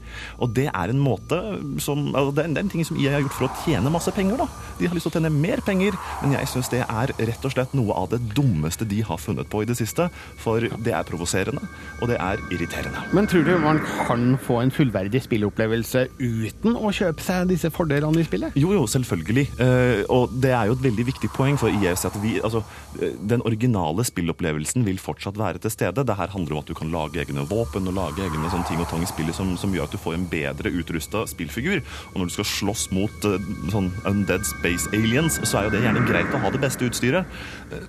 Og 0.43 0.53
det 0.57 0.69
er 0.71 0.93
en 0.93 1.03
måte 1.03 1.39
som 1.83 2.09
altså 2.13 2.35
det, 2.37 2.45
er, 2.45 2.55
det 2.55 2.61
er 2.61 2.67
en 2.67 2.73
ting 2.73 2.87
som 2.89 2.99
EA 3.01 3.17
har 3.17 3.25
gjort 3.25 3.37
for 3.39 3.49
å 3.49 3.65
tjene 3.65 3.93
masse 3.93 4.13
penger. 4.17 4.41
da. 4.41 4.49
De 4.81 4.89
har 4.89 4.97
lyst 4.97 5.09
til 5.09 5.15
å 5.15 5.17
tjene 5.19 5.33
mer 5.33 5.63
penger, 5.67 5.97
men 6.23 6.37
jeg 6.37 6.51
syns 6.53 6.71
det 6.73 6.83
er 6.85 7.13
rett 7.17 7.47
og 7.47 7.55
slett 7.55 7.75
noe 7.77 7.97
av 7.97 8.11
det 8.13 8.21
dummeste 8.37 8.89
de 8.89 9.03
har 9.07 9.21
funnet 9.21 9.49
på 9.53 9.63
i 9.65 9.69
det 9.69 9.79
siste. 9.79 10.09
For 10.43 10.65
det 10.65 10.95
er 10.95 11.07
provoserende, 11.09 11.63
og 12.01 12.11
det 12.11 12.19
er 12.23 12.43
irriterende. 12.53 13.05
Men 13.17 13.29
tror 13.31 13.47
du 13.47 13.55
man 13.63 13.81
kan 14.07 14.37
få 14.43 14.61
en 14.63 14.73
fullverdig 14.75 15.23
spillopplevelse 15.27 16.07
uten 16.19 16.77
å 16.77 16.93
kjøpe 16.95 17.25
seg 17.25 17.51
disse 17.53 17.71
fordelene 17.75 18.23
i 18.23 18.27
spillet? 18.27 18.57
Jo, 18.59 18.73
jo, 18.77 18.85
selvfølgelig. 18.91 19.47
Eh, 19.63 20.03
og 20.13 20.35
det 20.43 20.53
er 20.57 20.71
jo 20.71 20.77
et 20.77 20.85
veldig 20.87 21.07
viktig 21.13 21.33
poeng 21.37 21.59
for 21.61 21.73
EA. 21.73 21.95
at 21.97 22.19
vi, 22.23 22.37
altså, 22.41 22.63
eh, 23.01 23.15
Den 23.27 23.43
originale 23.43 24.05
spillopplevelsen 24.05 24.85
vil 24.85 24.99
fortsatt 24.99 25.39
være 25.39 25.59
til 25.59 25.71
stede. 25.71 26.05
Det 26.07 26.17
her 26.17 26.29
handler 26.29 26.57
om 26.57 26.59
at 26.65 26.67
du 26.67 26.75
kan 26.75 26.91
lage 26.91 27.21
egne 27.23 27.47
våpen 27.49 27.89
og 27.89 27.95
lage 27.95 28.23
egne 28.23 28.46
sånne 28.53 28.69
ting 28.69 28.81
og 28.83 28.89
tang 28.91 29.05
i 29.05 29.09
spillet 29.11 29.37
som, 29.37 29.55
som, 29.61 29.75
gjør 29.75 29.89
at 29.89 29.95
du 29.95 30.01
får 30.01 30.17
en 30.17 30.27
bedre 30.31 30.73
utrusta 30.81 31.25
spillfigur. 31.31 31.83
Og 32.13 32.19
når 32.21 32.31
du 32.31 32.35
skal 32.37 32.49
slåss 32.51 32.87
mot 32.97 33.29
uh, 33.29 33.37
sånn 33.73 33.91
undead 34.09 34.47
space 34.49 34.91
aliens, 34.97 35.41
så 35.43 35.61
er 35.61 35.69
jo 35.69 35.77
det 35.77 35.85
gjerne 35.85 36.05
greit 36.09 36.35
å 36.35 36.43
ha 36.43 36.53
det 36.55 36.63
beste 36.63 36.89
utstyret. 36.89 37.29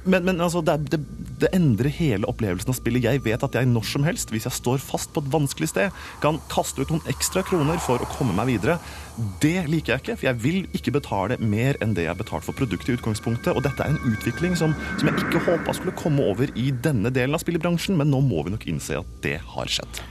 Men, 0.05 0.25
men 0.27 0.41
altså, 0.41 0.63
det, 0.65 0.77
det, 0.93 1.01
det, 1.41 1.51
endrer 1.55 1.93
hele 1.93 2.29
opplevelsen 2.29 2.73
av 2.73 2.77
spillet. 2.79 3.05
Jeg 3.05 3.23
vet 3.25 3.43
at 3.45 3.57
jeg 3.57 3.69
når 3.69 3.85
som 3.87 4.05
helst, 4.07 4.33
hvis 4.33 4.47
jeg 4.49 4.57
står 4.57 4.81
fast 4.83 5.13
på 5.13 5.23
et 5.23 5.31
vanskelig 5.33 5.71
sted, 5.71 6.05
kan 6.23 6.41
kaste 6.51 6.81
ut 6.81 6.93
noen 6.93 7.11
ekstra 7.11 7.43
kroner 7.45 7.79
for 7.83 8.01
å 8.01 8.09
komme 8.17 8.35
meg 8.37 8.51
videre. 8.55 8.79
Det 9.41 9.65
liker 9.69 9.95
jeg 9.95 10.03
ikke, 10.03 10.17
for 10.17 10.29
jeg 10.29 10.41
vil 10.43 10.59
ikke 10.77 10.93
betale 10.99 11.39
mer 11.41 11.79
enn 11.81 11.95
det 11.97 12.05
jeg 12.05 12.13
har 12.13 12.19
betalt 12.19 12.45
for 12.45 12.57
produktet 12.57 12.91
i 12.93 12.97
utgangspunktet. 12.97 13.53
Og 13.55 13.63
dette 13.65 13.83
er 13.83 13.95
en 13.95 14.13
utvikling 14.13 14.57
som, 14.59 14.75
som 14.97 15.09
jeg 15.09 15.25
ikke 15.25 15.45
håpa 15.47 15.73
skulle 15.77 15.97
komme 15.97 16.25
over 16.29 16.51
i 16.57 16.69
denne 16.71 17.13
delen 17.13 17.37
av 17.37 17.41
spillebransjen, 17.43 17.97
men 17.97 18.13
nå 18.13 18.21
må 18.25 18.45
vi 18.45 18.53
nok 18.53 18.69
innse 18.69 19.01
at 19.01 19.17
det 19.25 19.39
har 19.55 19.71
skjedd. 19.71 20.01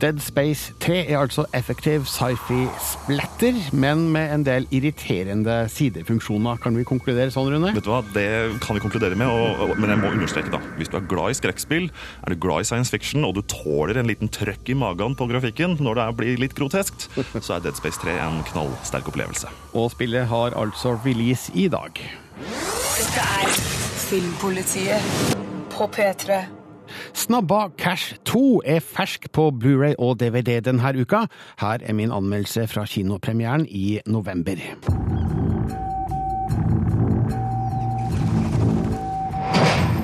Dead 0.00 0.20
Space 0.24 0.72
3 0.80 0.94
er 1.12 1.18
altså 1.20 1.42
effektiv 1.52 2.06
sci-fi-splatter, 2.08 3.56
men 3.76 4.06
med 4.14 4.30
en 4.32 4.44
del 4.46 4.66
irriterende 4.72 5.56
sidefunksjoner. 5.68 6.56
Kan 6.62 6.78
vi 6.78 6.86
konkludere 6.88 7.28
sånn, 7.34 7.50
Rune? 7.52 7.74
Vet 7.76 7.84
du 7.84 7.90
hva, 7.92 8.00
Det 8.14 8.24
kan 8.64 8.78
vi 8.78 8.80
konkludere 8.80 9.18
med, 9.20 9.28
og, 9.28 9.60
og, 9.60 9.74
men 9.76 9.92
jeg 9.92 10.00
må 10.00 10.12
understreke, 10.14 10.52
da. 10.54 10.60
Hvis 10.78 10.88
du 10.88 10.96
er 10.96 11.04
glad 11.10 11.34
i 11.34 11.36
skrekkspill, 11.36 11.90
er 12.24 12.32
du 12.32 12.40
glad 12.40 12.64
i 12.64 12.68
science 12.70 12.94
fiction, 12.94 13.26
og 13.28 13.36
du 13.36 13.42
tåler 13.44 14.00
en 14.00 14.08
liten 14.08 14.32
trøkk 14.32 14.72
i 14.72 14.78
magen 14.78 15.16
på 15.18 15.28
grafikken 15.28 15.76
når 15.84 16.00
det 16.00 16.06
blir 16.22 16.40
litt 16.40 16.56
groteskt, 16.56 17.10
så 17.44 17.58
er 17.58 17.66
Dead 17.66 17.76
Space 17.76 18.00
3 18.00 18.16
en 18.24 18.40
knallsterk 18.48 19.10
opplevelse. 19.12 19.52
Og 19.76 19.90
spillet 19.92 20.30
har 20.32 20.56
altså 20.56 20.94
release 21.04 21.52
i 21.52 21.68
dag. 21.68 22.00
Dette 22.40 23.26
er 23.42 23.52
Filmpolitiet 24.06 25.36
på 25.76 25.90
P3. 25.92 26.40
Snabba 27.14 27.68
Cash 27.78 28.16
2 28.24 28.62
er 28.64 28.80
fersk 28.80 29.30
på 29.32 29.50
Blu-ray 29.50 29.94
og 29.98 30.20
DVD 30.20 30.60
denne 30.64 30.94
uka. 31.00 31.26
Her 31.60 31.78
er 31.82 31.92
min 31.92 32.12
anmeldelse 32.12 32.66
fra 32.66 32.84
kinopremieren 32.86 33.66
i 33.66 34.00
november. 34.06 34.60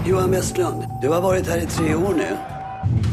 Johan 0.07 0.31
Westlund, 0.31 0.85
du 1.03 1.09
har 1.11 1.25
vært 1.25 1.49
her 1.51 1.65
i 1.65 1.67
tre 1.67 1.97
år 1.97 2.15
nå. 2.21 2.29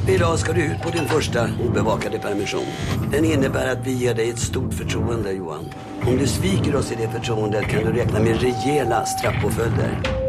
I 0.08 0.18
dag 0.20 0.38
skal 0.38 0.56
du 0.56 0.62
ut 0.62 0.82
på 0.84 0.92
din 0.94 1.08
første 1.10 1.48
ubevakede 1.64 2.20
permisjon. 2.22 2.68
Den 3.12 3.26
innebærer 3.26 3.78
at 3.78 3.86
vi 3.86 3.96
gir 3.98 4.14
deg 4.14 4.34
et 4.34 4.42
stort 4.42 4.76
fortroende, 4.78 5.34
Johan. 5.34 5.66
Om 6.04 6.20
du 6.20 6.28
sviker 6.28 6.78
oss 6.78 6.92
i 6.92 7.00
det 7.00 7.10
fortroendet, 7.16 7.66
kan 7.72 7.88
du 7.88 7.96
regne 7.96 8.28
med 8.28 8.44
reelle 8.44 9.02
straffpåfølgder. 9.16 10.23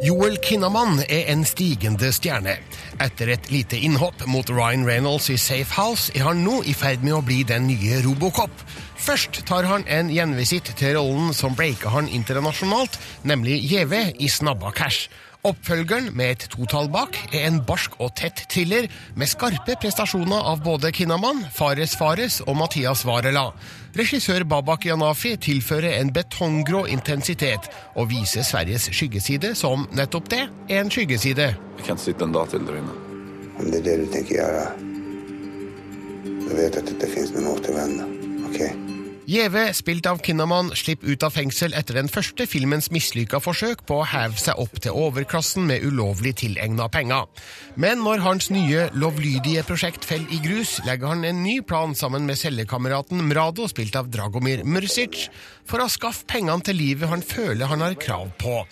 Joel 0.00 0.38
Kinnaman 0.40 1.02
er 1.12 1.26
en 1.28 1.42
stigende 1.44 2.08
stjerne. 2.16 2.54
Etter 3.04 3.34
et 3.34 3.50
lite 3.52 3.76
innhopp 3.76 4.22
mot 4.32 4.48
Ryan 4.48 4.86
Reynolds 4.88 5.26
i 5.28 5.36
Safe 5.36 5.76
House 5.76 6.08
er 6.16 6.24
han 6.24 6.40
nå 6.40 6.62
i 6.64 6.72
ferd 6.72 7.04
med 7.04 7.18
å 7.18 7.20
bli 7.24 7.42
den 7.44 7.66
nye 7.68 7.98
Robocop. 8.06 8.62
Først 8.96 9.42
tar 9.50 9.68
han 9.68 9.84
en 9.92 10.08
gjenvisitt 10.08 10.72
til 10.80 10.96
rollen 10.96 11.34
som 11.36 11.52
breaka 11.58 11.92
han 11.92 12.08
internasjonalt, 12.08 12.96
nemlig 13.28 13.60
Gjeve 13.68 14.06
i 14.16 14.30
Snabba 14.32 14.72
Cash. 14.72 15.10
Oppfølgeren, 15.40 16.10
med 16.12 16.34
et 16.34 16.42
totall 16.52 16.90
bak, 16.92 17.16
er 17.32 17.46
en 17.48 17.62
barsk 17.64 17.94
og 18.04 18.10
tett 18.20 18.42
thriller 18.52 18.90
med 19.16 19.30
skarpe 19.30 19.72
prestasjoner 19.80 20.36
av 20.50 20.60
både 20.66 20.90
Kinnaman, 20.92 21.40
Fares 21.56 21.94
Fares 21.96 22.42
og 22.44 22.58
Mathias 22.60 23.06
Varela. 23.08 23.46
Regissør 23.96 24.44
Babak 24.44 24.84
Janafi 24.84 25.32
tilfører 25.40 25.96
en 25.96 26.12
betonggrå 26.12 26.84
intensitet 26.92 27.70
og 27.96 28.10
viser 28.12 28.44
Sveriges 28.44 28.90
skyggeside 28.92 29.54
som 29.56 29.88
nettopp 29.96 30.28
det, 30.28 30.44
en 30.76 30.92
skyggeside. 30.92 31.54
Jeg 31.56 31.88
kan 31.88 31.96
ikke 31.96 32.10
sitte 32.10 32.28
en 32.28 32.36
dag 32.36 32.52
til 32.52 32.68
der 32.68 32.78
inne. 32.82 33.00
Om 33.56 33.72
det 33.72 33.80
er 33.80 33.88
det 33.88 33.98
du 34.04 34.06
tenker 34.12 34.42
gjøre, 34.42 34.68
da 36.44 36.60
vet 36.60 36.68
jeg 36.68 36.84
at 36.84 36.86
det 36.92 36.96
ikke 37.00 37.12
fins 37.16 37.36
noen 37.38 37.52
återvende. 37.56 38.12
Okay? 38.52 38.89
Gjeve, 39.30 39.68
spilt 39.78 40.08
av 40.10 40.18
Kinnaman, 40.26 40.72
slipper 40.74 41.12
ut 41.12 41.22
av 41.22 41.30
fengsel 41.30 41.70
etter 41.78 41.94
den 42.00 42.08
første 42.10 42.48
filmens 42.50 42.88
mislykka 42.90 43.38
forsøk 43.38 43.84
på 43.86 44.00
å 44.00 44.06
heve 44.10 44.34
seg 44.42 44.58
opp 44.58 44.80
til 44.82 44.96
overklassen 44.98 45.68
med 45.68 45.84
ulovlig 45.86 46.32
tilegna 46.40 46.88
penger. 46.90 47.28
Men 47.78 48.02
når 48.02 48.24
hans 48.24 48.50
nye 48.50 48.88
lovlydige 48.90 49.62
prosjekt 49.68 50.08
faller 50.08 50.34
i 50.34 50.40
grus, 50.42 50.80
legger 50.88 51.12
han 51.12 51.22
en 51.28 51.44
ny 51.44 51.60
plan 51.62 51.94
sammen 51.94 52.26
med 52.26 52.40
cellekameraten 52.40 53.22
Mrado, 53.28 53.68
spilt 53.70 53.94
av 54.00 54.10
Dragomir 54.10 54.64
Mrsic, 54.66 55.28
for 55.62 55.78
å 55.78 55.86
skaffe 55.86 56.26
pengene 56.26 56.66
til 56.66 56.80
livet 56.80 57.12
han 57.12 57.22
føler 57.22 57.70
han 57.70 57.86
har 57.86 57.94
krav 58.02 58.34
på. 58.42 58.64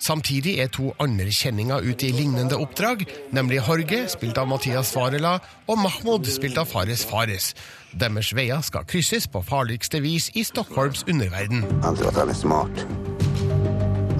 Samtidig 0.00 0.54
er 0.62 0.70
to 0.72 0.90
andre 0.98 1.28
kjenninger 1.28 1.84
ute 1.84 2.08
i 2.08 2.14
lignende 2.16 2.56
oppdrag, 2.58 3.04
nemlig 3.36 3.60
Horge, 3.66 4.06
spilt 4.08 4.40
av 4.40 4.48
Mathias 4.48 4.94
Varela, 4.96 5.36
og 5.68 5.78
Mahmoud, 5.84 6.26
spilt 6.32 6.58
av 6.58 6.70
Fares 6.72 7.04
Fares. 7.06 7.52
Deres 7.90 8.30
veier 8.36 8.62
skal 8.62 8.86
krysses 8.86 9.26
på 9.26 9.42
farligste 9.42 10.00
vis 10.04 10.30
i 10.38 10.44
Stockholms 10.46 11.02
underverden. 11.08 11.64
Han 11.82 11.96
tror 11.98 12.12
at 12.12 12.20
han 12.22 12.30
er 12.30 12.38
smart. 12.38 12.84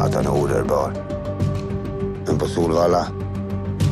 At 0.01 0.15
han 0.15 0.27
er 0.27 0.35
ordørbar. 0.35 0.97
Men 2.27 2.39
på 2.39 2.49
Solvalla 2.51 3.05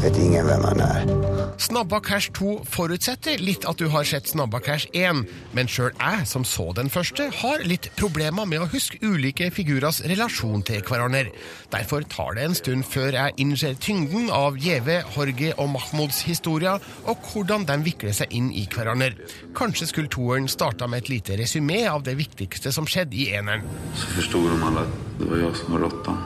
vet 0.03 0.19
ingen 0.21 0.47
hvem 0.47 0.65
han 0.69 0.81
er. 0.85 1.11
Snabba 1.59 1.99
Cash 2.05 2.31
2 2.39 2.53
forutsetter 2.71 3.41
litt 3.43 3.65
at 3.69 3.81
du 3.81 3.89
har 3.91 4.07
sett 4.07 4.29
Snabba 4.31 4.61
Cash 4.63 4.87
1, 4.97 5.25
men 5.57 5.71
sjøl 5.71 5.91
jeg, 5.91 6.27
som 6.31 6.45
så 6.47 6.69
den 6.77 6.91
første, 6.93 7.29
har 7.41 7.65
litt 7.67 7.91
problemer 7.99 8.47
med 8.49 8.63
å 8.63 8.69
huske 8.71 9.01
ulike 9.03 9.51
figurers 9.55 10.01
relasjon 10.07 10.63
til 10.67 10.85
hverandre. 10.87 11.33
Derfor 11.75 12.07
tar 12.07 12.39
det 12.39 12.47
en 12.47 12.57
stund 12.59 12.87
før 12.87 13.19
jeg 13.19 13.37
innser 13.43 13.79
tyngden 13.83 14.31
av 14.35 14.59
Gjeve, 14.63 15.01
Horge 15.17 15.53
og 15.59 15.73
Mahmouds 15.75 16.23
historier, 16.29 16.79
og 17.09 17.31
hvordan 17.33 17.67
de 17.69 17.81
vikler 17.91 18.15
seg 18.17 18.35
inn 18.39 18.53
i 18.55 18.69
hverandre. 18.71 19.19
Kanskje 19.59 19.91
skulle 19.91 20.13
toeren 20.15 20.49
starta 20.51 20.87
med 20.87 21.05
et 21.05 21.15
lite 21.17 21.39
resymé 21.43 21.85
av 21.91 22.07
det 22.07 22.19
viktigste 22.21 22.73
som 22.75 22.87
skjedde 22.89 23.19
i 23.19 23.31
eneren. 23.35 23.67
Så 23.99 24.15
forsto 24.15 24.47
de 24.47 24.59
alle 24.63 24.87
at 24.87 25.01
det 25.19 25.33
var 25.33 25.49
jeg 25.49 25.57
som 25.59 25.75
var 25.75 25.89
rotta. 25.89 26.21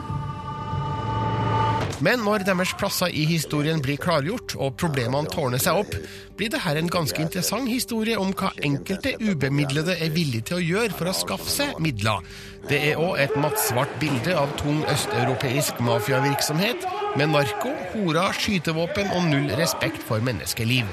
Men 2.03 2.19
når 2.25 2.43
deres 2.43 2.73
plasser 2.75 3.13
i 3.15 3.23
historien 3.29 3.79
blir 3.83 3.99
klargjort, 4.01 4.57
og 4.59 4.75
problemene 4.81 5.29
tårner 5.31 5.61
seg 5.61 5.77
opp, 5.85 5.93
blir 6.35 6.51
det 6.51 6.59
her 6.65 6.75
en 6.79 6.91
ganske 6.91 7.21
interessant 7.23 7.69
historie 7.71 8.17
om 8.19 8.33
hva 8.35 8.49
enkelte 8.67 9.13
ubemidlede 9.21 9.95
er 10.03 10.11
villige 10.11 10.49
til 10.49 10.59
å 10.59 10.65
gjøre 10.65 10.97
for 10.97 11.07
å 11.07 11.15
skaffe 11.15 11.53
seg 11.53 11.79
midler. 11.83 12.25
Det 12.67 12.81
er 12.89 12.99
òg 12.99 13.21
et 13.23 13.39
mattsvart 13.39 13.95
bilde 14.03 14.35
av 14.35 14.51
tung 14.59 14.83
østeuropeisk 14.91 15.79
mafiavirksomhet, 15.85 16.83
med 17.15 17.31
narko, 17.31 17.71
horer, 17.93 18.35
skytevåpen 18.35 19.13
og 19.15 19.29
null 19.29 19.51
respekt 19.59 20.03
for 20.03 20.23
menneskeliv. 20.25 20.89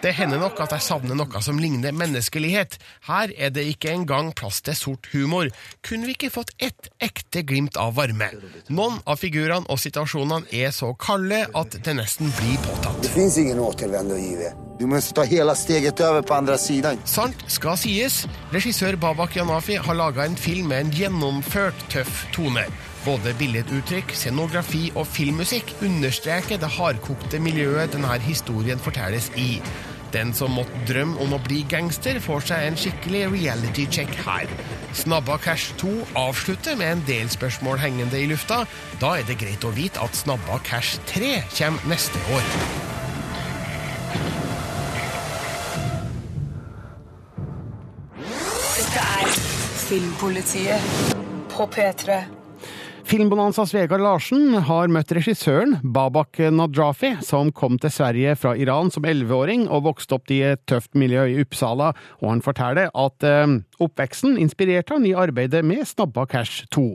Det 0.00 0.14
hender 0.16 0.40
nok 0.40 0.56
at 0.64 0.72
jeg 0.72 0.84
savner 0.86 1.16
noe 1.18 1.42
som 1.44 1.58
ligner 1.60 1.92
menneskelighet. 1.92 2.78
Her 3.04 3.32
er 3.36 3.52
det 3.52 3.66
ikke 3.68 3.92
engang 3.92 4.30
plass 4.36 4.62
til 4.64 4.76
sort 4.78 5.10
humor. 5.12 5.50
Kunne 5.84 6.08
vi 6.08 6.14
ikke 6.16 6.32
fått 6.32 6.54
ett 6.56 6.88
ekte 7.04 7.42
glimt 7.44 7.76
av 7.76 7.98
varme? 7.98 8.30
Noen 8.72 8.96
av 9.04 9.20
figurene 9.20 9.68
og 9.68 9.80
situasjonene 9.82 10.48
er 10.56 10.72
så 10.72 10.94
kalde 10.96 11.42
at 11.52 11.76
det 11.84 11.96
nesten 11.98 12.32
blir 12.38 12.56
påtatt. 12.64 13.02
Det 13.04 13.12
fins 13.12 13.36
ingen 13.42 13.60
återvende 13.60 14.16
å 14.16 14.22
gi. 14.22 14.50
Du 14.80 14.86
må 14.88 14.96
ta 15.12 15.26
hele 15.28 15.52
steget 15.58 16.00
over 16.00 16.24
på 16.24 16.38
andre 16.38 16.56
siden. 16.56 17.02
Sant 17.04 17.44
skal 17.52 17.76
sies. 17.76 18.22
Regissør 18.54 18.96
Babak 18.96 19.36
Janafi 19.36 19.76
har 19.76 19.98
laga 19.98 20.24
en 20.24 20.38
film 20.40 20.72
med 20.72 20.86
en 20.86 20.94
gjennomført 20.96 21.84
tøff 21.92 22.24
tone. 22.32 22.64
Både 23.04 23.34
billeduttrykk, 23.36 24.16
scenografi 24.16 24.86
og 24.94 25.06
filmmusikk 25.08 25.76
understreker 25.84 26.60
det 26.60 26.72
hardkokte 26.78 27.40
miljøet 27.40 27.92
denne 27.92 28.16
historien 28.24 28.80
fortelles 28.80 29.28
i. 29.40 29.54
Den 30.12 30.32
som 30.34 30.50
måtte 30.58 30.80
drømme 30.88 31.20
om 31.22 31.34
å 31.36 31.40
bli 31.44 31.60
gangster, 31.70 32.18
får 32.22 32.48
seg 32.50 32.66
en 32.66 32.78
skikkelig 32.78 33.22
reality 33.30 33.86
check 33.86 34.10
her. 34.24 34.50
Snabba 34.96 35.36
Cash 35.38 35.76
2 35.78 35.92
avslutter 36.18 36.78
med 36.78 36.96
en 36.96 37.04
del 37.06 37.30
spørsmål 37.30 37.78
hengende 37.78 38.18
i 38.18 38.26
lufta. 38.30 38.64
Da 39.02 39.14
er 39.20 39.28
det 39.28 39.38
greit 39.38 39.64
å 39.64 39.70
vite 39.76 40.02
at 40.02 40.18
Snabba 40.18 40.58
Cash 40.66 40.98
3 41.12 41.36
kommer 41.54 41.94
neste 41.94 42.18
år. 42.34 42.50
Dette 48.80 49.06
er 49.20 49.32
Filmpolitiet 49.86 51.14
på 51.54 51.70
P3. 51.70 52.39
Filmbonanzas 53.10 53.72
Vegard 53.74 54.04
Larsen 54.04 54.52
har 54.68 54.90
møtt 54.94 55.10
regissøren 55.16 55.72
Babak 55.82 56.38
Nadrafi, 56.54 57.16
som 57.26 57.48
kom 57.50 57.74
til 57.82 57.90
Sverige 57.90 58.36
fra 58.38 58.52
Iran 58.54 58.92
som 58.94 59.08
elleveåring 59.10 59.64
og 59.66 59.82
vokste 59.88 60.14
opp 60.14 60.30
i 60.30 60.38
et 60.46 60.62
tøft 60.70 60.94
miljø 60.94 61.24
i 61.26 61.40
Uppsala, 61.42 61.88
og 62.20 62.28
han 62.30 62.44
forteller 62.46 62.92
at 62.94 63.26
eh, 63.26 63.56
oppveksten 63.82 64.38
inspirerte 64.38 64.94
han 64.94 65.10
i 65.10 65.16
arbeidet 65.18 65.64
med 65.66 65.82
Snabba 65.90 66.28
Cash 66.30 66.70
2. 66.70 66.86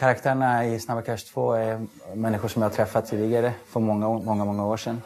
Karakterene 0.00 0.72
i 0.72 0.80
Snabba 0.80 1.04
Cash 1.04 1.28
2 1.34 1.46
er 1.58 1.86
mennesker 2.16 2.48
som 2.48 2.64
jeg 2.64 2.70
har 2.70 2.76
truffet 2.80 3.12
tidligere, 3.12 3.52
for 3.68 3.84
mange, 3.84 4.16
mange, 4.24 4.48
mange 4.48 4.72
år 4.72 4.80
siden. 4.88 5.04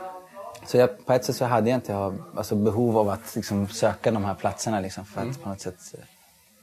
Så 0.62 0.78
jeg, 0.84 0.99
på 1.03 1.18
et 1.18 1.26
sett 1.26 1.43
så 1.43 1.51
hadde 1.51 1.74
jeg 1.74 1.82
ikke 1.82 2.03
altså, 2.39 2.62
behov 2.62 3.03
av 3.03 3.16
å 3.16 3.22
liksom, 3.34 3.66
søke 3.74 4.14
de 4.14 4.26
her 4.30 4.39
plassene, 4.39 4.86
liksom, 4.86 5.11
for 5.16 5.26
mm. 5.26 5.41
på 5.43 5.51
något 5.51 5.66
sätt 5.66 5.95
eh, 5.99 6.11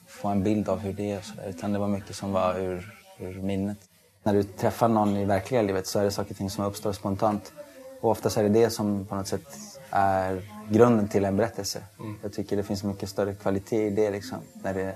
få 0.08 0.32
en 0.32 0.48
bild 0.48 0.72
av 0.72 0.80
hvordan 0.80 0.96
det 0.96 1.18
er. 1.20 1.74
Det 1.74 1.90
var 1.90 1.92
mye 1.92 2.24
som 2.24 2.32
var 2.32 2.64
ur 2.64 2.94
minnet. 3.20 3.78
När 4.24 4.34
du 4.34 4.44
träffar 4.44 4.88
någon 4.88 5.18
i 5.18 5.26
verkliga 5.26 5.62
livet 5.62 5.88
så 5.88 6.00
är 6.00 6.04
det 6.04 6.12
saker 6.12 6.32
och 6.32 6.38
ting 6.38 6.50
som 6.50 6.66
uppstår 6.66 6.94
spontant. 6.94 7.54
Och 8.02 8.12
oftast 8.12 8.38
är 8.38 8.44
det 8.44 8.50
det 8.50 8.70
som 8.70 9.06
på 9.06 9.16
något 9.16 9.28
sätt 9.28 9.48
är 9.90 10.42
grunden 10.70 11.08
till 11.08 11.26
en 11.26 11.38
berättelse. 11.38 11.84
Mm. 12.00 12.16
Jag 12.24 12.34
tycker 12.34 12.58
det 12.58 12.64
finns 12.64 12.84
mycket 12.84 13.10
större 13.10 13.34
kvalitet 13.34 13.88
i 13.88 13.90
det, 13.90 14.12
liksom, 14.12 14.38
när 14.64 14.74
det, 14.74 14.96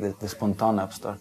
det, 0.00 0.20
det 0.20 0.28
spontana 0.28 0.84
uppstår. 0.84 1.14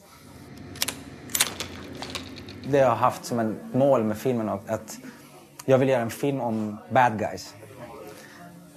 Det 2.70 2.78
jag 2.78 2.89
har 2.89 2.95
haft 2.95 3.26
som 3.26 3.39
ett 3.39 3.56
mål 3.74 4.04
med 4.04 4.18
filmen 4.18 4.50
att 4.50 4.97
jag 5.66 5.78
vill 5.78 5.89
göra 5.89 6.02
en 6.02 6.10
film 6.10 6.41
om 6.41 6.78
bad 6.89 7.20
guys. 7.20 7.56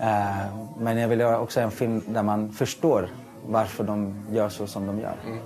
Uh, 0.00 0.68
men 0.78 0.98
jag 0.98 1.08
vill 1.08 1.20
göra 1.20 1.40
också 1.40 1.60
en 1.60 1.70
film 1.70 2.02
där 2.08 2.22
man 2.22 2.52
förstår 2.52 3.10
varför 3.46 3.84
de 3.84 4.26
gör 4.30 4.48
så 4.48 4.66
som 4.66 4.86
de 4.86 5.00
gör. 5.00 5.16
Mm. 5.26 5.38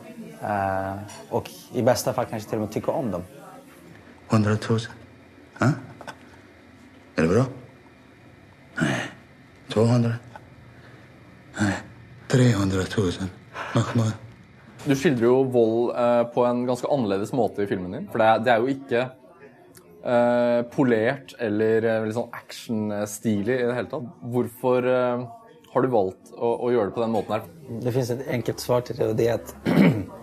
Uh, 0.46 0.96
och 1.30 1.50
i 1.72 1.82
bästa 1.82 2.12
fall 2.12 2.26
kanske 2.30 2.48
till 2.48 2.58
och 2.58 2.62
med 2.62 2.72
tycka 2.72 2.90
om 2.90 3.10
dem. 3.10 3.22
100 4.30 4.50
000? 4.50 4.80
Huh? 5.58 5.70
Är 7.16 7.22
det 7.22 7.28
bra? 7.28 7.44
Nej. 8.80 9.00
200? 9.68 10.12
Nej. 11.60 11.74
300 12.28 12.76
000? 12.98 13.12
Mahmoud? 13.74 14.12
Du 14.84 14.94
skildrer 14.94 15.26
jo 15.26 15.38
vold 15.50 15.96
eh, 15.98 16.22
på 16.30 16.44
en 16.46 16.66
ganske 16.66 16.88
annerledes 16.92 17.32
måte 17.34 17.64
i 17.64 17.66
filmen 17.66 17.94
din. 17.96 18.04
For 18.12 18.22
det 18.22 18.26
er, 18.26 18.42
det 18.44 18.52
er 18.52 18.60
jo 18.62 18.74
ikke 18.74 19.00
eh, 20.06 20.60
polert 20.70 21.34
eller 21.42 21.88
eh, 21.90 22.10
sånn 22.14 22.36
actionstilig 22.36 23.56
i 23.56 23.64
det 23.66 23.74
hele 23.74 23.90
tatt. 23.90 24.12
Hvorfor 24.34 24.86
eh, 24.92 25.24
har 25.72 25.86
du 25.86 25.90
valgt 25.92 26.30
å, 26.36 26.52
å, 26.52 26.70
gjøre 26.74 26.90
det 26.90 26.96
på 26.98 27.02
den 27.02 27.14
måten 27.16 27.36
her? 27.36 27.48
Det 27.82 27.94
finnes 27.96 28.12
et 28.14 28.28
enkelt 28.38 28.62
svar 28.62 28.86
til 28.86 29.00
det, 29.00 29.10
og 29.10 29.18
det 29.18 29.30
er 29.32 29.40
at 29.40 29.56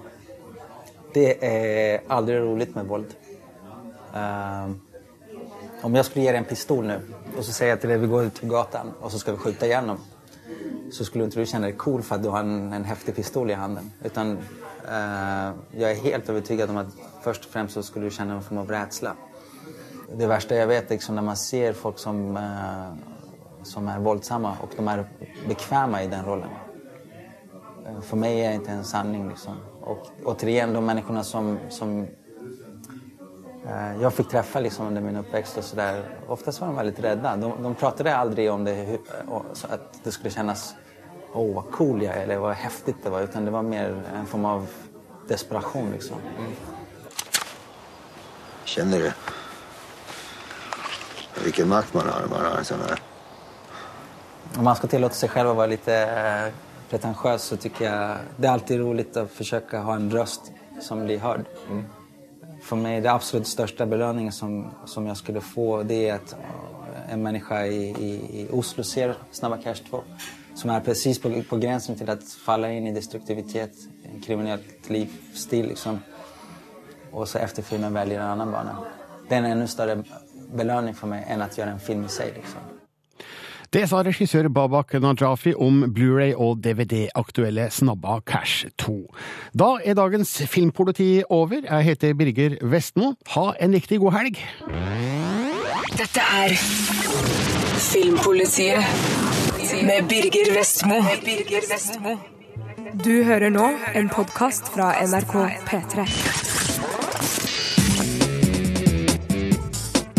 det 1.14 1.30
er 1.42 2.10
aldri 2.12 2.40
rolig 2.42 2.70
med 2.76 2.90
vold. 2.90 3.14
Um, 4.14 4.74
om 5.84 5.96
jeg 5.98 6.06
skulle 6.06 6.24
gi 6.24 6.32
deg 6.32 6.40
en 6.40 6.50
pistol 6.50 6.86
nå, 6.88 6.98
og 7.34 7.42
så 7.42 7.54
sier 7.54 7.74
jeg 7.74 7.82
til 7.84 7.94
deg 7.94 8.04
vi 8.04 8.10
går 8.12 8.30
ut 8.30 8.42
på 8.44 8.50
gatan 8.52 8.92
og 9.02 9.10
så 9.12 9.20
skal 9.20 9.36
vi 9.36 9.42
skyte 9.42 9.70
gjennom 9.72 10.02
så 10.94 11.06
skulle 11.08 11.26
ikke 11.26 11.42
du 11.42 11.50
kjenne 11.50 11.72
deg 11.72 11.80
cool 11.82 12.04
for 12.06 12.20
at 12.20 12.24
du 12.24 12.30
har 12.30 12.44
en, 12.46 12.68
en 12.76 12.86
heftig 12.86 13.16
pistol 13.18 13.50
i 13.50 13.56
hånden. 13.58 13.88
Utan 14.06 14.36
uh, 14.38 15.56
jeg 15.74 15.88
er 15.88 16.04
helt 16.04 16.30
overbevist 16.30 16.70
om 16.70 16.82
at 16.84 16.92
først 17.24 17.48
og 17.48 17.56
fremst 17.56 17.80
så 17.80 17.82
skulle 17.86 18.12
du 18.12 18.14
kjenne 18.14 18.38
en 18.38 18.46
form 18.46 18.62
av 18.62 18.70
redsel. 18.70 19.10
Det 20.14 20.30
verste 20.30 20.60
jeg 20.60 20.70
vet, 20.70 20.92
liksom, 20.94 21.18
når 21.18 21.26
man 21.32 21.40
ser 21.40 21.74
folk 21.80 21.98
som 22.04 22.22
uh, 22.38 22.94
som 23.64 23.88
är 23.88 24.00
våldsamma 24.00 24.58
och 24.62 24.70
de 24.76 24.88
är 24.88 25.06
bekväma 25.48 26.04
i 26.04 26.08
den 26.08 26.26
rollen. 26.26 26.50
For 27.96 28.02
för 28.02 28.18
mig 28.18 28.42
är 28.42 28.50
det 28.50 28.56
inte 28.56 28.72
en 28.72 28.84
sanning. 28.84 29.30
Liksom. 29.30 29.54
Och 29.86 30.08
återigen, 30.26 30.74
de 30.74 30.86
människorna 30.86 31.24
som, 31.24 31.60
som 31.70 32.08
eh, 33.66 34.02
jag 34.02 34.14
fick 34.14 34.30
träffa 34.30 34.60
liksom, 34.60 34.88
under 34.88 35.02
min 35.02 35.16
uppväxt 35.16 35.58
och 35.58 35.64
sådär, 35.64 36.04
oftast 36.28 36.62
var 36.62 36.68
de 36.68 36.76
väldigt 36.76 37.00
rädda. 37.00 37.38
De, 37.38 37.64
de 37.64 37.76
pratade 37.76 38.16
aldrig 38.16 38.52
om 38.52 38.64
det, 38.64 38.98
så 39.54 39.68
att 39.68 40.00
det 40.04 40.12
skulle 40.12 40.30
kännas 40.30 40.76
åh 41.34 41.42
oh, 41.42 41.56
vad 41.56 41.72
cool 41.72 42.04
jag 42.04 42.16
är 42.16 42.24
eller 42.24 42.38
vad 42.38 42.56
häftigt 42.56 42.96
det 43.04 43.10
var. 43.10 43.22
Utan 43.22 43.46
det 43.46 43.52
var 43.52 43.62
mer 43.62 44.04
en 44.16 44.26
form 44.26 44.46
av 44.46 44.68
desperation 45.28 45.92
liksom. 45.92 46.18
Mm. 46.38 46.52
Känner 48.64 49.00
du 49.00 49.12
vilken 51.44 51.70
makt 51.70 51.94
man 51.94 52.10
har 52.10 52.22
när 52.22 52.28
man 52.28 52.46
har 52.46 52.58
en 52.58 52.66
sån 52.66 52.80
här 52.90 53.00
om 54.58 54.64
man 54.64 54.76
ska 54.76 54.88
tillåta 54.88 55.16
sig 55.16 55.30
själv 55.30 55.50
att 55.50 55.56
vara 55.56 55.68
lite 55.68 55.96
eh, 55.96 56.54
pretentiös 56.94 57.44
så 57.44 57.58
tycker 57.58 57.86
jag 57.86 58.18
det 58.38 58.48
är 58.48 58.52
alltid 58.52 58.80
roligt 58.80 59.18
att 59.18 59.32
försöka 59.32 59.80
ha 59.80 59.96
en 59.96 60.12
röst 60.12 60.52
som 60.82 61.06
blir 61.06 61.20
hörd. 61.20 61.46
Mm. 61.70 61.84
För 62.62 62.76
mig 62.76 63.02
det 63.02 63.12
absolut 63.12 63.48
största 63.48 63.86
belöningen 63.86 64.32
som, 64.32 64.72
som 64.86 65.08
jag 65.08 65.18
skulle 65.18 65.42
få 65.42 65.84
det 65.84 66.10
är 66.10 66.16
att 66.16 66.36
en 67.10 67.24
människa 67.24 67.66
i, 67.66 67.90
i, 67.90 68.42
i 68.42 68.48
Oslo 68.52 68.84
ser 68.84 69.16
Snabba 69.32 69.58
Cash 69.58 69.76
2 69.90 70.04
som 70.56 70.70
är 70.70 70.80
precis 70.80 71.20
på, 71.22 71.44
på 71.50 71.58
gränsen 71.58 71.96
till 71.96 72.10
att 72.10 72.24
falla 72.24 72.72
in 72.72 72.88
i 72.88 72.92
destruktivitet, 72.92 73.72
en 74.14 74.22
kriminellt 74.22 74.90
livsstil 74.90 75.68
liksom. 75.68 76.00
Och 77.12 77.28
så 77.28 77.38
efter 77.38 77.62
filmen 77.62 77.94
väljer 77.94 78.20
en 78.20 78.28
annan 78.28 78.52
bana. 78.52 78.78
Det 79.30 79.36
är 79.36 79.40
en 79.40 79.46
ännu 79.46 79.68
större 79.68 80.04
belöning 80.54 80.94
för 80.94 81.08
mig 81.08 81.26
än 81.28 81.42
att 81.42 81.58
göra 81.58 81.70
en 81.70 81.80
film 81.80 82.06
i 82.06 82.10
sig. 82.10 82.34
Liksom. 82.36 82.73
Det 83.74 83.88
sa 83.90 84.04
regissør 84.06 84.52
Babak 84.54 84.92
Najafi 85.02 85.56
om 85.58 85.80
Blu-ray 85.96 86.36
og 86.38 86.60
DVD-aktuelle 86.62 87.72
Snabba 87.74 88.20
Cash 88.22 88.68
2. 88.78 88.94
Da 89.58 89.70
er 89.82 89.98
dagens 89.98 90.36
Filmpoliti 90.46 91.24
over. 91.26 91.66
Jeg 91.66 91.88
heter 91.88 92.14
Birger 92.14 92.60
Vestmo. 92.62 93.16
Ha 93.34 93.46
en 93.66 93.74
riktig 93.74 93.98
god 94.04 94.14
helg. 94.20 94.38
Dette 95.98 96.22
er 96.44 96.54
Filmpolitiet 97.90 98.78
med 99.90 100.06
Birger 100.06 100.54
Vestmo. 100.54 101.02
Du 103.02 103.24
hører 103.26 103.50
nå 103.50 103.72
en 103.98 104.14
podkast 104.14 104.70
fra 104.76 104.94
NRK 105.02 105.34
P3. 105.66 106.63